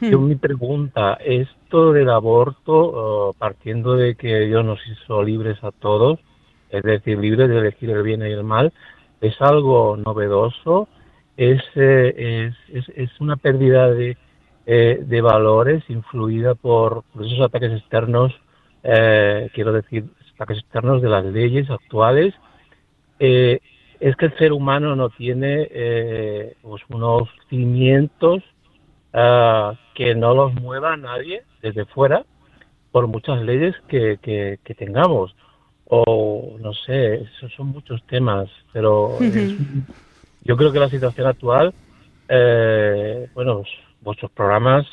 Hmm. 0.00 0.10
Yo 0.10 0.18
mi 0.18 0.34
pregunta, 0.34 1.18
esto 1.24 1.92
del 1.92 2.10
aborto, 2.10 3.34
partiendo 3.38 3.94
de 3.94 4.16
que 4.16 4.40
Dios 4.40 4.64
nos 4.64 4.80
hizo 4.88 5.22
libres 5.22 5.62
a 5.62 5.70
todos, 5.70 6.18
es 6.70 6.82
decir, 6.82 7.18
libres 7.18 7.48
de 7.48 7.58
elegir 7.58 7.90
el 7.90 8.02
bien 8.02 8.22
y 8.22 8.32
el 8.32 8.42
mal, 8.42 8.72
es 9.20 9.40
algo 9.40 9.96
novedoso, 9.96 10.88
es, 11.36 11.62
eh, 11.74 12.50
es, 12.68 12.88
es 12.88 13.20
una 13.20 13.36
pérdida 13.36 13.90
de, 13.90 14.16
eh, 14.68 14.98
de 15.00 15.20
valores 15.20 15.84
influida 15.88 16.56
por, 16.56 17.04
esos 17.24 17.40
ataques 17.40 17.70
externos, 17.70 18.34
eh, 18.82 19.48
quiero 19.54 19.72
decir, 19.72 20.06
ataques 20.34 20.58
externos 20.58 21.00
de 21.02 21.08
las 21.08 21.24
leyes 21.24 21.70
actuales, 21.70 22.34
eh, 23.20 23.60
es 24.00 24.16
que 24.16 24.26
el 24.26 24.36
ser 24.38 24.52
humano 24.52 24.96
no 24.96 25.08
tiene 25.10 26.56
pues 26.62 26.82
unos 26.88 27.28
cimientos 27.48 28.42
que 29.12 30.14
no 30.16 30.34
los 30.34 30.52
mueva 30.54 30.96
nadie 30.96 31.44
desde 31.62 31.86
fuera 31.86 32.26
por 32.90 33.06
muchas 33.06 33.40
leyes 33.42 33.74
que, 33.86 34.18
que, 34.20 34.74
tengamos. 34.74 35.34
O 35.88 36.56
no 36.60 36.72
sé, 36.72 37.24
son 37.56 37.68
muchos 37.68 38.02
temas, 38.06 38.48
pero 38.72 39.18
yo 40.42 40.56
creo 40.56 40.72
que 40.72 40.80
la 40.80 40.90
situación 40.90 41.28
actual, 41.28 41.72
bueno, 43.34 43.62
vuestros 44.00 44.30
programas 44.30 44.86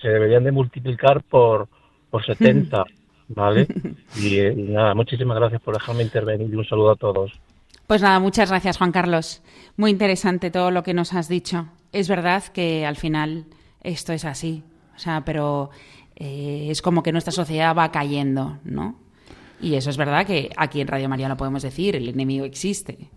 se 0.00 0.08
deberían 0.08 0.44
de 0.44 0.52
multiplicar 0.52 1.22
por, 1.22 1.68
por 2.10 2.24
70, 2.26 2.84
¿vale? 3.28 3.66
Y, 4.16 4.40
nada, 4.70 4.94
muchísimas 4.94 5.36
gracias 5.38 5.60
por 5.62 5.74
dejarme 5.74 6.02
intervenir 6.02 6.48
y 6.52 6.56
un 6.56 6.64
saludo 6.64 6.92
a 6.92 6.96
todos. 6.96 7.32
Pues 7.86 8.00
nada, 8.00 8.18
muchas 8.18 8.48
gracias 8.48 8.78
Juan 8.78 8.92
Carlos. 8.92 9.42
Muy 9.76 9.90
interesante 9.90 10.50
todo 10.50 10.70
lo 10.70 10.82
que 10.82 10.94
nos 10.94 11.12
has 11.12 11.28
dicho. 11.28 11.66
Es 11.92 12.08
verdad 12.08 12.42
que 12.44 12.86
al 12.86 12.96
final 12.96 13.44
esto 13.82 14.12
es 14.12 14.24
así, 14.24 14.62
o 14.96 14.98
sea, 14.98 15.22
pero 15.24 15.70
eh, 16.16 16.68
es 16.70 16.80
como 16.80 17.02
que 17.02 17.12
nuestra 17.12 17.32
sociedad 17.32 17.76
va 17.76 17.90
cayendo, 17.92 18.58
¿no? 18.64 18.96
Y 19.60 19.74
eso 19.74 19.90
es 19.90 19.96
verdad 19.96 20.26
que 20.26 20.50
aquí 20.56 20.80
en 20.80 20.88
Radio 20.88 21.08
María 21.08 21.28
lo 21.28 21.36
podemos 21.36 21.62
decir, 21.62 21.96
el 21.96 22.08
enemigo 22.08 22.44
existe. 22.44 23.10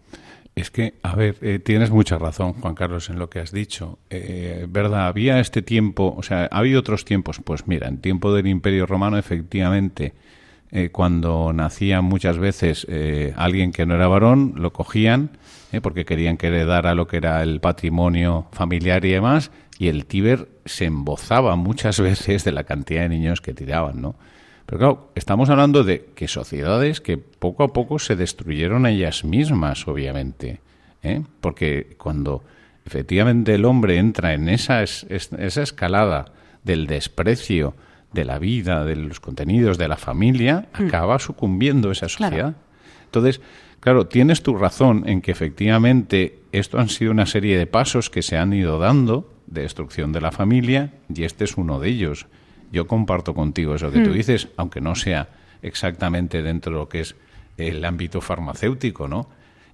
Es 0.57 0.71
que, 0.71 0.95
a 1.03 1.15
ver, 1.15 1.35
eh, 1.41 1.59
tienes 1.59 1.91
mucha 1.91 2.17
razón, 2.17 2.53
Juan 2.53 2.73
Carlos, 2.73 3.11
en 3.11 3.19
lo 3.19 3.29
que 3.29 3.39
has 3.39 3.51
dicho. 3.51 3.99
Eh, 4.09 4.65
¿Verdad? 4.67 5.05
Había 5.05 5.39
este 5.39 5.61
tiempo, 5.61 6.15
o 6.17 6.23
sea, 6.23 6.49
ha 6.51 6.57
habido 6.57 6.79
otros 6.79 7.05
tiempos. 7.05 7.39
Pues 7.43 7.67
mira, 7.67 7.87
en 7.87 7.99
tiempo 7.99 8.33
del 8.33 8.47
Imperio 8.47 8.87
Romano, 8.87 9.19
efectivamente, 9.19 10.15
eh, 10.71 10.89
cuando 10.89 11.53
nacía 11.53 12.01
muchas 12.01 12.39
veces 12.39 12.87
alguien 13.35 13.71
que 13.71 13.85
no 13.85 13.93
era 13.93 14.07
varón, 14.07 14.53
lo 14.55 14.73
cogían, 14.73 15.37
porque 15.83 16.05
querían 16.05 16.37
que 16.37 16.47
heredara 16.47 16.95
lo 16.95 17.05
que 17.05 17.17
era 17.17 17.43
el 17.43 17.59
patrimonio 17.59 18.47
familiar 18.51 19.05
y 19.05 19.11
demás, 19.11 19.51
y 19.77 19.89
el 19.89 20.07
Tíber 20.07 20.49
se 20.65 20.85
embozaba 20.85 21.55
muchas 21.55 21.99
veces 22.01 22.43
de 22.43 22.51
la 22.51 22.63
cantidad 22.63 23.01
de 23.01 23.09
niños 23.09 23.41
que 23.41 23.53
tiraban, 23.53 24.01
¿no? 24.01 24.15
Pero 24.67 24.77
claro, 24.77 25.11
estamos 25.15 25.49
hablando 25.49 25.85
de 25.85 26.09
que 26.13 26.27
sociedades 26.27 26.99
que 26.99 27.17
poco 27.17 27.63
a 27.63 27.71
poco 27.71 27.99
se 27.99 28.17
destruyeron 28.17 28.85
ellas 28.85 29.23
mismas, 29.23 29.87
obviamente. 29.87 30.59
¿eh? 31.03 31.23
Porque 31.39 31.95
cuando 31.97 32.43
efectivamente 32.85 33.55
el 33.55 33.63
hombre 33.63 33.97
entra 33.97 34.33
en 34.33 34.49
esa, 34.49 34.83
esa 34.83 35.61
escalada 35.63 36.25
del 36.65 36.85
desprecio 36.85 37.75
de 38.11 38.25
la 38.25 38.39
vida, 38.39 38.83
de 38.83 38.97
los 38.97 39.21
contenidos, 39.21 39.77
de 39.77 39.87
la 39.87 39.95
familia, 39.95 40.67
hmm. 40.77 40.87
acaba 40.87 41.17
sucumbiendo 41.19 41.89
esa 41.89 42.09
sociedad. 42.09 42.55
Entonces, 43.05 43.39
claro, 43.79 44.07
tienes 44.07 44.43
tu 44.43 44.57
razón 44.57 45.03
en 45.07 45.21
que 45.21 45.31
efectivamente 45.31 46.39
esto 46.51 46.77
han 46.77 46.89
sido 46.89 47.11
una 47.11 47.25
serie 47.25 47.57
de 47.57 47.67
pasos 47.67 48.09
que 48.09 48.21
se 48.21 48.37
han 48.37 48.51
ido 48.51 48.79
dando 48.79 49.33
de 49.45 49.61
destrucción 49.61 50.11
de 50.11 50.19
la 50.19 50.33
familia 50.33 50.91
y 51.07 51.23
este 51.23 51.45
es 51.45 51.55
uno 51.55 51.79
de 51.79 51.87
ellos. 51.87 52.27
Yo 52.71 52.87
comparto 52.87 53.33
contigo 53.33 53.75
eso 53.75 53.91
que 53.91 53.99
tú 53.99 54.09
hmm. 54.09 54.13
dices, 54.13 54.47
aunque 54.57 54.81
no 54.81 54.95
sea 54.95 55.29
exactamente 55.61 56.41
dentro 56.41 56.73
de 56.73 56.79
lo 56.79 56.89
que 56.89 57.01
es 57.01 57.15
el 57.57 57.83
ámbito 57.85 58.21
farmacéutico, 58.21 59.07
¿no? 59.07 59.29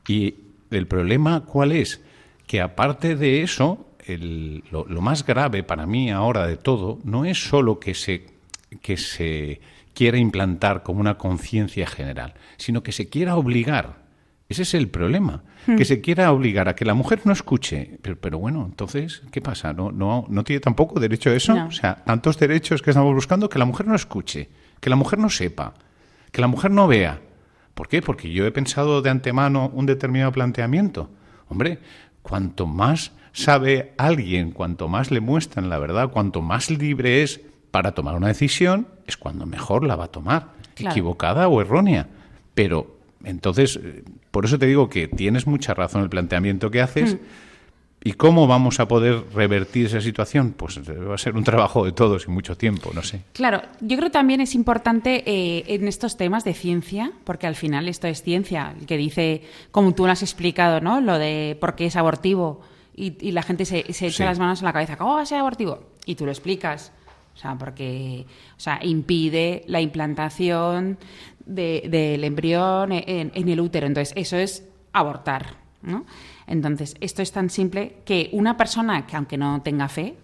Y 0.07 0.35
el 0.71 0.87
problema, 0.87 1.41
¿cuál 1.41 1.71
es? 1.71 2.01
Que 2.47 2.61
aparte 2.61 3.15
de 3.15 3.41
eso, 3.41 3.87
lo, 4.07 5.01
más 5.01 5.25
grave 5.25 5.63
para 5.63 5.85
mí 5.85 6.11
ahora 6.11 6.47
de 6.47 6.57
todo 6.57 6.99
no 7.03 7.25
es 7.25 7.41
solo 7.41 7.79
que 7.79 7.93
se 7.93 8.33
que 8.81 8.97
se 8.97 9.61
quiera 9.93 10.17
implantar 10.17 10.81
como 10.81 10.99
una 10.99 11.17
conciencia 11.17 11.85
general, 11.85 12.33
sino 12.57 12.81
que 12.81 12.91
se 12.91 13.09
quiera 13.09 13.35
obligar. 13.35 14.02
Ese 14.53 14.61
es 14.61 14.73
el 14.75 14.87
problema, 14.87 15.41
hmm. 15.65 15.77
que 15.77 15.83
se 15.83 15.99
quiera 15.99 16.31
obligar 16.31 16.69
a 16.69 16.75
que 16.75 16.85
la 16.85 16.93
mujer 16.93 17.21
no 17.25 17.33
escuche. 17.33 17.97
Pero, 18.03 18.37
bueno, 18.37 18.63
entonces, 18.69 19.23
¿qué 19.31 19.41
pasa? 19.41 19.73
¿No, 19.73 19.91
no, 19.91 20.27
no 20.29 20.43
tiene 20.43 20.59
tampoco 20.59 20.99
derecho 20.99 21.31
a 21.31 21.33
eso? 21.33 21.55
O 21.67 21.71
sea, 21.71 21.95
tantos 22.05 22.37
derechos 22.37 22.83
que 22.83 22.91
estamos 22.91 23.15
buscando 23.15 23.49
que 23.49 23.57
la 23.57 23.65
mujer 23.65 23.87
no 23.87 23.95
escuche, 23.95 24.49
que 24.79 24.91
la 24.91 24.95
mujer 24.95 25.17
no 25.17 25.31
sepa, 25.31 25.73
que 26.31 26.39
la 26.39 26.45
mujer 26.45 26.69
no 26.69 26.87
vea. 26.87 27.19
¿Por 27.73 27.87
qué? 27.87 28.03
Porque 28.03 28.31
yo 28.31 28.45
he 28.45 28.51
pensado 28.51 29.01
de 29.01 29.09
antemano 29.09 29.71
un 29.73 29.87
determinado 29.87 30.31
planteamiento. 30.31 31.09
Hombre, 31.49 31.79
cuanto 32.21 32.67
más 32.67 33.13
sabe 33.31 33.95
alguien, 33.97 34.51
cuanto 34.51 34.87
más 34.87 35.09
le 35.09 35.19
muestran 35.19 35.67
la 35.67 35.79
verdad, 35.79 36.11
cuanto 36.11 36.43
más 36.43 36.69
libre 36.69 37.23
es 37.23 37.41
para 37.71 37.93
tomar 37.93 38.15
una 38.15 38.27
decisión, 38.27 38.87
es 39.07 39.17
cuando 39.17 39.47
mejor 39.47 39.83
la 39.83 39.95
va 39.95 40.03
a 40.03 40.11
tomar, 40.11 40.49
equivocada 40.77 41.47
o 41.47 41.59
errónea. 41.59 42.07
Pero 42.53 42.92
entonces, 43.23 43.79
eh, 43.81 44.03
por 44.31 44.45
eso 44.45 44.59
te 44.59 44.65
digo 44.65 44.89
que 44.89 45.07
tienes 45.07 45.47
mucha 45.47 45.73
razón 45.73 46.01
en 46.01 46.03
el 46.05 46.09
planteamiento 46.09 46.71
que 46.71 46.81
haces. 46.81 47.15
Mm. 47.15 47.19
¿Y 48.05 48.13
cómo 48.13 48.47
vamos 48.47 48.81
a 48.81 48.87
poder 48.89 49.23
revertir 49.33 49.85
esa 49.85 50.01
situación? 50.01 50.51
Pues 50.51 50.77
va 50.77 51.15
a 51.15 51.17
ser 51.17 51.37
un 51.37 51.45
trabajo 51.45 51.85
de 51.85 51.93
todos 51.93 52.25
y 52.27 52.31
mucho 52.31 52.57
tiempo, 52.57 52.91
no 52.93 53.01
sé. 53.01 53.21
Claro, 53.31 53.61
yo 53.79 53.95
creo 53.95 54.11
también 54.11 54.41
es 54.41 54.55
importante 54.55 55.23
eh, 55.25 55.63
en 55.67 55.87
estos 55.87 56.17
temas 56.17 56.43
de 56.43 56.53
ciencia, 56.53 57.13
porque 57.23 57.47
al 57.47 57.55
final 57.55 57.87
esto 57.87 58.07
es 58.07 58.21
ciencia, 58.21 58.75
el 58.77 58.87
que 58.87 58.97
dice, 58.97 59.43
como 59.71 59.93
tú 59.93 60.05
lo 60.05 60.11
has 60.11 60.21
explicado, 60.21 60.81
¿no? 60.81 60.99
Lo 60.99 61.17
de 61.17 61.57
por 61.61 61.75
qué 61.75 61.85
es 61.85 61.95
abortivo 61.95 62.59
y, 62.93 63.31
la 63.31 63.41
gente 63.41 63.65
se, 63.65 63.85
echa 63.87 64.25
las 64.25 64.37
manos 64.37 64.59
en 64.59 64.65
la 64.65 64.73
cabeza, 64.73 64.97
¿cómo 64.97 65.15
va 65.15 65.21
a 65.21 65.25
ser 65.25 65.39
abortivo? 65.39 65.83
Y 66.05 66.15
tú 66.15 66.25
lo 66.25 66.31
explicas. 66.31 66.91
O 67.33 67.37
sea, 67.37 67.57
porque 67.57 68.25
o 68.55 68.59
sea, 68.59 68.79
impide 68.83 69.63
la 69.67 69.81
implantación 69.81 70.97
del 71.45 72.23
embrión 72.23 72.91
en, 72.91 73.31
en 73.33 73.49
el 73.49 73.59
útero. 73.59 73.87
Entonces, 73.87 74.13
eso 74.15 74.37
es 74.37 74.67
abortar, 74.93 75.57
¿no? 75.81 76.05
Entonces, 76.47 76.95
esto 77.01 77.21
es 77.21 77.31
tan 77.31 77.49
simple 77.49 77.97
que 78.05 78.29
una 78.31 78.57
persona 78.57 79.07
que, 79.07 79.15
aunque 79.15 79.37
no 79.37 79.61
tenga 79.61 79.89
fe, 79.89 80.15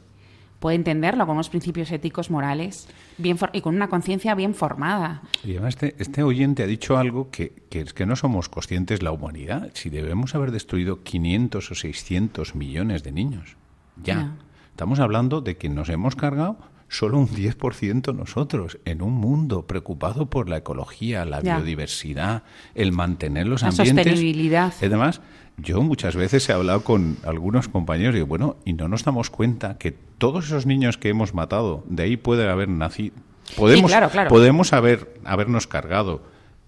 puede 0.60 0.76
entenderlo 0.76 1.26
con 1.26 1.36
unos 1.36 1.50
principios 1.50 1.92
éticos 1.92 2.30
morales 2.30 2.88
bien 3.18 3.38
y 3.54 3.62
con 3.62 3.76
una 3.76 3.88
conciencia 3.88 4.36
bien 4.36 4.54
formada. 4.54 5.22
Y 5.44 5.52
además 5.52 5.76
este, 5.76 5.96
este 6.00 6.24
oyente 6.24 6.64
ha 6.64 6.68
dicho 6.68 6.98
algo 6.98 7.30
que, 7.32 7.64
que, 7.70 7.82
es 7.82 7.94
que 7.94 8.06
no 8.06 8.16
somos 8.16 8.50
conscientes 8.50 9.02
la 9.02 9.12
humanidad. 9.12 9.72
Si 9.74 9.90
debemos 9.90 10.36
haber 10.36 10.52
destruido 10.52 11.04
500 11.04 11.72
o 11.72 11.76
600 11.76 12.56
millones 12.56 13.04
de 13.04 13.12
niños. 13.12 13.56
Ya. 14.04 14.36
Estamos 14.72 15.00
hablando 15.00 15.42
de 15.42 15.58
que 15.58 15.70
nos 15.70 15.90
hemos 15.90 16.16
cargado 16.16 16.58
solo 16.90 17.18
un 17.18 17.28
10% 17.28 18.16
nosotros, 18.16 18.80
en 18.86 19.02
un 19.02 19.14
mundo 19.14 19.66
preocupado 19.68 20.30
por 20.30 20.50
la 20.50 20.58
ecología, 20.58 21.24
la 21.24 21.40
biodiversidad, 21.40 22.44
el 22.76 22.92
mantener 22.92 23.48
los 23.48 23.62
la 23.62 23.70
ambientes. 23.70 24.06
sostenibilidad. 24.06 24.74
Además, 24.82 25.22
yo 25.58 25.82
muchas 25.82 26.16
veces 26.16 26.48
he 26.50 26.54
hablado 26.54 26.84
con 26.84 27.18
algunos 27.24 27.68
compañeros 27.68 28.14
y 28.16 28.18
digo, 28.18 28.28
bueno, 28.28 28.58
y 28.66 28.74
no 28.74 28.88
nos 28.88 29.04
damos 29.04 29.30
cuenta 29.30 29.78
que 29.78 29.92
todos 29.92 30.46
esos 30.46 30.66
niños 30.66 30.98
que 30.98 31.10
hemos 31.10 31.34
matado, 31.34 31.84
de 31.88 32.04
ahí 32.04 32.18
puede 32.18 32.50
haber 32.50 32.70
nacido. 32.70 33.16
Podemos, 33.56 33.92
podemos 34.28 34.74
haber, 34.74 35.20
habernos 35.24 35.68
cargado 35.68 36.22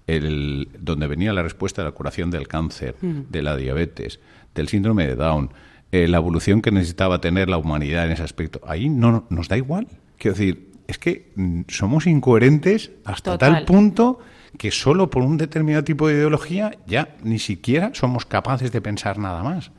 el, 0.08 0.70
donde 0.80 1.08
venía 1.08 1.34
la 1.34 1.44
respuesta 1.44 1.82
de 1.82 1.90
la 1.90 1.92
curación 1.94 2.32
del 2.32 2.48
cáncer, 2.48 2.96
de 3.02 3.42
la 3.42 3.56
diabetes, 3.56 4.20
del 4.56 4.68
síndrome 4.68 5.08
de 5.08 5.16
Down, 5.16 5.52
eh, 5.92 6.08
la 6.08 6.18
evolución 6.18 6.62
que 6.62 6.72
necesitaba 6.72 7.22
tener 7.22 7.50
la 7.50 7.58
humanidad 7.58 8.06
en 8.06 8.14
ese 8.14 8.24
aspecto. 8.24 8.62
Ahí 8.66 8.90
no 8.90 9.26
nos 9.30 9.48
da 9.48 9.58
igual. 9.58 9.88
Quiero 10.22 10.38
decir, 10.38 10.70
es 10.86 11.00
que 11.00 11.32
mm, 11.36 11.62
somos 11.68 12.06
incoherentes 12.06 12.92
hasta 13.06 13.40
tal 13.40 13.66
punto 13.66 14.20
que 14.56 14.70
solo 14.70 15.10
por 15.10 15.24
un 15.24 15.36
determinado 15.36 15.84
tipo 15.84 16.08
de 16.08 16.14
ideología 16.14 16.78
ya 16.86 17.16
ni 17.24 17.40
siquiera 17.40 17.90
somos 17.96 18.28
capaces 18.28 18.72
de 18.72 18.82
pensar 18.82 19.18
nada 19.18 19.42
más. 19.42 19.72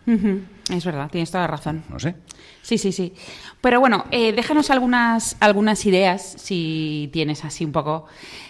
Es 0.69 0.85
verdad, 0.85 1.09
tienes 1.13 1.31
toda 1.31 1.43
la 1.43 1.47
razón. 1.47 1.85
No 1.89 2.01
sé. 2.01 2.17
Sí, 2.61 2.77
sí, 2.77 2.91
sí. 2.91 3.15
Pero 3.61 3.79
bueno, 3.79 4.07
eh, 4.11 4.33
déjanos 4.33 4.71
algunas, 4.71 5.37
algunas 5.39 5.87
ideas, 5.87 6.35
si 6.39 7.09
tienes 7.13 7.45
así 7.45 7.65
un 7.65 7.71
poco, 7.71 8.07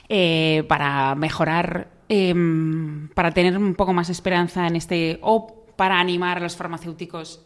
eh, 0.08 0.64
para 0.68 1.14
mejorar, 1.14 1.90
em, 2.08 3.08
para 3.08 3.32
tener 3.32 3.58
un 3.58 3.74
poco 3.74 3.92
más 3.92 4.08
esperanza 4.08 4.66
en 4.66 4.76
este, 4.76 5.18
o 5.20 5.66
para 5.76 6.00
animar 6.00 6.38
a 6.38 6.40
los 6.40 6.56
farmacéuticos 6.56 7.44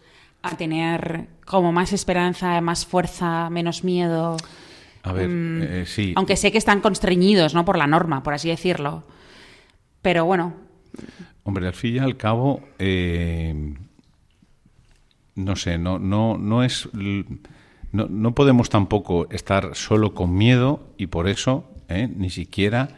a 0.52 0.56
tener 0.56 1.28
como 1.44 1.72
más 1.72 1.92
esperanza, 1.92 2.60
más 2.60 2.86
fuerza, 2.86 3.50
menos 3.50 3.84
miedo? 3.84 4.36
A 5.02 5.12
ver, 5.12 5.28
mm, 5.28 5.62
eh, 5.62 5.84
sí. 5.86 6.12
Aunque 6.16 6.36
sé 6.36 6.50
que 6.50 6.58
están 6.58 6.80
constreñidos, 6.80 7.54
¿no? 7.54 7.64
Por 7.64 7.78
la 7.78 7.86
norma, 7.86 8.22
por 8.22 8.34
así 8.34 8.48
decirlo. 8.48 9.04
Pero 10.02 10.24
bueno. 10.24 10.54
Hombre, 11.44 11.66
al 11.68 11.74
fin 11.74 11.96
y 11.96 11.98
al 11.98 12.16
cabo, 12.16 12.60
eh, 12.78 13.74
no 15.36 15.56
sé, 15.56 15.78
no, 15.78 15.98
no, 15.98 16.36
no 16.38 16.64
es. 16.64 16.88
No, 17.92 18.06
no, 18.08 18.34
podemos 18.34 18.68
tampoco 18.68 19.28
estar 19.30 19.74
solo 19.74 20.12
con 20.12 20.34
miedo 20.34 20.88
y 20.98 21.06
por 21.06 21.28
eso 21.28 21.70
eh, 21.88 22.08
ni 22.14 22.30
siquiera 22.30 22.88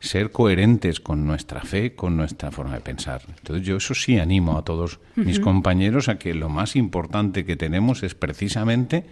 ser 0.00 0.30
coherentes 0.30 1.00
con 1.00 1.26
nuestra 1.26 1.60
fe, 1.62 1.94
con 1.94 2.16
nuestra 2.16 2.50
forma 2.50 2.74
de 2.74 2.80
pensar. 2.80 3.22
Entonces 3.38 3.66
yo 3.66 3.76
eso 3.76 3.94
sí 3.94 4.18
animo 4.18 4.56
a 4.56 4.62
todos 4.62 5.00
mis 5.16 5.40
compañeros 5.40 6.08
a 6.08 6.18
que 6.18 6.34
lo 6.34 6.48
más 6.48 6.76
importante 6.76 7.44
que 7.44 7.56
tenemos 7.56 8.02
es 8.02 8.14
precisamente 8.14 9.04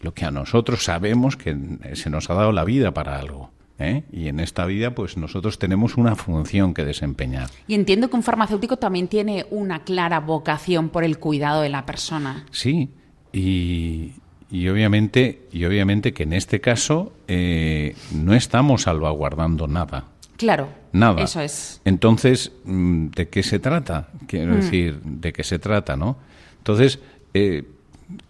lo 0.00 0.14
que 0.14 0.24
a 0.24 0.30
nosotros 0.30 0.84
sabemos 0.84 1.36
que 1.36 1.56
se 1.94 2.10
nos 2.10 2.30
ha 2.30 2.34
dado 2.34 2.52
la 2.52 2.64
vida 2.64 2.92
para 2.94 3.18
algo. 3.18 3.50
¿eh? 3.78 4.04
Y 4.12 4.28
en 4.28 4.40
esta 4.40 4.64
vida, 4.66 4.94
pues 4.94 5.16
nosotros 5.16 5.58
tenemos 5.58 5.96
una 5.96 6.14
función 6.14 6.74
que 6.74 6.84
desempeñar. 6.84 7.50
Y 7.66 7.74
entiendo 7.74 8.08
que 8.08 8.16
un 8.16 8.22
farmacéutico 8.22 8.76
también 8.76 9.08
tiene 9.08 9.46
una 9.50 9.84
clara 9.84 10.20
vocación 10.20 10.88
por 10.88 11.04
el 11.04 11.18
cuidado 11.18 11.62
de 11.62 11.68
la 11.68 11.84
persona. 11.86 12.46
Sí, 12.50 12.90
y, 13.32 14.12
y 14.50 14.68
obviamente, 14.68 15.42
y 15.52 15.64
obviamente 15.64 16.12
que 16.12 16.22
en 16.22 16.32
este 16.32 16.60
caso 16.60 17.12
eh, 17.28 17.96
no 18.12 18.34
estamos 18.34 18.82
salvaguardando 18.82 19.66
nada. 19.66 20.04
Claro. 20.36 20.68
Nada. 20.92 21.22
Eso 21.22 21.40
es. 21.40 21.80
Entonces, 21.84 22.52
mm, 22.64 23.08
¿de 23.08 23.28
qué 23.28 23.42
se 23.42 23.58
trata? 23.58 24.08
Quiero 24.26 24.52
mm. 24.52 24.56
decir, 24.56 25.00
¿de 25.02 25.32
qué 25.32 25.44
se 25.44 25.58
trata, 25.58 25.96
no? 25.96 26.16
Entonces, 26.58 26.98
eh, 27.34 27.64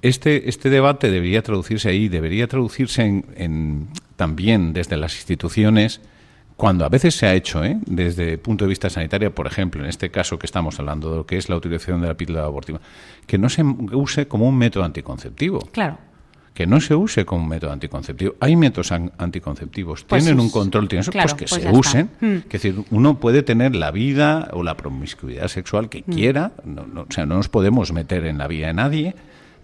este, 0.03 0.49
este 0.49 0.71
debate 0.71 1.11
debería 1.11 1.43
traducirse 1.43 1.89
ahí, 1.89 2.09
debería 2.09 2.47
traducirse 2.47 3.03
en, 3.03 3.89
también 4.17 4.73
desde 4.73 4.97
las 4.97 5.15
instituciones, 5.17 6.01
cuando 6.57 6.85
a 6.85 6.89
veces 6.89 7.17
se 7.17 7.27
ha 7.27 7.35
hecho, 7.35 7.65
¿eh? 7.65 7.79
desde 7.85 8.33
el 8.33 8.39
punto 8.39 8.65
de 8.65 8.69
vista 8.69 8.89
sanitario, 8.89 9.35
por 9.35 9.47
ejemplo, 9.47 9.83
en 9.83 9.89
este 9.89 10.11
caso 10.11 10.39
que 10.39 10.47
estamos 10.47 10.79
hablando 10.79 11.11
de 11.11 11.17
lo 11.17 11.27
que 11.27 11.37
es 11.37 11.49
la 11.49 11.57
utilización 11.57 12.01
de 12.01 12.07
la 12.07 12.15
píldora 12.15 12.45
abortiva, 12.45 12.81
que 13.27 13.39
no 13.39 13.49
se 13.49 13.63
use 13.63 14.29
como 14.29 14.49
un 14.49 14.57
método 14.57 14.85
anticonceptivo. 14.85 15.59
Claro 15.73 15.99
que 16.55 16.69
no 16.69 16.81
se 16.81 16.95
use 16.95 17.25
como 17.27 17.45
método 17.45 17.73
anticonceptivo. 17.73 18.37
Hay 18.39 18.55
métodos 18.55 18.93
anticonceptivos, 18.93 20.05
pues 20.05 20.23
tienen 20.23 20.41
un 20.41 20.51
control, 20.51 20.89
tienen 20.89 21.05
pues 21.05 21.35
que 21.35 21.47
pues 21.47 21.63
se 21.63 21.69
usen. 21.71 22.11
Mm. 22.21 22.35
Es 22.37 22.49
decir, 22.49 22.85
uno 22.91 23.19
puede 23.19 23.43
tener 23.43 23.75
la 23.75 23.91
vida 23.91 24.49
o 24.53 24.63
la 24.63 24.77
promiscuidad 24.77 25.49
sexual 25.49 25.89
que 25.89 26.05
mm. 26.07 26.13
quiera, 26.13 26.53
no, 26.65 27.03
o 27.03 27.07
sea, 27.11 27.27
no 27.27 27.37
nos 27.37 27.49
podemos 27.49 27.93
meter 27.93 28.25
en 28.25 28.39
la 28.39 28.47
vida 28.47 28.69
de 28.69 28.75
nadie, 28.75 29.15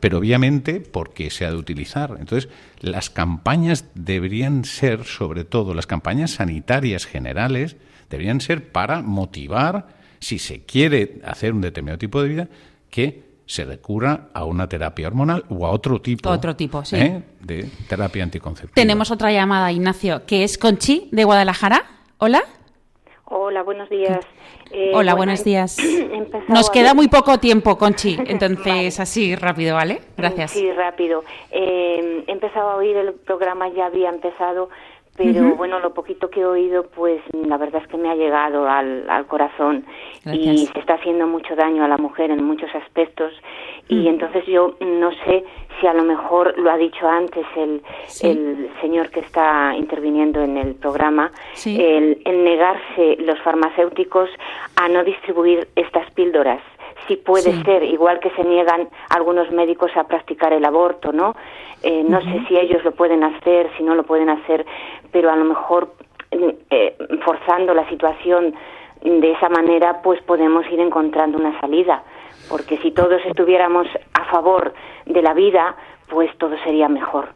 pero 0.00 0.18
obviamente 0.18 0.80
porque 0.80 1.30
se 1.30 1.46
ha 1.46 1.50
de 1.50 1.56
utilizar. 1.56 2.16
Entonces, 2.18 2.50
las 2.80 3.08
campañas 3.08 3.84
deberían 3.94 4.64
ser, 4.64 5.04
sobre 5.04 5.44
todo, 5.44 5.74
las 5.74 5.86
campañas 5.86 6.32
sanitarias 6.32 7.06
generales, 7.06 7.76
deberían 8.08 8.40
ser 8.40 8.72
para 8.72 9.00
motivar, 9.00 10.00
si 10.18 10.40
se 10.40 10.64
quiere 10.64 11.20
hacer 11.24 11.52
un 11.52 11.60
determinado 11.60 11.98
tipo 11.98 12.20
de 12.20 12.28
vida, 12.28 12.48
que 12.90 13.29
se 13.50 13.64
recurra 13.64 14.28
a 14.32 14.44
una 14.44 14.68
terapia 14.68 15.08
hormonal 15.08 15.44
o 15.48 15.66
a 15.66 15.72
otro 15.72 16.00
tipo, 16.00 16.30
otro 16.30 16.54
tipo 16.54 16.84
sí. 16.84 16.94
¿eh? 16.94 17.22
de 17.40 17.66
terapia 17.88 18.22
anticonceptiva. 18.22 18.76
Tenemos 18.76 19.10
otra 19.10 19.32
llamada, 19.32 19.72
Ignacio, 19.72 20.24
que 20.24 20.44
es 20.44 20.56
Conchi, 20.56 21.08
de 21.10 21.24
Guadalajara. 21.24 21.82
Hola. 22.18 22.44
Hola, 23.24 23.64
buenos 23.64 23.90
días. 23.90 24.24
Eh, 24.70 24.92
Hola, 24.94 25.14
buenos 25.14 25.42
días. 25.42 25.78
Nos 26.48 26.70
queda 26.70 26.94
muy 26.94 27.08
poco 27.08 27.38
tiempo, 27.38 27.76
Conchi, 27.76 28.16
entonces 28.28 29.00
así 29.00 29.34
rápido, 29.34 29.74
¿vale? 29.74 30.00
Gracias. 30.16 30.52
Sí, 30.52 30.70
rápido. 30.70 31.24
Eh, 31.50 32.22
he 32.28 32.30
empezado 32.30 32.70
a 32.70 32.76
oír 32.76 32.96
el 32.96 33.14
programa, 33.14 33.68
ya 33.68 33.86
había 33.86 34.10
empezado, 34.10 34.70
pero 35.22 35.54
bueno, 35.54 35.80
lo 35.80 35.92
poquito 35.92 36.30
que 36.30 36.40
he 36.40 36.46
oído, 36.46 36.84
pues 36.94 37.20
la 37.32 37.58
verdad 37.58 37.82
es 37.82 37.88
que 37.88 37.98
me 37.98 38.08
ha 38.08 38.14
llegado 38.14 38.66
al, 38.66 39.08
al 39.10 39.26
corazón. 39.26 39.84
Y 40.24 40.66
se 40.66 40.78
está 40.78 40.94
haciendo 40.94 41.26
mucho 41.26 41.54
daño 41.54 41.84
a 41.84 41.88
la 41.88 41.98
mujer 41.98 42.30
en 42.30 42.42
muchos 42.42 42.74
aspectos. 42.74 43.30
Y 43.88 44.08
entonces 44.08 44.46
yo 44.46 44.76
no 44.80 45.10
sé 45.26 45.44
si 45.78 45.86
a 45.86 45.92
lo 45.92 46.04
mejor 46.04 46.56
lo 46.58 46.70
ha 46.70 46.78
dicho 46.78 47.06
antes 47.06 47.44
el, 47.54 47.82
el 48.22 48.70
señor 48.80 49.10
que 49.10 49.20
está 49.20 49.74
interviniendo 49.76 50.40
en 50.40 50.56
el 50.56 50.74
programa, 50.74 51.30
el, 51.66 52.22
el 52.24 52.44
negarse 52.44 53.16
los 53.18 53.38
farmacéuticos 53.40 54.30
a 54.76 54.88
no 54.88 55.04
distribuir 55.04 55.68
estas 55.76 56.10
píldoras 56.12 56.62
si 57.10 57.16
puede 57.16 57.64
ser, 57.64 57.82
igual 57.82 58.20
que 58.20 58.30
se 58.30 58.44
niegan 58.44 58.88
algunos 59.08 59.50
médicos 59.50 59.90
a 59.96 60.04
practicar 60.04 60.52
el 60.52 60.64
aborto, 60.64 61.12
¿no? 61.12 61.34
Eh, 61.82 62.04
no 62.08 62.20
sé 62.20 62.44
si 62.46 62.56
ellos 62.56 62.84
lo 62.84 62.92
pueden 62.92 63.24
hacer, 63.24 63.68
si 63.76 63.82
no 63.82 63.96
lo 63.96 64.04
pueden 64.04 64.30
hacer, 64.30 64.64
pero 65.10 65.28
a 65.28 65.34
lo 65.34 65.44
mejor 65.44 65.92
eh, 66.30 66.96
forzando 67.24 67.74
la 67.74 67.88
situación 67.88 68.54
de 69.02 69.32
esa 69.32 69.48
manera, 69.48 70.02
pues 70.02 70.22
podemos 70.22 70.64
ir 70.70 70.78
encontrando 70.78 71.36
una 71.36 71.58
salida. 71.60 72.04
Porque 72.48 72.78
si 72.78 72.92
todos 72.92 73.20
estuviéramos 73.26 73.88
a 74.14 74.24
favor 74.26 74.72
de 75.06 75.20
la 75.20 75.34
vida, 75.34 75.74
pues 76.08 76.30
todo 76.38 76.56
sería 76.62 76.88
mejor. 76.88 77.30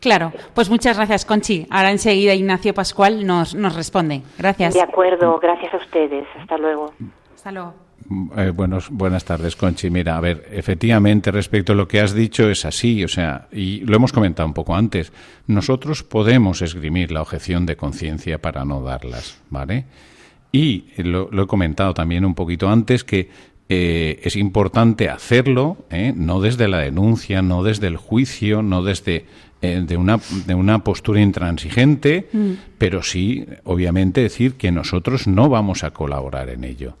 Claro, 0.00 0.32
pues 0.54 0.70
muchas 0.70 0.96
gracias, 0.96 1.26
Conchi. 1.26 1.66
Ahora 1.70 1.90
enseguida 1.90 2.32
Ignacio 2.32 2.72
Pascual 2.72 3.26
nos, 3.26 3.54
nos 3.54 3.76
responde. 3.76 4.22
Gracias. 4.38 4.72
De 4.72 4.80
acuerdo, 4.80 5.38
gracias 5.40 5.74
a 5.74 5.76
ustedes. 5.76 6.26
Hasta 6.38 6.56
luego. 6.56 6.94
Hasta 7.34 7.52
luego. 7.52 7.89
Eh, 8.36 8.50
buenos, 8.50 8.90
buenas 8.90 9.24
tardes, 9.24 9.54
Conchi. 9.54 9.88
Mira, 9.88 10.16
a 10.16 10.20
ver, 10.20 10.48
efectivamente, 10.50 11.30
respecto 11.30 11.72
a 11.72 11.76
lo 11.76 11.86
que 11.86 12.00
has 12.00 12.12
dicho, 12.12 12.50
es 12.50 12.64
así, 12.64 13.04
o 13.04 13.08
sea, 13.08 13.46
y 13.52 13.80
lo 13.80 13.96
hemos 13.96 14.12
comentado 14.12 14.48
un 14.48 14.54
poco 14.54 14.74
antes. 14.74 15.12
Nosotros 15.46 16.02
podemos 16.02 16.60
esgrimir 16.60 17.12
la 17.12 17.22
objeción 17.22 17.66
de 17.66 17.76
conciencia 17.76 18.38
para 18.38 18.64
no 18.64 18.82
darlas, 18.82 19.38
¿vale? 19.48 19.84
Y 20.50 20.86
lo, 20.96 21.30
he 21.30 21.46
comentado 21.46 21.94
también 21.94 22.24
un 22.24 22.34
poquito 22.34 22.68
antes 22.68 23.04
que 23.04 23.30
eh, 23.68 24.20
es 24.24 24.34
importante 24.34 25.08
hacerlo, 25.08 25.84
¿eh? 25.90 26.12
no 26.16 26.40
desde 26.40 26.66
la 26.66 26.78
denuncia, 26.78 27.42
no 27.42 27.62
desde 27.62 27.86
el 27.86 27.96
juicio, 27.96 28.60
no 28.62 28.82
desde 28.82 29.26
de, 29.60 29.96
una, 29.96 30.18
de 30.46 30.54
una 30.54 30.82
postura 30.82 31.20
intransigente, 31.20 32.28
mm. 32.32 32.52
pero 32.78 33.04
sí, 33.04 33.46
obviamente, 33.62 34.22
decir 34.22 34.54
que 34.54 34.72
nosotros 34.72 35.28
no 35.28 35.48
vamos 35.48 35.84
a 35.84 35.92
colaborar 35.92 36.48
en 36.48 36.64
ello. 36.64 36.96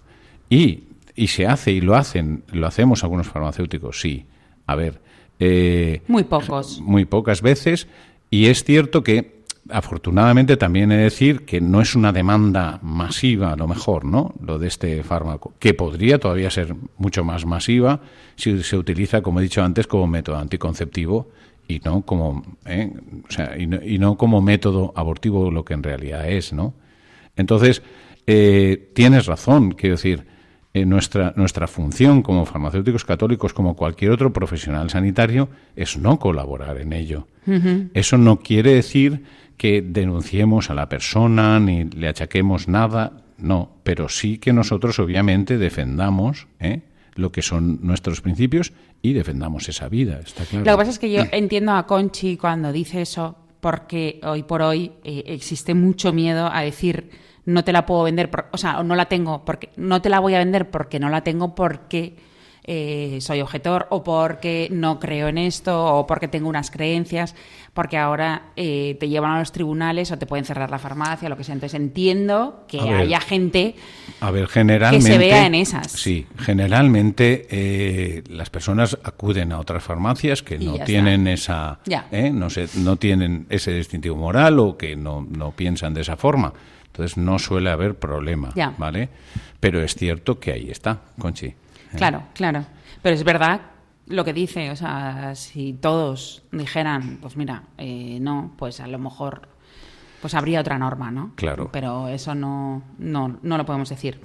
Y 0.48 0.84
y 1.14 1.28
se 1.28 1.46
hace 1.46 1.72
y 1.72 1.80
lo 1.80 1.96
hacen, 1.96 2.44
lo 2.52 2.66
hacemos 2.66 3.02
algunos 3.02 3.28
farmacéuticos, 3.28 4.00
sí. 4.00 4.26
A 4.66 4.74
ver. 4.74 5.00
Eh, 5.38 6.02
muy 6.06 6.24
pocos. 6.24 6.80
Muy 6.80 7.04
pocas 7.04 7.42
veces. 7.42 7.88
Y 8.30 8.46
es 8.46 8.64
cierto 8.64 9.02
que, 9.02 9.42
afortunadamente, 9.70 10.56
también 10.56 10.92
he 10.92 10.96
de 10.96 11.02
decir 11.04 11.44
que 11.44 11.60
no 11.60 11.80
es 11.80 11.94
una 11.94 12.12
demanda 12.12 12.78
masiva, 12.82 13.52
a 13.52 13.56
lo 13.56 13.66
mejor, 13.66 14.04
¿no? 14.04 14.34
Lo 14.40 14.58
de 14.58 14.68
este 14.68 15.02
fármaco, 15.02 15.54
que 15.58 15.74
podría 15.74 16.18
todavía 16.18 16.50
ser 16.50 16.74
mucho 16.98 17.24
más 17.24 17.46
masiva 17.46 18.00
si 18.36 18.62
se 18.62 18.76
utiliza, 18.76 19.22
como 19.22 19.40
he 19.40 19.42
dicho 19.42 19.62
antes, 19.62 19.86
como 19.86 20.06
método 20.06 20.38
anticonceptivo 20.38 21.28
y 21.70 21.80
no 21.84 22.02
como, 22.02 22.42
¿eh? 22.66 22.92
o 23.28 23.30
sea, 23.30 23.56
y, 23.56 23.66
no, 23.66 23.78
y 23.82 23.98
no 23.98 24.16
como 24.16 24.42
método 24.42 24.92
abortivo, 24.96 25.50
lo 25.50 25.64
que 25.64 25.74
en 25.74 25.82
realidad 25.82 26.28
es, 26.28 26.52
¿no? 26.52 26.74
Entonces, 27.36 27.82
eh, 28.26 28.90
tienes 28.94 29.26
razón, 29.26 29.72
quiero 29.72 29.96
decir, 29.96 30.26
eh, 30.72 30.86
nuestra, 30.86 31.32
nuestra 31.34 31.66
función 31.66 32.22
como 32.22 32.46
farmacéuticos 32.46 33.04
católicos, 33.04 33.52
como 33.52 33.74
cualquier 33.74 34.12
otro 34.12 34.32
profesional 34.32 34.88
sanitario, 34.88 35.48
es 35.74 35.98
no 35.98 36.18
colaborar 36.18 36.78
en 36.78 36.92
ello. 36.92 37.26
Eso 37.94 38.16
no 38.16 38.38
quiere 38.38 38.74
decir 38.74 39.24
que 39.56 39.82
denunciemos 39.82 40.70
a 40.70 40.74
la 40.74 40.88
persona 40.88 41.58
ni 41.58 41.84
le 41.84 42.06
achaquemos 42.06 42.68
nada, 42.68 43.24
no, 43.36 43.78
pero 43.82 44.08
sí 44.08 44.38
que 44.38 44.52
nosotros 44.52 44.98
obviamente 45.00 45.58
defendamos 45.58 46.46
¿eh? 46.60 46.82
lo 47.16 47.32
que 47.32 47.42
son 47.42 47.80
nuestros 47.82 48.20
principios 48.20 48.72
y 49.02 49.12
defendamos 49.12 49.68
esa 49.68 49.88
vida, 49.88 50.20
está 50.24 50.44
claro. 50.44 50.64
Lo 50.64 50.72
que 50.72 50.78
pasa 50.78 50.90
es 50.90 50.98
que 50.98 51.10
yo 51.10 51.24
entiendo 51.32 51.72
a 51.72 51.86
Conchi 51.86 52.36
cuando 52.36 52.72
dice 52.72 53.02
eso, 53.02 53.36
porque 53.60 54.20
hoy 54.22 54.44
por 54.44 54.62
hoy 54.62 54.92
eh, 55.02 55.24
existe 55.26 55.74
mucho 55.74 56.12
miedo 56.12 56.48
a 56.50 56.60
decir 56.62 57.10
no 57.44 57.64
te 57.64 57.72
la 57.72 57.86
puedo 57.86 58.04
vender, 58.04 58.30
o 58.50 58.58
sea, 58.58 58.82
no 58.82 58.94
la 58.94 59.06
tengo, 59.06 59.44
porque 59.44 59.70
no 59.76 60.02
te 60.02 60.08
la 60.08 60.20
voy 60.20 60.34
a 60.34 60.38
vender 60.38 60.70
porque 60.70 60.98
no 60.98 61.08
la 61.08 61.22
tengo 61.22 61.54
porque 61.54 62.16
eh, 62.72 63.18
soy 63.20 63.40
objetor 63.40 63.86
o 63.90 64.04
porque 64.04 64.68
no 64.70 65.00
creo 65.00 65.28
en 65.28 65.38
esto 65.38 65.86
o 65.86 66.06
porque 66.06 66.28
tengo 66.28 66.48
unas 66.48 66.70
creencias, 66.70 67.34
porque 67.72 67.96
ahora 67.96 68.52
eh, 68.54 68.96
te 69.00 69.08
llevan 69.08 69.32
a 69.32 69.38
los 69.38 69.50
tribunales 69.50 70.12
o 70.12 70.18
te 70.18 70.26
pueden 70.26 70.44
cerrar 70.44 70.70
la 70.70 70.78
farmacia, 70.78 71.28
lo 71.28 71.36
que 71.36 71.44
sea. 71.44 71.54
Entonces 71.54 71.80
entiendo 71.80 72.66
que 72.68 72.78
haya 72.78 73.18
gente 73.20 73.76
a 74.20 74.30
ver, 74.30 74.46
generalmente, 74.46 75.06
que 75.06 75.12
se 75.12 75.18
vea 75.18 75.46
en 75.46 75.54
esas. 75.54 75.90
Sí, 75.90 76.26
generalmente 76.38 77.46
eh, 77.50 78.22
las 78.28 78.50
personas 78.50 78.96
acuden 79.02 79.52
a 79.52 79.58
otras 79.58 79.82
farmacias 79.82 80.42
que 80.42 80.58
no 80.58 80.78
tienen 80.84 81.26
esa, 81.28 81.80
no, 82.12 82.48
no 82.76 82.96
tienen 82.96 83.46
ese 83.48 83.72
distintivo 83.72 84.16
moral 84.16 84.58
o 84.58 84.76
que 84.76 84.96
no, 84.96 85.26
no 85.28 85.52
piensan 85.52 85.94
de 85.94 86.02
esa 86.02 86.16
forma. 86.16 86.52
Entonces 86.92 87.16
no 87.16 87.38
suele 87.38 87.70
haber 87.70 87.98
problema, 87.98 88.50
¿vale? 88.76 89.08
Pero 89.60 89.80
es 89.80 89.94
cierto 89.94 90.40
que 90.40 90.52
ahí 90.52 90.70
está, 90.70 91.00
Conchi. 91.18 91.46
¿eh? 91.46 91.56
Claro, 91.96 92.24
claro. 92.34 92.66
Pero 93.00 93.14
es 93.14 93.24
verdad 93.24 93.60
lo 94.06 94.24
que 94.24 94.32
dice, 94.32 94.70
o 94.70 94.76
sea, 94.76 95.34
si 95.36 95.74
todos 95.74 96.42
dijeran, 96.50 97.18
pues 97.22 97.36
mira, 97.36 97.62
eh, 97.78 98.18
no, 98.20 98.54
pues 98.58 98.80
a 98.80 98.88
lo 98.88 98.98
mejor 98.98 99.48
pues 100.20 100.34
habría 100.34 100.60
otra 100.60 100.78
norma, 100.78 101.10
¿no? 101.10 101.32
Claro. 101.36 101.70
Pero 101.72 102.08
eso 102.08 102.34
no, 102.34 102.82
no, 102.98 103.38
no 103.40 103.56
lo 103.56 103.64
podemos 103.64 103.88
decir. 103.88 104.20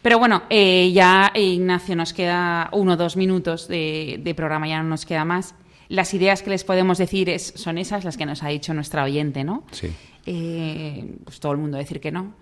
Pero 0.00 0.18
bueno, 0.18 0.42
eh, 0.48 0.92
ya 0.92 1.32
Ignacio 1.34 1.96
nos 1.96 2.12
queda 2.12 2.68
uno 2.72 2.92
o 2.92 2.96
dos 2.96 3.16
minutos 3.16 3.66
de, 3.66 4.20
de, 4.22 4.34
programa, 4.34 4.68
ya 4.68 4.82
no 4.82 4.90
nos 4.90 5.06
queda 5.06 5.24
más. 5.24 5.54
Las 5.88 6.14
ideas 6.14 6.42
que 6.42 6.50
les 6.50 6.62
podemos 6.62 6.98
decir 6.98 7.28
es, 7.28 7.52
son 7.56 7.78
esas, 7.78 8.04
las 8.04 8.16
que 8.16 8.26
nos 8.26 8.44
ha 8.44 8.48
dicho 8.48 8.74
nuestra 8.74 9.02
oyente, 9.02 9.42
¿no? 9.42 9.64
Sí 9.72 9.90
eh, 10.26 11.16
pues 11.24 11.40
todo 11.40 11.52
el 11.52 11.58
mundo 11.58 11.78
decir 11.78 12.00
que 12.00 12.12
no. 12.12 12.34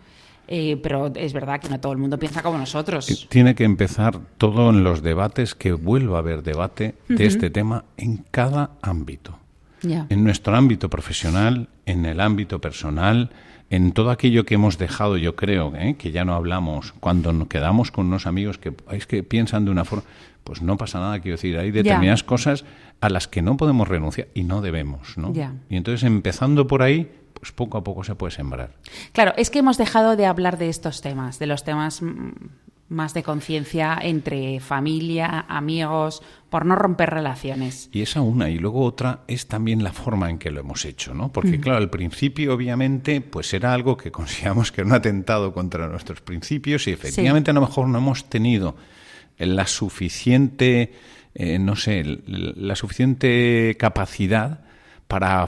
Eh, 0.50 0.80
pero 0.82 1.12
es 1.14 1.34
verdad 1.34 1.60
que 1.60 1.68
no 1.68 1.78
todo 1.78 1.92
el 1.92 1.98
mundo 1.98 2.18
piensa 2.18 2.42
como 2.42 2.56
nosotros. 2.56 3.26
Tiene 3.28 3.54
que 3.54 3.64
empezar 3.64 4.18
todo 4.38 4.70
en 4.70 4.82
los 4.82 5.02
debates, 5.02 5.54
que 5.54 5.72
vuelva 5.72 6.16
a 6.16 6.20
haber 6.20 6.42
debate 6.42 6.94
de 7.06 7.26
este 7.26 7.50
tema 7.50 7.84
en 7.98 8.24
cada 8.30 8.70
ámbito. 8.80 9.38
En 9.82 10.24
nuestro 10.24 10.56
ámbito 10.56 10.88
profesional, 10.88 11.68
en 11.86 12.06
el 12.06 12.20
ámbito 12.20 12.60
personal, 12.60 13.30
en 13.70 13.92
todo 13.92 14.10
aquello 14.10 14.44
que 14.44 14.54
hemos 14.54 14.78
dejado, 14.78 15.18
yo 15.18 15.36
creo, 15.36 15.72
¿eh? 15.76 15.96
que 15.98 16.10
ya 16.10 16.24
no 16.24 16.34
hablamos, 16.34 16.94
cuando 16.98 17.32
nos 17.32 17.48
quedamos 17.48 17.90
con 17.90 18.06
unos 18.06 18.26
amigos 18.26 18.58
que, 18.58 18.72
es 18.90 19.06
que 19.06 19.22
piensan 19.22 19.66
de 19.66 19.70
una 19.70 19.84
forma, 19.84 20.04
pues 20.42 20.62
no 20.62 20.76
pasa 20.78 20.98
nada, 20.98 21.20
quiero 21.20 21.36
decir, 21.36 21.58
hay 21.58 21.70
determinadas 21.70 22.24
cosas 22.24 22.64
a 23.00 23.10
las 23.10 23.28
que 23.28 23.42
no 23.42 23.56
podemos 23.56 23.86
renunciar 23.86 24.28
y 24.34 24.44
no 24.44 24.62
debemos, 24.62 25.18
¿no? 25.18 25.32
Y 25.68 25.76
entonces, 25.76 26.04
empezando 26.04 26.66
por 26.66 26.82
ahí, 26.82 27.10
pues 27.38 27.52
poco 27.52 27.78
a 27.78 27.84
poco 27.84 28.04
se 28.04 28.14
puede 28.14 28.32
sembrar. 28.32 28.74
Claro, 29.12 29.32
es 29.36 29.50
que 29.50 29.60
hemos 29.60 29.78
dejado 29.78 30.16
de 30.16 30.26
hablar 30.26 30.58
de 30.58 30.68
estos 30.68 31.00
temas, 31.00 31.38
de 31.38 31.46
los 31.46 31.64
temas 31.64 32.02
más 32.88 33.12
de 33.12 33.22
conciencia 33.22 33.98
entre 34.00 34.60
familia, 34.60 35.44
amigos, 35.48 36.22
por 36.48 36.64
no 36.64 36.74
romper 36.74 37.10
relaciones. 37.10 37.90
Y 37.92 38.00
esa 38.00 38.22
una. 38.22 38.48
Y 38.48 38.58
luego 38.58 38.82
otra 38.82 39.20
es 39.28 39.46
también 39.46 39.84
la 39.84 39.92
forma 39.92 40.30
en 40.30 40.38
que 40.38 40.50
lo 40.50 40.60
hemos 40.60 40.84
hecho, 40.86 41.12
¿no? 41.12 41.30
Porque, 41.30 41.60
claro, 41.60 41.78
al 41.78 41.90
principio, 41.90 42.54
obviamente, 42.54 43.20
pues 43.20 43.52
era 43.52 43.74
algo 43.74 43.96
que 43.96 44.10
consideramos 44.12 44.72
que 44.72 44.80
era 44.80 44.88
un 44.88 44.94
atentado 44.94 45.52
contra 45.52 45.86
nuestros 45.86 46.22
principios 46.22 46.88
y 46.88 46.92
efectivamente 46.92 47.50
a 47.50 47.54
lo 47.54 47.60
mejor 47.60 47.88
no 47.88 47.98
hemos 47.98 48.24
tenido 48.30 48.76
la 49.36 49.66
suficiente, 49.66 50.94
eh, 51.34 51.58
no 51.58 51.76
sé, 51.76 52.02
la 52.26 52.74
suficiente 52.74 53.76
capacidad 53.78 54.67
para 55.08 55.46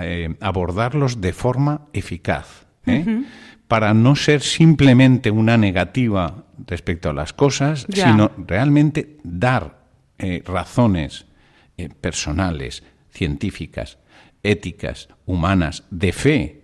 eh, 0.00 0.34
abordarlos 0.40 1.20
de 1.20 1.32
forma 1.32 1.82
eficaz, 1.92 2.66
¿eh? 2.86 3.24
para 3.66 3.92
no 3.94 4.14
ser 4.16 4.40
simplemente 4.40 5.30
una 5.30 5.56
negativa 5.56 6.44
respecto 6.66 7.10
a 7.10 7.12
las 7.12 7.32
cosas, 7.32 7.86
sino 7.92 8.30
realmente 8.38 9.18
dar 9.24 9.82
eh, 10.18 10.42
razones 10.46 11.26
personales, 12.00 12.84
científicas, 13.10 13.98
éticas, 14.44 15.08
humanas, 15.26 15.84
de 15.90 16.12
fe, 16.12 16.62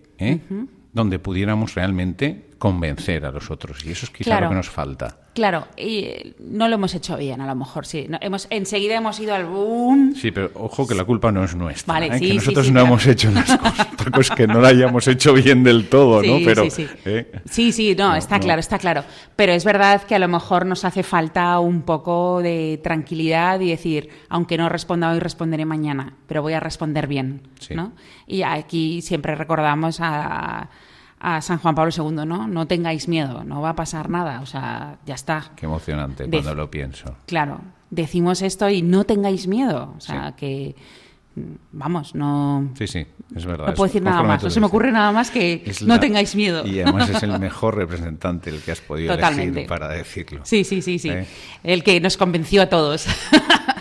donde 0.92 1.18
pudiéramos 1.18 1.74
realmente 1.74 2.50
convencer 2.58 3.24
a 3.24 3.32
los 3.32 3.50
otros. 3.50 3.84
Y 3.84 3.90
eso 3.90 4.06
es 4.06 4.10
quizá 4.10 4.40
lo 4.40 4.50
que 4.50 4.54
nos 4.54 4.70
falta. 4.70 5.18
Claro, 5.38 5.68
y 5.76 5.98
eh, 5.98 6.34
no 6.40 6.66
lo 6.66 6.74
hemos 6.74 6.92
hecho 6.96 7.16
bien, 7.16 7.40
a 7.40 7.46
lo 7.46 7.54
mejor, 7.54 7.86
sí. 7.86 8.08
hemos, 8.20 8.48
enseguida 8.50 8.96
hemos 8.96 9.20
ido 9.20 9.36
al 9.36 9.46
boom. 9.46 10.16
Sí, 10.16 10.32
pero 10.32 10.50
ojo 10.54 10.84
que 10.84 10.96
la 10.96 11.04
culpa 11.04 11.30
no 11.30 11.44
es 11.44 11.54
nuestra. 11.54 11.94
Vale, 11.94 12.06
¿eh? 12.08 12.18
que 12.18 12.34
nosotros 12.34 12.72
no 12.72 12.80
hemos 12.80 13.06
hecho 13.06 13.30
las 13.32 13.56
cosas. 13.56 14.30
que 14.36 14.48
no 14.48 14.60
la 14.60 14.70
hayamos 14.70 15.06
hecho 15.06 15.32
bien 15.34 15.62
del 15.62 15.88
todo, 15.88 16.24
¿no? 16.24 16.38
Pero, 16.44 16.64
sí, 16.64 16.70
sí. 16.70 16.88
¿eh? 17.04 17.30
sí, 17.48 17.70
sí, 17.70 17.94
no, 17.96 18.16
está 18.16 18.40
claro, 18.40 18.58
está 18.58 18.80
claro. 18.80 19.04
Pero 19.36 19.52
es 19.52 19.64
verdad 19.64 20.02
que 20.02 20.16
a 20.16 20.18
lo 20.18 20.26
mejor 20.26 20.66
nos 20.66 20.84
hace 20.84 21.04
falta 21.04 21.60
un 21.60 21.82
poco 21.82 22.42
de 22.42 22.80
tranquilidad 22.82 23.60
y 23.60 23.68
decir, 23.68 24.08
aunque 24.28 24.58
no 24.58 24.68
responda 24.68 25.12
hoy, 25.12 25.20
responderé 25.20 25.64
mañana, 25.64 26.14
pero 26.26 26.42
voy 26.42 26.54
a 26.54 26.58
responder 26.60 27.06
bien, 27.06 27.42
¿no? 27.70 27.92
Y 28.26 28.42
aquí 28.42 29.02
siempre 29.02 29.36
recordamos 29.36 29.98
a 30.00 30.68
a 31.20 31.40
San 31.40 31.58
Juan 31.58 31.74
Pablo 31.74 31.92
II, 31.96 32.26
¿no? 32.26 32.46
No 32.46 32.66
tengáis 32.66 33.08
miedo, 33.08 33.44
no 33.44 33.60
va 33.60 33.70
a 33.70 33.76
pasar 33.76 34.08
nada, 34.08 34.40
o 34.40 34.46
sea, 34.46 34.98
ya 35.06 35.14
está. 35.14 35.52
Qué 35.56 35.66
emocionante 35.66 36.28
cuando 36.28 36.54
lo 36.54 36.70
pienso. 36.70 37.16
Claro, 37.26 37.60
decimos 37.90 38.42
esto 38.42 38.68
y 38.68 38.82
no 38.82 39.04
tengáis 39.04 39.46
miedo, 39.46 39.94
o 39.96 40.00
sea, 40.00 40.34
que 40.36 40.76
vamos, 41.72 42.14
no. 42.14 42.70
Sí, 42.76 42.86
sí, 42.86 43.06
es 43.34 43.46
verdad. 43.46 43.68
No 43.68 43.74
puedo 43.74 43.88
decir 43.88 44.02
nada 44.02 44.22
más, 44.22 44.42
no 44.42 44.50
se 44.50 44.60
me 44.60 44.66
ocurre 44.66 44.92
nada 44.92 45.12
más 45.12 45.30
que 45.30 45.72
no 45.84 46.00
tengáis 46.00 46.34
miedo. 46.34 46.66
Y 46.66 46.80
además 46.80 47.08
es 47.10 47.22
el 47.22 47.38
mejor 47.40 47.76
representante 47.76 48.50
el 48.50 48.60
que 48.60 48.72
has 48.72 48.80
podido 48.80 49.14
elegir 49.14 49.66
para 49.66 49.88
decirlo. 49.88 50.40
Sí, 50.44 50.64
sí, 50.64 50.82
sí, 50.82 50.98
sí. 50.98 51.10
¿Eh? 51.10 51.26
El 51.64 51.82
que 51.82 52.00
nos 52.00 52.16
convenció 52.16 52.62
a 52.62 52.66
todos. 52.66 53.06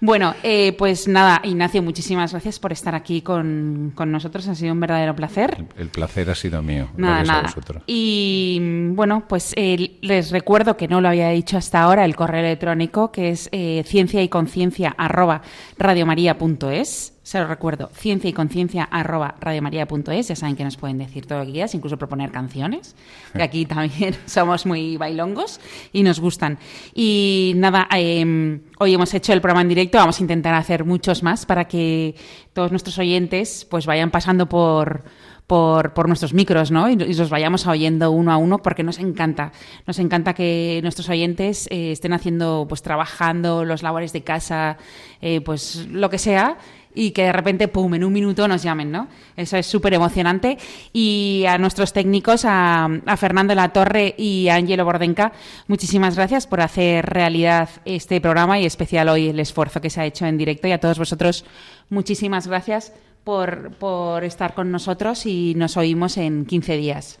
Bueno, 0.00 0.34
eh, 0.42 0.74
pues 0.78 1.08
nada, 1.08 1.40
Ignacio, 1.44 1.82
muchísimas 1.82 2.32
gracias 2.32 2.58
por 2.58 2.72
estar 2.72 2.94
aquí 2.94 3.22
con, 3.22 3.94
nosotros. 3.94 4.46
Ha 4.48 4.54
sido 4.54 4.72
un 4.72 4.80
verdadero 4.80 5.14
placer. 5.16 5.64
El, 5.76 5.88
placer 5.88 6.30
ha 6.30 6.34
sido 6.34 6.62
mío. 6.62 6.88
Nada, 6.96 7.16
gracias 7.18 7.36
A 7.38 7.42
vosotros. 7.42 7.82
Y 7.86 8.58
bueno, 8.90 9.24
pues 9.28 9.52
eh, 9.56 9.98
les 10.00 10.30
recuerdo 10.30 10.76
que 10.76 10.88
no 10.88 11.00
lo 11.00 11.08
había 11.08 11.28
dicho 11.30 11.56
hasta 11.56 11.82
ahora, 11.82 12.04
el 12.04 12.14
correo 12.14 12.40
electrónico 12.40 13.10
que 13.10 13.30
es 13.30 13.48
eh, 13.52 13.82
ciencia 13.86 14.22
y 14.22 14.28
conciencia 14.28 14.94
arroba 14.96 15.42
radiomaria.es 15.78 17.15
se 17.26 17.40
lo 17.40 17.48
recuerdo, 17.48 17.90
ciencia 17.92 18.30
y 18.30 18.32
conciencia 18.32 18.84
arroba 18.84 19.34
radiomaria.es. 19.40 20.28
Ya 20.28 20.36
saben 20.36 20.54
que 20.54 20.62
nos 20.62 20.76
pueden 20.76 20.98
decir 20.98 21.26
todo 21.26 21.40
lo 21.40 21.44
que 21.44 21.50
quieras, 21.50 21.74
incluso 21.74 21.96
proponer 21.96 22.30
canciones, 22.30 22.94
que 23.34 23.42
aquí 23.42 23.66
también 23.66 24.14
somos 24.26 24.64
muy 24.64 24.96
bailongos 24.96 25.58
y 25.92 26.04
nos 26.04 26.20
gustan. 26.20 26.56
Y 26.94 27.54
nada, 27.56 27.88
em, 27.90 28.60
hoy 28.78 28.94
hemos 28.94 29.12
hecho 29.12 29.32
el 29.32 29.40
programa 29.40 29.62
en 29.62 29.68
directo, 29.70 29.98
vamos 29.98 30.20
a 30.20 30.22
intentar 30.22 30.54
hacer 30.54 30.84
muchos 30.84 31.24
más 31.24 31.46
para 31.46 31.64
que 31.64 32.14
todos 32.52 32.70
nuestros 32.70 32.96
oyentes 32.96 33.66
pues 33.68 33.86
vayan 33.86 34.12
pasando 34.12 34.48
por 34.48 35.02
por, 35.46 36.08
nuestros 36.08 36.34
micros, 36.34 36.70
¿no? 36.70 36.88
Y, 36.88 36.96
los 36.96 37.30
vayamos 37.30 37.66
oyendo 37.66 38.10
uno 38.10 38.32
a 38.32 38.36
uno 38.36 38.58
porque 38.58 38.82
nos 38.82 38.98
encanta. 38.98 39.52
Nos 39.86 39.98
encanta 39.98 40.34
que 40.34 40.80
nuestros 40.82 41.08
oyentes 41.08 41.68
eh, 41.70 41.92
estén 41.92 42.12
haciendo, 42.12 42.66
pues 42.68 42.82
trabajando 42.82 43.64
los 43.64 43.82
labores 43.82 44.12
de 44.12 44.22
casa, 44.22 44.76
eh, 45.20 45.40
pues 45.40 45.86
lo 45.88 46.10
que 46.10 46.18
sea, 46.18 46.58
y 46.96 47.10
que 47.10 47.24
de 47.24 47.32
repente, 47.32 47.68
pum, 47.68 47.94
en 47.94 48.02
un 48.02 48.12
minuto 48.12 48.48
nos 48.48 48.62
llamen, 48.62 48.90
¿no? 48.90 49.06
Eso 49.36 49.58
es 49.58 49.66
súper 49.66 49.92
emocionante. 49.94 50.56
Y 50.94 51.44
a 51.46 51.58
nuestros 51.58 51.92
técnicos, 51.92 52.44
a, 52.44 52.88
Fernando 53.18 53.54
La 53.54 53.68
Torre 53.68 54.14
y 54.16 54.48
a 54.48 54.56
Angelo 54.56 54.84
Bordenca, 54.84 55.32
muchísimas 55.68 56.16
gracias 56.16 56.46
por 56.46 56.62
hacer 56.62 57.04
realidad 57.04 57.68
este 57.84 58.20
programa 58.20 58.58
y 58.58 58.64
especial 58.64 59.10
hoy 59.10 59.28
el 59.28 59.38
esfuerzo 59.38 59.80
que 59.80 59.90
se 59.90 60.00
ha 60.00 60.06
hecho 60.06 60.24
en 60.24 60.38
directo. 60.38 60.66
Y 60.68 60.72
a 60.72 60.80
todos 60.80 60.98
vosotros, 60.98 61.44
muchísimas 61.90 62.46
gracias 62.46 62.94
por, 63.24 63.72
por 63.72 64.24
estar 64.24 64.54
con 64.54 64.72
nosotros 64.72 65.26
y 65.26 65.54
nos 65.54 65.76
oímos 65.76 66.16
en 66.16 66.46
15 66.46 66.76
días. 66.78 67.20